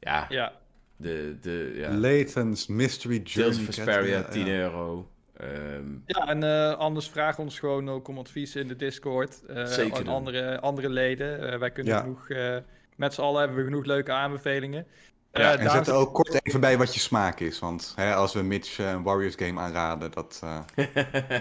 [0.00, 0.52] Ja, Ja,
[0.96, 3.54] de, de ja, Layton's Mystery Journey.
[3.54, 4.52] Tales of Vesperia, Ja, 10 ja.
[4.52, 5.10] euro.
[5.36, 9.44] Ehm, ja en eh, anders vraag ons gewoon ook om advies in de Discord.
[9.46, 11.52] eh, Zeker aan andere, andere leden.
[11.52, 12.00] Eh, wij kunnen Ja.
[12.00, 12.56] genoeg, eh,
[12.96, 14.86] met z'n allen hebben we genoeg leuke aanbevelingen.
[15.30, 17.58] Eh, Ja, En zet er ook kort even bij wat je smaak is.
[17.58, 20.40] Want hè, als we Mitch eh, een Warriors game aanraden, dat...
[20.44, 20.58] eh,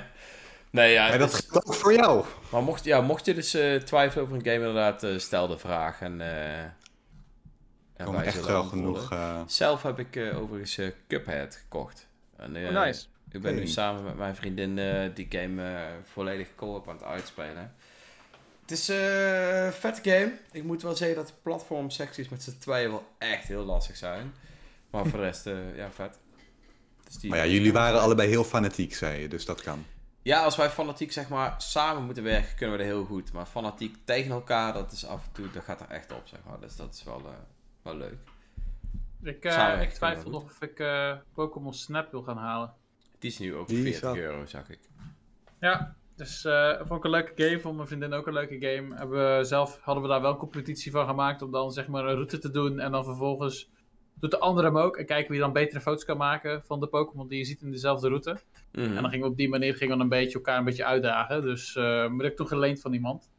[0.72, 2.26] nee, ja, maar dat dus- geldt ook voor jou.
[2.51, 5.57] maar mocht, ja, mocht je dus eh, twijfelen over een game, inderdaad, eh, stel de
[5.57, 6.01] vraag.
[6.01, 6.76] En, eh, en
[7.95, 9.11] Er komen wij echt wel genoeg...
[9.11, 12.07] eh, Zelf heb ik eh, overigens eh, Cuphead gekocht.
[12.38, 13.05] En, eh, Oh, nice.
[13.35, 17.03] Ik ben nu samen met mijn vriendin eh, die game eh, volledig co-op aan het
[17.03, 17.75] uitspelen.
[18.61, 20.31] Het is eh, een vette game.
[20.51, 24.33] Ik moet wel zeggen dat de platformsecties met z'n tweeën wel echt heel lastig zijn.
[24.89, 26.19] Maar voor de rest, eh, ja, vet.
[27.03, 29.27] Dus die- Maar ja, jullie waren allebei heel fanatiek, zei je.
[29.27, 29.85] Dus dat kan.
[30.21, 33.33] Ja, als wij fanatiek zeg maar samen moeten werken, kunnen we dat heel goed.
[33.33, 36.39] Maar fanatiek tegen elkaar, dat is af en toe, dat gaat er echt op, zeg
[36.49, 36.59] maar.
[36.59, 37.31] Dus dat is wel, eh,
[37.81, 38.17] wel leuk.
[39.23, 42.73] Ik, eh, ik echt twijfel nog of ik eh, Pokémon Snap wil gaan halen.
[43.26, 44.80] Die is nu ook Die 40 zat- euro, zag ik.
[45.60, 47.60] Ja, dus eh vond ik een leuke game.
[47.60, 48.95] Vond mijn vriendin ook een leuke game.
[48.95, 52.06] Hebben we zelf hadden we daar wel een competitie van gemaakt om dan zeg maar
[52.06, 52.80] een route te doen.
[52.80, 53.69] En dan vervolgens
[54.19, 54.97] doet de andere hem ook.
[54.97, 57.72] En kijken wie dan betere foto's kan maken van de Pokémon die je ziet in
[57.72, 58.38] dezelfde route.
[58.72, 58.85] Mhm.
[58.85, 61.41] En dan gingen we op die manier gingen we een beetje elkaar een beetje uitdagen.
[61.41, 63.31] Dus eh maar dat heb ik toen geleend van iemand.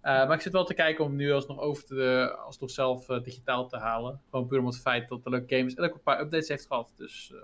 [0.00, 3.22] Eh, maar ik zit wel te kijken om nu alsnog over te, alsnog zelf eh,
[3.22, 4.20] digitaal te halen.
[4.30, 5.74] Gewoon puur om het feit dat het een leuke game is.
[5.74, 6.92] En ook een paar updates heeft gehad.
[6.96, 7.34] Dus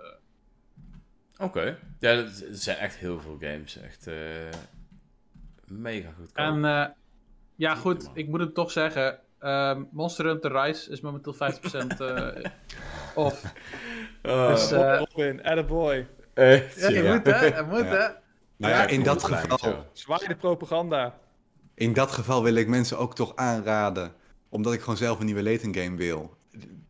[1.41, 1.77] Oké.
[1.99, 3.77] Ja, dat- er zijn echt heel veel games.
[3.77, 4.15] Echt eh,
[5.67, 6.31] mega goed.
[6.33, 6.85] En eh,
[7.55, 9.19] ja, goed, ik moet het toch zeggen.
[9.39, 12.27] ehm, Monster Hunter Rise is momenteel 50% eh
[13.25, 13.53] off.
[14.23, 16.07] Oh, dus, eh, Robin, attaboy.
[16.33, 17.13] echt, Ja, je ja.
[17.15, 17.85] moet hè, je moet Ja.
[17.85, 18.07] hè.
[18.57, 19.85] Nou ja, in dat, geval, zo.
[19.93, 21.17] Zwaai de propaganda.
[21.75, 24.13] in dat geval wil ik mensen ook toch aanraden.
[24.49, 26.37] Omdat ik gewoon zelf een nieuwe Layton game wil.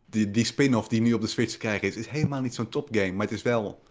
[0.06, 2.68] Die, die spin-off die nu op de Switch te krijgen is, is helemaal niet zo'n
[2.68, 3.12] topgame.
[3.12, 3.82] Maar het is wel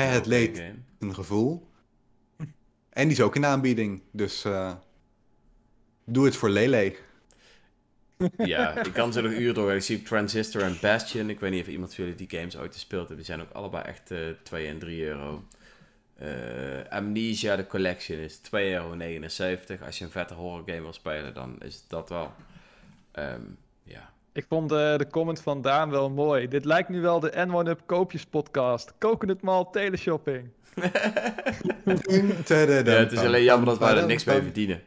[0.00, 0.62] hè, het leed
[0.98, 1.68] een gevoel.
[2.90, 4.02] En die is ook in aanbieding.
[4.10, 4.74] Dus eh,
[6.04, 6.96] doe het voor Lele.
[8.36, 9.72] Ja, ik kan zo nog uren door.
[9.72, 11.30] Ik zie Transistor en Bastion.
[11.30, 13.16] Ik weet niet of iemand van jullie die games ooit gespeeld hebben.
[13.16, 15.44] Die zijn ook allebei echt eh 2 en 3 euro.
[16.14, 19.84] Eh, Amnesia, de collection, is 2,79 euro.
[19.84, 22.32] Als je een vette horror game wil spelen, dan is dat wel.
[23.12, 23.42] Ehm.
[24.36, 26.48] Ik vond eh, de comment van Daan wel mooi.
[26.48, 28.94] Dit lijkt nu wel de N1-Up koopjes podcast.
[28.98, 30.50] Coconut Mall teleshopping.
[30.74, 30.82] ja,
[32.96, 34.82] het is alleen jammer dat wij er niks mee verdienen.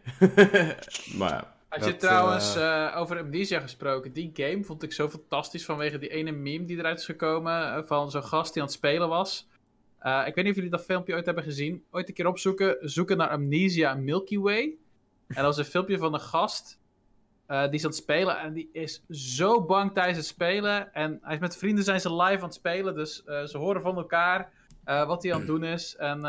[1.19, 1.53] maar ja.
[1.69, 5.97] Had je Dat, trouwens eh, over Amnesia gesproken, die game vond ik zo fantastisch vanwege
[5.97, 9.09] die ene meme die eruit is gekomen eh, van zo'n gast die aan het spelen
[9.09, 9.47] was.
[9.99, 11.83] Eh, ik weet niet of jullie dat filmpje ooit hebben gezien.
[11.91, 14.61] Ooit een keer opzoeken, zoeken naar Amnesia Milky Way.
[15.27, 16.78] En dat was een filmpje van een gast
[17.49, 20.93] eh, die is aan het spelen en die is zo bang tijdens het spelen.
[20.93, 23.81] En hij is met vrienden zijn ze live aan het spelen, dus eh, ze horen
[23.81, 24.51] van elkaar
[24.83, 25.95] eh, wat hij aan het doen is.
[25.95, 26.27] En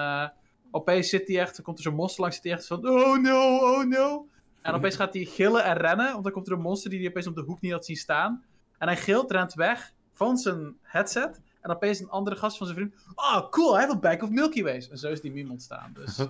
[0.71, 3.19] opeens zit hij echt, er komt er zo'n monster langs, zit hij echt van oh
[3.19, 4.29] no, oh no.
[4.63, 7.09] En opeens gaat hij gillen en rennen, want dan komt er een monster die hij
[7.09, 8.45] opeens op de hoek niet had zien staan.
[8.79, 11.41] En hij gilt, rent weg van zijn headset.
[11.61, 12.95] En opeens een andere gast van zijn vriend.
[13.15, 14.89] Oh, cool, hij heeft een Bank of Milky Ways.
[14.89, 15.93] En zo is die meme ontstaan.
[15.95, 16.21] Dus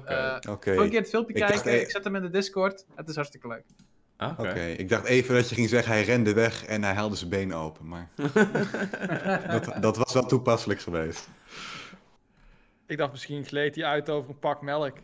[0.49, 1.81] Oké, Wil een keer het filmpje Ik dacht, kijken?
[1.81, 2.87] Ik zet hem in de Discord.
[2.95, 3.65] Het is hartstikke leuk.
[4.21, 4.65] Ah, Oké.
[4.67, 7.57] Ik dacht even dat je ging zeggen hij rende weg en hij haalde zijn benen
[7.57, 7.89] open.
[7.89, 8.09] Maar
[9.51, 11.29] dat, dat was wel toepasselijk geweest.
[12.87, 14.97] Ik dacht misschien gleed hij uit over een pak melk.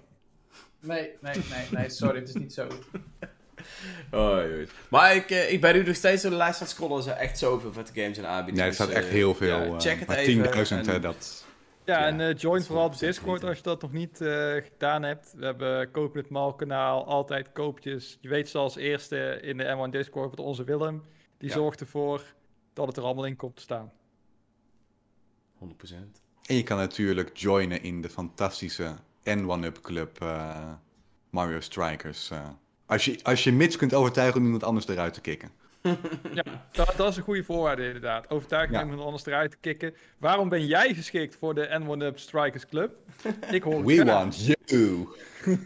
[0.80, 2.66] Nee, nee, nee, nee, sorry, het is niet zo.
[4.10, 4.66] Oh, joh.
[4.88, 6.96] Maar ik, eh, ik ben nu nog steeds door de lijst aan het scrollen.
[6.96, 8.56] Er zijn echt zoveel vette games in aanbieding.
[8.56, 9.64] Nee, er Dus, staat echt eh, heel veel.
[9.72, 10.44] ja, check het maar even.
[10.44, 11.45] 10.000, en- hè, dat...
[11.86, 14.54] Ja, Ja, en eh, join vooral op 100% Discord als je dat nog niet eh,
[14.54, 15.32] gedaan hebt.
[15.36, 18.18] We hebben Coconut Mall kanaal, altijd koopjes.
[18.20, 21.02] Je weet zoals eerste in de M1 Discord met onze Willem.
[21.38, 21.54] Die Ja.
[21.54, 22.22] zorgt ervoor
[22.72, 23.92] dat het er allemaal in komt te staan.
[25.58, 26.22] 100%.
[26.46, 28.94] En je kan natuurlijk joinen in de fantastische
[29.24, 30.72] N1-Up Club eh,
[31.30, 32.30] Mario Strikers.
[32.86, 35.50] als, je, als je Mitch kunt overtuigen om iemand anders eruit te kicken.
[36.34, 38.30] Ja, dat, dat is een goede voorwaarde inderdaad.
[38.30, 38.82] Overtuig Ja.
[38.82, 39.94] iemand anders eruit te kicken.
[40.18, 42.94] Waarom ben jij geschikt voor de N1-Up Strikers Club?
[43.50, 44.06] Ik hoor We graag.
[44.18, 45.08] want you!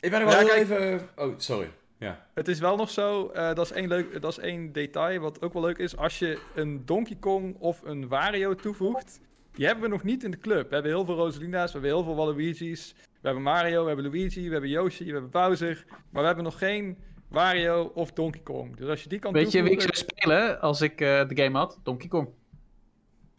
[0.00, 1.08] Ik ben er Ja, wel kijk- even...
[1.16, 1.70] Oh, sorry.
[1.98, 2.26] Ja.
[2.34, 5.42] Het is wel nog zo, eh, dat, is één leuk, dat is één detail wat
[5.42, 5.96] ook wel leuk is.
[5.96, 9.20] Als je een Donkey Kong of een Wario toevoegt,
[9.52, 10.68] die hebben we nog niet in de club.
[10.68, 12.94] We hebben heel veel Rosalina's, we hebben heel veel Waluigi's.
[12.96, 15.84] We hebben Mario, we hebben Luigi, we hebben Yoshi, we hebben Bowser.
[16.10, 16.98] Maar we hebben nog geen
[17.28, 18.76] Wario of Donkey Kong.
[18.76, 21.42] Dus als je die kan Weet je wie ik zou spelen als ik eh, de
[21.42, 21.78] game had?
[21.82, 22.28] Donkey Kong.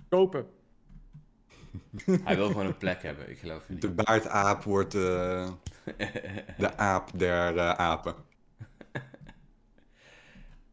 [0.10, 0.48] kopen.
[2.24, 3.82] Hij wil gewoon een plek hebben, ik geloof niet.
[3.82, 5.52] De baardaap wordt eh,
[6.58, 8.16] de aap der eh, apen.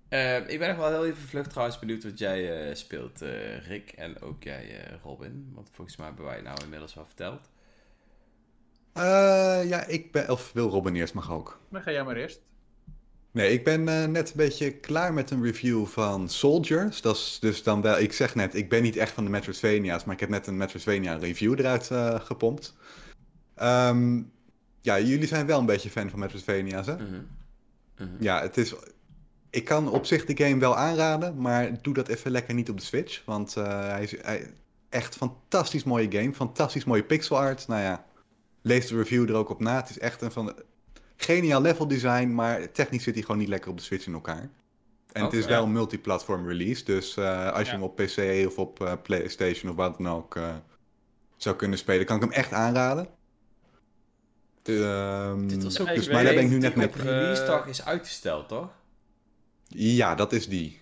[0.08, 3.58] Eh, ik ben nog wel heel even vlug trouwens benieuwd wat jij eh, speelt, eh,
[3.66, 3.90] Rick.
[3.92, 5.50] En ook jij, eh, Robin.
[5.54, 7.50] Want volgens mij hebben wij nou inmiddels wel verteld.
[8.92, 10.30] Eh, ja, ik ben...
[10.30, 11.60] Of wil Robin eerst, mag ook.
[11.70, 12.40] Dan ga jij maar eerst.
[13.36, 17.00] Nee, ik ben eh, net een beetje klaar met een review van Soldiers.
[17.00, 17.98] Dat is dus dan wel...
[17.98, 20.56] Ik zeg net, ik ben niet echt van de Metroidvania's, maar ik heb net een
[20.56, 22.74] Metroidvania review eruit eh, gepompt.
[23.54, 24.22] Ehm,
[24.80, 26.94] ja, jullie zijn wel een beetje fan van Metroidvania's, hè?
[26.94, 27.04] Mhm.
[27.98, 28.08] Mhm.
[28.18, 28.74] Ja, het is...
[29.50, 32.78] Ik kan op zich de game wel aanraden, maar doe dat even lekker niet op
[32.78, 33.22] de Switch.
[33.24, 34.52] Want eh, hij is hij,
[34.88, 37.68] echt fantastisch mooie game, fantastisch mooie pixel art.
[37.68, 38.04] Nou ja,
[38.62, 39.76] lees de review er ook op na.
[39.76, 40.64] Het is echt een van de...
[41.16, 44.48] Geniaal level design, maar technisch zit hij gewoon niet lekker op de Switch in elkaar.
[45.12, 45.52] En het is Oké.
[45.52, 49.70] wel een multiplatform release, dus eh, als je hem op PC of op eh, PlayStation
[49.70, 50.54] of wat dan ook eh,
[51.36, 53.08] zou kunnen spelen, kan ik hem echt aanraden.
[54.62, 56.86] Ehm, Dit was ook dus, maar daar ben ik nu net mee.
[56.86, 58.68] op release dag is uitgesteld, toch?
[59.68, 60.80] Ja, dat is die.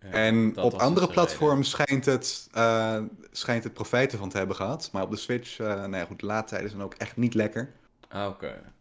[0.00, 4.56] Ja, En op andere de platforms schijnt het, eh, schijnt het profijten van te hebben
[4.56, 4.88] gehad.
[4.92, 7.72] Maar op de Switch, eh nou ja, goed, de laadtijden zijn ook echt niet lekker.
[8.08, 8.72] Ah, oké.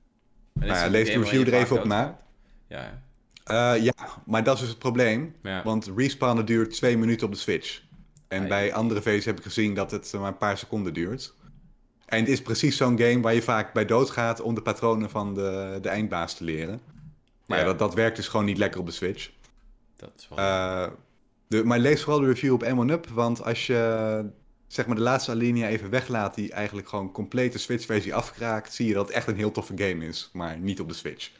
[0.53, 2.19] Nou ja, lees de review er even op na.
[2.67, 3.01] Ja.
[3.43, 3.93] Eh, ja,
[4.25, 5.35] maar dat is dus het probleem.
[5.43, 5.63] Ja.
[5.63, 7.81] Want respawnen duurt twee minuten op de Switch.
[8.27, 10.93] En Ah, bij andere versies heb ik gezien dat het eh, maar een paar seconden
[10.93, 11.33] duurt.
[12.05, 15.33] En het is precies zo'n game waar je vaak bij doodgaat om de patronen van
[15.33, 16.81] de, de eindbaas te leren.
[17.45, 19.29] Maar ja, dat, dat werkt dus gewoon niet lekker op de Switch.
[19.95, 20.37] Dat is wel...
[20.37, 20.87] Eh,
[21.47, 24.25] de, maar lees vooral de review op M1UP, want als je
[24.73, 28.93] zeg maar de laatste alinea even weglaat die eigenlijk gewoon complete Switch-versie afkraakt, zie je
[28.93, 31.31] dat het echt een heel toffe game is, maar niet op de Switch.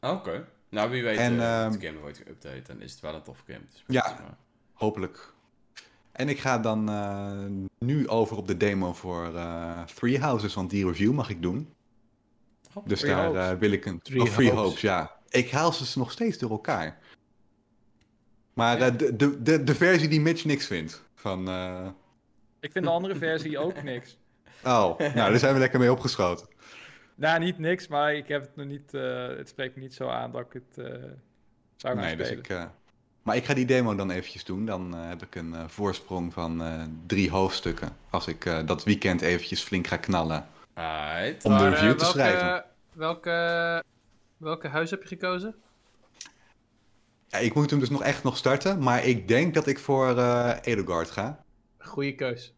[0.00, 0.46] Oké.
[0.68, 3.42] Nou, wie weet, En, ehm, de game wordt geüpdate en is het wel een toffe
[3.46, 3.64] game.
[3.72, 4.02] te Ja.
[4.20, 4.36] maar-
[4.72, 5.32] Hopelijk.
[6.12, 7.44] En ik ga dan eh,
[7.78, 11.72] nu over op de demo voor eh Three Houses, want die review mag ik doen.
[12.74, 14.00] Oh, Dus daar wil ik een...
[14.02, 14.62] Three Three Hopes.
[14.64, 15.16] Hopes, ja.
[15.28, 16.98] Ik haal ze nog steeds door elkaar.
[18.54, 21.02] Maar eh, de, de, de, de versie die Mitch niks vindt.
[21.14, 21.86] Van, eh,
[22.64, 24.16] Ik vind de andere versie ook niks.
[24.64, 26.46] Oh, nou, daar zijn we lekker mee opgeschoten.
[27.14, 28.94] Nou, niet niks, maar ik heb het nog niet.
[28.94, 30.92] eh, het spreekt me niet zo aan dat ik het eh,
[31.76, 32.64] zou gaan Nee, dus ik, eh,
[33.22, 34.66] maar ik ga die demo dan eventjes doen.
[34.66, 37.96] Dan heb ik een eh, voorsprong van eh, drie hoofdstukken.
[38.10, 40.46] Als ik eh, dat weekend eventjes flink ga knallen.
[41.42, 42.64] Om de review te welke, schrijven.
[42.92, 43.82] Welke,
[44.36, 45.54] welke huis heb je gekozen?
[47.28, 48.78] Ja, ik moet hem dus nog echt nog starten.
[48.82, 51.44] Maar ik denk dat ik voor eh Edelgard ga.
[51.78, 52.53] Goeie keus.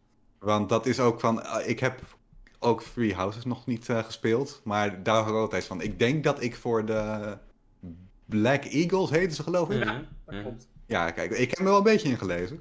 [0.46, 1.42] Want dat is ook van...
[1.42, 2.00] eh, ik heb
[2.58, 4.60] ook Three Houses nog niet eh, gespeeld.
[4.64, 5.80] Maar daar hoor ik altijd van.
[5.80, 7.36] Ik denk dat ik voor de
[8.24, 9.84] Black Eagles heten ze geloof ik.
[9.84, 10.68] Mhm, Dat klopt.
[10.86, 12.60] Ja, kijk, ik heb er wel een beetje in gelezen.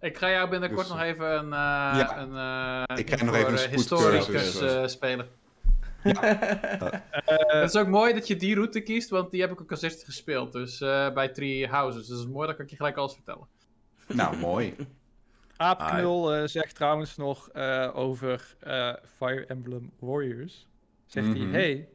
[0.00, 2.18] Ik ga jou binnenkort Dus, nog even een, eh ja.
[2.18, 5.26] een eh, Ik voor, nog even een eh, historicus eh, spelen.
[6.04, 6.92] Eh,
[7.60, 9.82] Het is ook mooi dat je die route kiest, want die heb ik ook als
[9.82, 10.52] eerste gespeeld.
[10.52, 12.06] Dus eh, bij Three Houses.
[12.06, 13.46] Dus het is mooi, dat kan ik je gelijk alles vertellen.
[14.06, 14.74] Nou, mooi.
[15.56, 20.66] Aapknul eh, zegt trouwens nog eh, over eh, Fire Emblem Warriors.
[21.06, 21.52] Zegt Mhm.
[21.52, 21.88] hij, hey,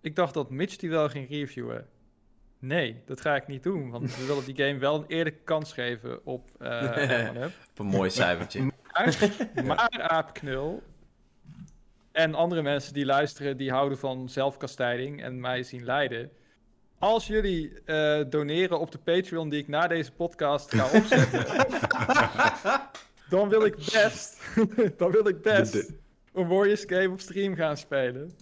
[0.00, 1.86] ik dacht dat Mitch die wel ging reviewen.
[2.58, 5.72] Nee, dat ga ik niet doen, want we willen die game wel een eerlijke kans
[5.72, 7.52] geven op M1UP.
[7.70, 8.62] Op een mooi cijfertje.
[8.94, 10.82] Maar, maar Aapknul
[12.12, 16.30] en andere mensen die luisteren, die houden van zelfkastijding en mij zien lijden.
[16.98, 17.72] Als jullie
[18.28, 21.46] doneren op de Patreon die ik na deze podcast ga opzetten,
[23.28, 24.40] dan wil ik best,
[24.98, 25.92] dan wil ik best
[26.32, 28.32] een Warriors game op stream gaan spelen.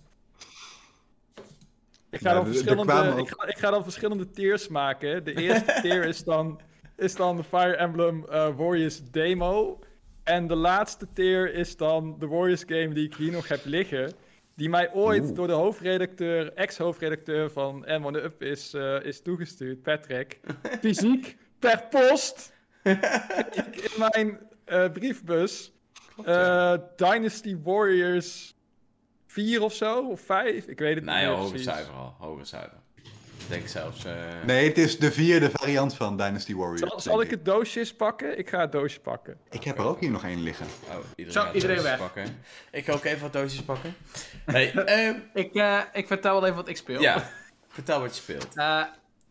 [2.10, 5.24] Ik ga, Ja, dan er- er verschillende, ik, ga, ik ga dan verschillende tiers maken.
[5.24, 6.60] De eerste tier is dan,
[6.96, 9.78] is dan de Fire Emblem eh, Warriors demo.
[10.24, 14.12] En de laatste tier is dan de Warriors game die ik hier nog heb liggen.
[14.56, 15.34] Die mij ooit Oeh.
[15.34, 20.40] door de hoofdredacteur, ex-hoofdredacteur van M1UP is, eh, is toegestuurd, Patrick.
[20.80, 22.52] Fysiek, per post.
[22.82, 25.72] ik in mijn eh, briefbus.
[26.24, 26.72] ja.
[26.74, 28.54] eh, Dynasty Warriors
[29.26, 30.66] 4 of zo, of 5.
[30.66, 31.66] Ik weet het Nee, niet hoger precies.
[31.68, 32.14] cijfer al.
[32.18, 32.80] Hoger cijfer.
[33.38, 34.04] Ik denk zelfs...
[34.04, 34.12] eh,
[34.46, 36.80] Nee, het is de vierde variant van Dynasty Warriors.
[36.80, 38.38] Zal, zal ik het doosje eens pakken?
[38.38, 39.36] Ik ga het doosje pakken.
[39.50, 40.66] Ik heb er ook hier nog één liggen.
[40.88, 41.98] Oh, iedereen, Zo, iedereen doosjes weg.
[41.98, 42.42] Pakken.
[42.70, 43.94] Ik ga ook even wat doosjes pakken.
[44.44, 47.00] Hey, ehm, Ik, eh, ik vertel wel even wat ik speel.
[47.00, 47.30] ja,
[47.68, 48.54] vertel wat je speelt.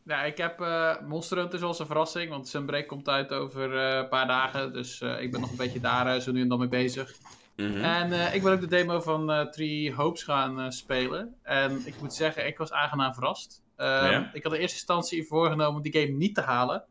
[0.06, 3.78] Eh, nou, ik heb eh Monster Hunter zoals een verrassing, want Sunbreak komt uit over
[3.78, 4.74] eh, een paar dagen.
[4.74, 7.14] Dus eh, ik ben nog een beetje daar zo nu en dan mee bezig.
[7.56, 7.78] Mhm.
[7.78, 11.36] En eh, ik ben ook de demo van eh Three Hopes gaan eh, spelen.
[11.44, 13.64] En ik moet zeggen, ik was aangenaam verrast.
[13.76, 14.30] Ehm, Ja?
[14.34, 16.84] Ik had in eerste instantie voorgenomen om die game niet te halen.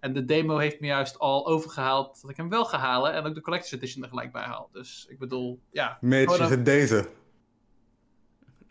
[0.00, 3.12] En de demo heeft me juist al overgehaald dat ik hem wel ga halen.
[3.12, 4.68] En ook de Collector's Edition er gelijk bij haal.
[4.72, 5.98] Dus ik bedoel, ja.
[6.38, 7.08] Dan- het deze?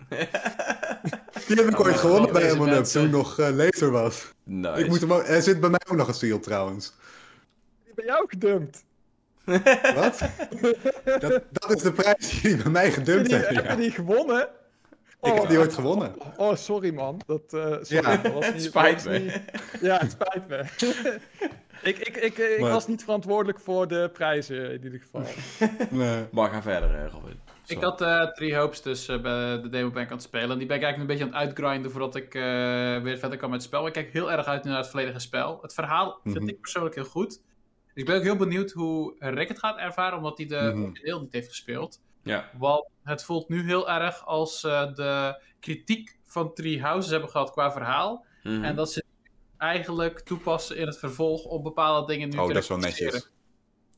[1.48, 3.02] Die heb ik Oh, ooit gewonnen oh, bij M1UP mensen.
[3.02, 4.34] toen nog eh laser was.
[4.44, 4.80] Nice.
[4.80, 6.94] Ik moet hem ook, hij zit bij mij ook nog een seal trouwens.
[7.86, 8.84] Die ben jou gedumpt.
[9.96, 10.20] Wat?
[11.20, 13.56] dat, dat is de prijs die bij mij gedumpt die, hebben.
[13.66, 14.48] heb je die gewonnen?
[15.22, 16.16] Ik heb die ooit gewonnen.
[16.38, 17.22] Oh, sorry man.
[17.26, 18.18] Dat, eh sorry, Ja.
[18.18, 19.20] dat was Het niet, spijt dat was me.
[19.20, 19.42] niet-
[19.82, 20.64] Ja, het spijt me.
[21.90, 25.24] ik ik, ik, ik Maar- was niet verantwoordelijk voor de prijzen in ieder geval.
[25.90, 26.24] Nee.
[26.32, 27.14] Maar ga verder, eh,
[27.65, 30.49] Ik had eh Three Hopes dus eh, bij de demo ben ik aan het spelen.
[30.52, 32.41] En die ben ik eigenlijk een beetje aan het uitgrinden voordat ik eh,
[33.02, 33.80] weer verder kan met het spel.
[33.80, 35.60] Maar ik kijk heel erg uit naar het volledige spel.
[35.61, 36.48] Het verhaal vind Mhm.
[36.48, 37.41] ik persoonlijk heel goed.
[37.94, 40.84] Ik ben ook heel benieuwd hoe Rick het gaat ervaren, omdat hij de Mhm.
[40.84, 42.02] origineel niet heeft gespeeld.
[42.23, 42.49] Ja.
[42.57, 47.72] Want het voelt nu heel erg als de kritiek van Three Houses hebben gehad qua
[47.72, 48.26] verhaal.
[48.44, 48.64] Mhm.
[48.64, 49.03] En dat ze
[49.57, 53.30] eigenlijk toepassen in het vervolg om bepaalde dingen nu Oh, te dat is wel netjes.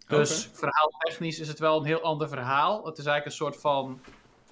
[0.08, 2.86] Dus verhaaltechnisch is het wel een heel ander verhaal.
[2.86, 4.00] Het is eigenlijk een soort van...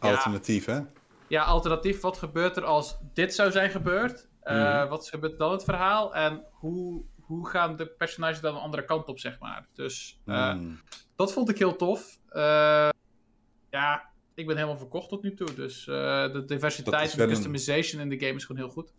[0.02, 0.80] Ja, Alternatief, hè?
[1.28, 4.28] ja, alternatief, wat gebeurt er als dit zou zijn gebeurd?
[4.42, 4.88] Eh, Mhm.
[4.90, 6.16] Wat gebeurt dan het verhaal?
[6.16, 9.68] En hoe, hoe gaan de personages dan een andere kant op, zeg maar?
[9.74, 10.80] Dus eh, Hmm.
[11.16, 12.20] dat vond ik heel tof.
[12.30, 12.90] Eh,
[13.70, 15.54] ja, ik ben helemaal verkocht tot nu toe.
[15.54, 18.94] Dus de diversiteit en de een- customization in de game is gewoon heel goed.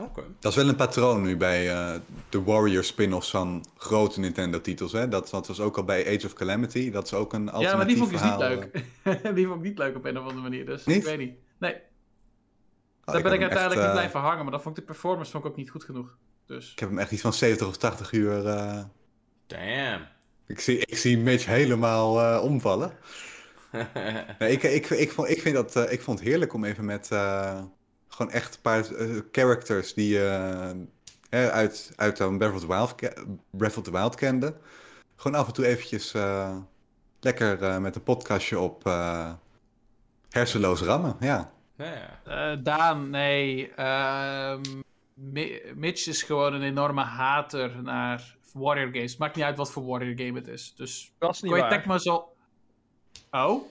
[0.00, 0.22] Oké.
[0.38, 1.94] Dat is wel een patroon nu bij eh,
[2.28, 4.92] de Warrior spin-offs van grote Nintendo-titels.
[4.92, 5.08] Hè?
[5.08, 6.90] Dat, dat was ook al bij Age of Calamity.
[6.90, 8.72] Dat is ook een alternatief Ja, maar die vond ik dus niet leuk.
[9.36, 10.66] die vond ik niet leuk op een of andere manier.
[10.66, 10.96] Dus Niet?
[10.96, 11.34] ik weet niet.
[11.58, 11.80] Nee, eh.
[13.04, 14.42] daar ik ben ik uiteindelijk echt, niet eh, blijven hangen.
[14.42, 16.16] Maar dan vond ik de performance vond ik ook niet goed genoeg.
[16.46, 18.46] Dus Ik heb hem echt iets van 70 of 80 uur.
[18.46, 18.82] eh,
[19.46, 20.06] Damn.
[20.46, 22.92] ik, zie, ik zie Mitch helemaal eh, omvallen.
[24.38, 26.84] Nee, ik, ik, ik, vond, ik, vind dat, eh, ik vond het heerlijk om even
[26.84, 27.62] met eh,
[28.10, 30.24] gewoon echt een paar eh, characters die je
[31.30, 32.94] eh, uit, uit dan Breath of the Wild,
[33.50, 34.54] Breath of the Wild kende.
[35.16, 36.56] Gewoon af en toe eventjes eh,
[37.20, 39.32] lekker eh, met een podcastje op eh,
[40.30, 41.16] hersenloos rammen.
[41.20, 41.52] Ja.
[41.76, 41.84] ja,
[42.24, 42.52] ja.
[42.52, 43.72] Eh, Daan, nee.
[43.74, 44.60] ehm,
[45.14, 49.16] Mi- Mitch is gewoon een enorme hater naar Warrior games.
[49.16, 50.74] Maakt niet uit wat voor Warrior game het is.
[50.76, 51.70] Dus Dat is niet waar.
[51.70, 52.36] Tecmo zal...
[53.30, 53.62] Oh?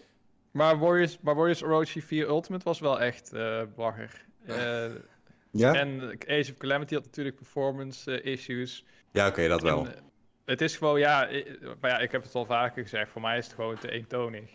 [0.51, 4.25] Maar Warriors, maar Warriors Orochi 4 Ultimate was wel echt eh bagger.
[4.45, 4.85] Eh,
[5.51, 5.73] Ja?
[5.73, 8.85] En Age of Calamity had natuurlijk performance eh, issues.
[9.11, 9.85] Ja, oké, dat wel.
[9.85, 10.01] En, eh,
[10.45, 11.45] het is gewoon, ja, i-
[11.81, 14.49] maar ja, ik heb het al vaker gezegd, voor mij is het gewoon te eentonig.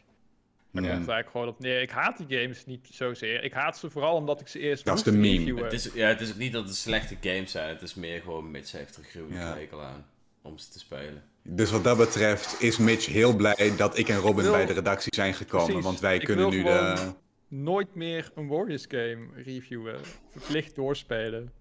[0.71, 0.89] Daar Ja.
[0.91, 1.81] komt het eigenlijk gewoon op neer.
[1.83, 3.43] Ik haat die games niet zozeer.
[3.45, 5.63] Ik haat ze vooral omdat ik ze eerst Dat is de meme.
[5.63, 7.69] Het is, ja, het is ook niet dat het slechte games zijn.
[7.69, 9.55] Het is meer gewoon Mitch heeft er gruwelijk Ja.
[9.55, 10.07] hekel aan
[10.43, 11.23] om ze te spelen.
[11.43, 14.73] Dus wat dat betreft is Mitch heel blij dat ik en Robin wil- bij de
[14.73, 15.67] redactie zijn gekomen.
[15.67, 15.85] Precies.
[15.85, 17.13] Want wij Ik kunnen nu de...
[17.57, 20.01] Nooit meer een Warriors game reviewen.
[20.31, 21.53] Verplicht doorspelen.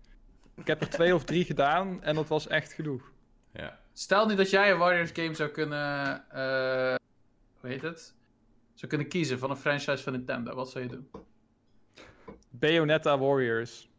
[0.55, 3.11] Ik heb er twee of drie gedaan en dat was echt genoeg.
[3.51, 3.79] Ja.
[3.93, 6.23] Stel nu dat jij een Warriors game zou kunnen...
[6.31, 6.95] eh,
[7.59, 8.15] hoe heet het?
[8.73, 10.55] Zou kunnen kiezen van een franchise van Nintendo.
[10.55, 11.09] Wat zou je doen?
[12.49, 13.89] Bayonetta Warriors.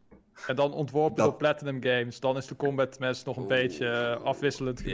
[0.47, 2.19] En dan ontworpen Dat- door Platinum Games.
[2.19, 3.47] Dan is de combat nog een Oeh.
[3.51, 4.93] beetje afwisselend genoeg.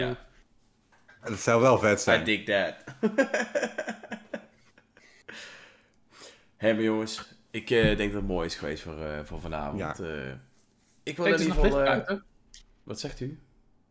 [1.22, 1.30] ja.
[1.30, 2.24] Dat zou wel vet I zijn.
[2.24, 2.76] dig that.
[6.62, 7.34] Hé, maar jongens.
[7.52, 9.80] Ik eh, denk dat het mooi is geweest voor, eh, voor vanavond.
[9.80, 9.96] Ja.
[9.96, 10.32] Eh,
[11.04, 11.80] ik wil Kijk, in het is ieder nog licht geval...
[11.80, 12.24] eh, buiten.
[12.84, 13.40] wat zegt u?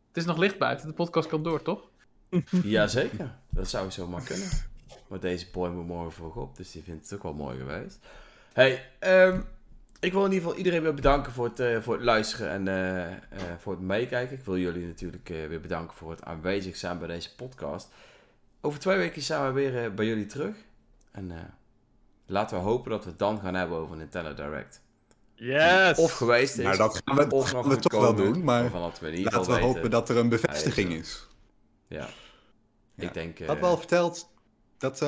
[0.09, 0.87] Het is nog licht buiten.
[0.89, 1.89] De podcast kan door, toch?
[2.63, 4.49] Jazeker, dat zou zomaar kunnen.
[5.09, 7.99] Maar deze boy moet morgen vroeg op, dus die vindt het ook wel mooi geweest.
[8.53, 9.41] Hey, ehm,
[10.01, 12.69] ik wil in ieder geval iedereen weer bedanken voor het, eh, voor het luisteren en
[12.69, 13.19] eh, eh,
[13.59, 14.37] voor het meekijken.
[14.39, 17.89] Ik wil jullie natuurlijk eh, weer bedanken voor het aanwezig zijn bij deze podcast.
[18.61, 20.57] Over twee weken zijn we weer bij jullie terug.
[21.11, 21.39] En eh,
[22.31, 24.83] laten we hopen dat we het dan gaan hebben over Nintendo Direct.
[25.35, 25.99] Yes!
[25.99, 28.45] Of geweest is, Maar dat gaan we, of gaan nog we moet toch wel doen.
[28.45, 31.27] Maar laten we hopen dat er een bevestiging is.
[31.87, 32.09] Ja.
[32.95, 33.07] Ja.
[33.07, 33.39] Ik denk...
[33.41, 34.29] eh, Had wel verteld
[34.79, 34.99] dat eh,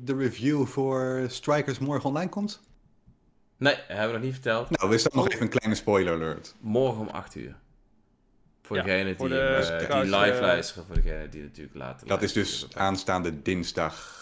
[0.00, 2.60] de review voor Strikers morgen online komt?
[3.56, 4.70] Nee, hebben we nog niet verteld.
[4.70, 6.54] Nou, is dat nog even een kleine spoiler alert.
[6.60, 7.56] Morgen om 8 uur.
[8.62, 8.82] Voor Ja,
[9.16, 12.32] voor die, de eh, die live eh, luisteren, voor degenen die natuurlijk later Dat is
[12.32, 14.19] dus aanstaande dinsdag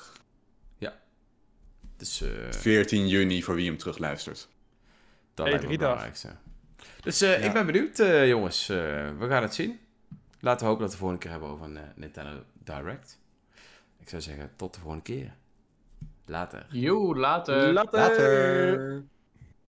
[1.99, 4.49] Dus eh, 14 juni voor wie hem terugluistert.
[5.35, 6.29] dat Hey, lijkt me belangrijkste.
[7.03, 7.47] Dus eh, Ja.
[7.47, 8.69] ik ben benieuwd, eh, jongens.
[8.69, 8.77] Eh,
[9.19, 9.79] we gaan het zien.
[10.41, 13.19] Laten we hopen dat we de volgende keer hebben over een eh, Nintendo Direct.
[14.01, 15.35] Ik zou zeggen, tot de volgende keer.
[16.27, 16.67] Later.
[16.71, 17.73] Joe, later.
[17.73, 17.99] Later!
[18.01, 19.03] Later!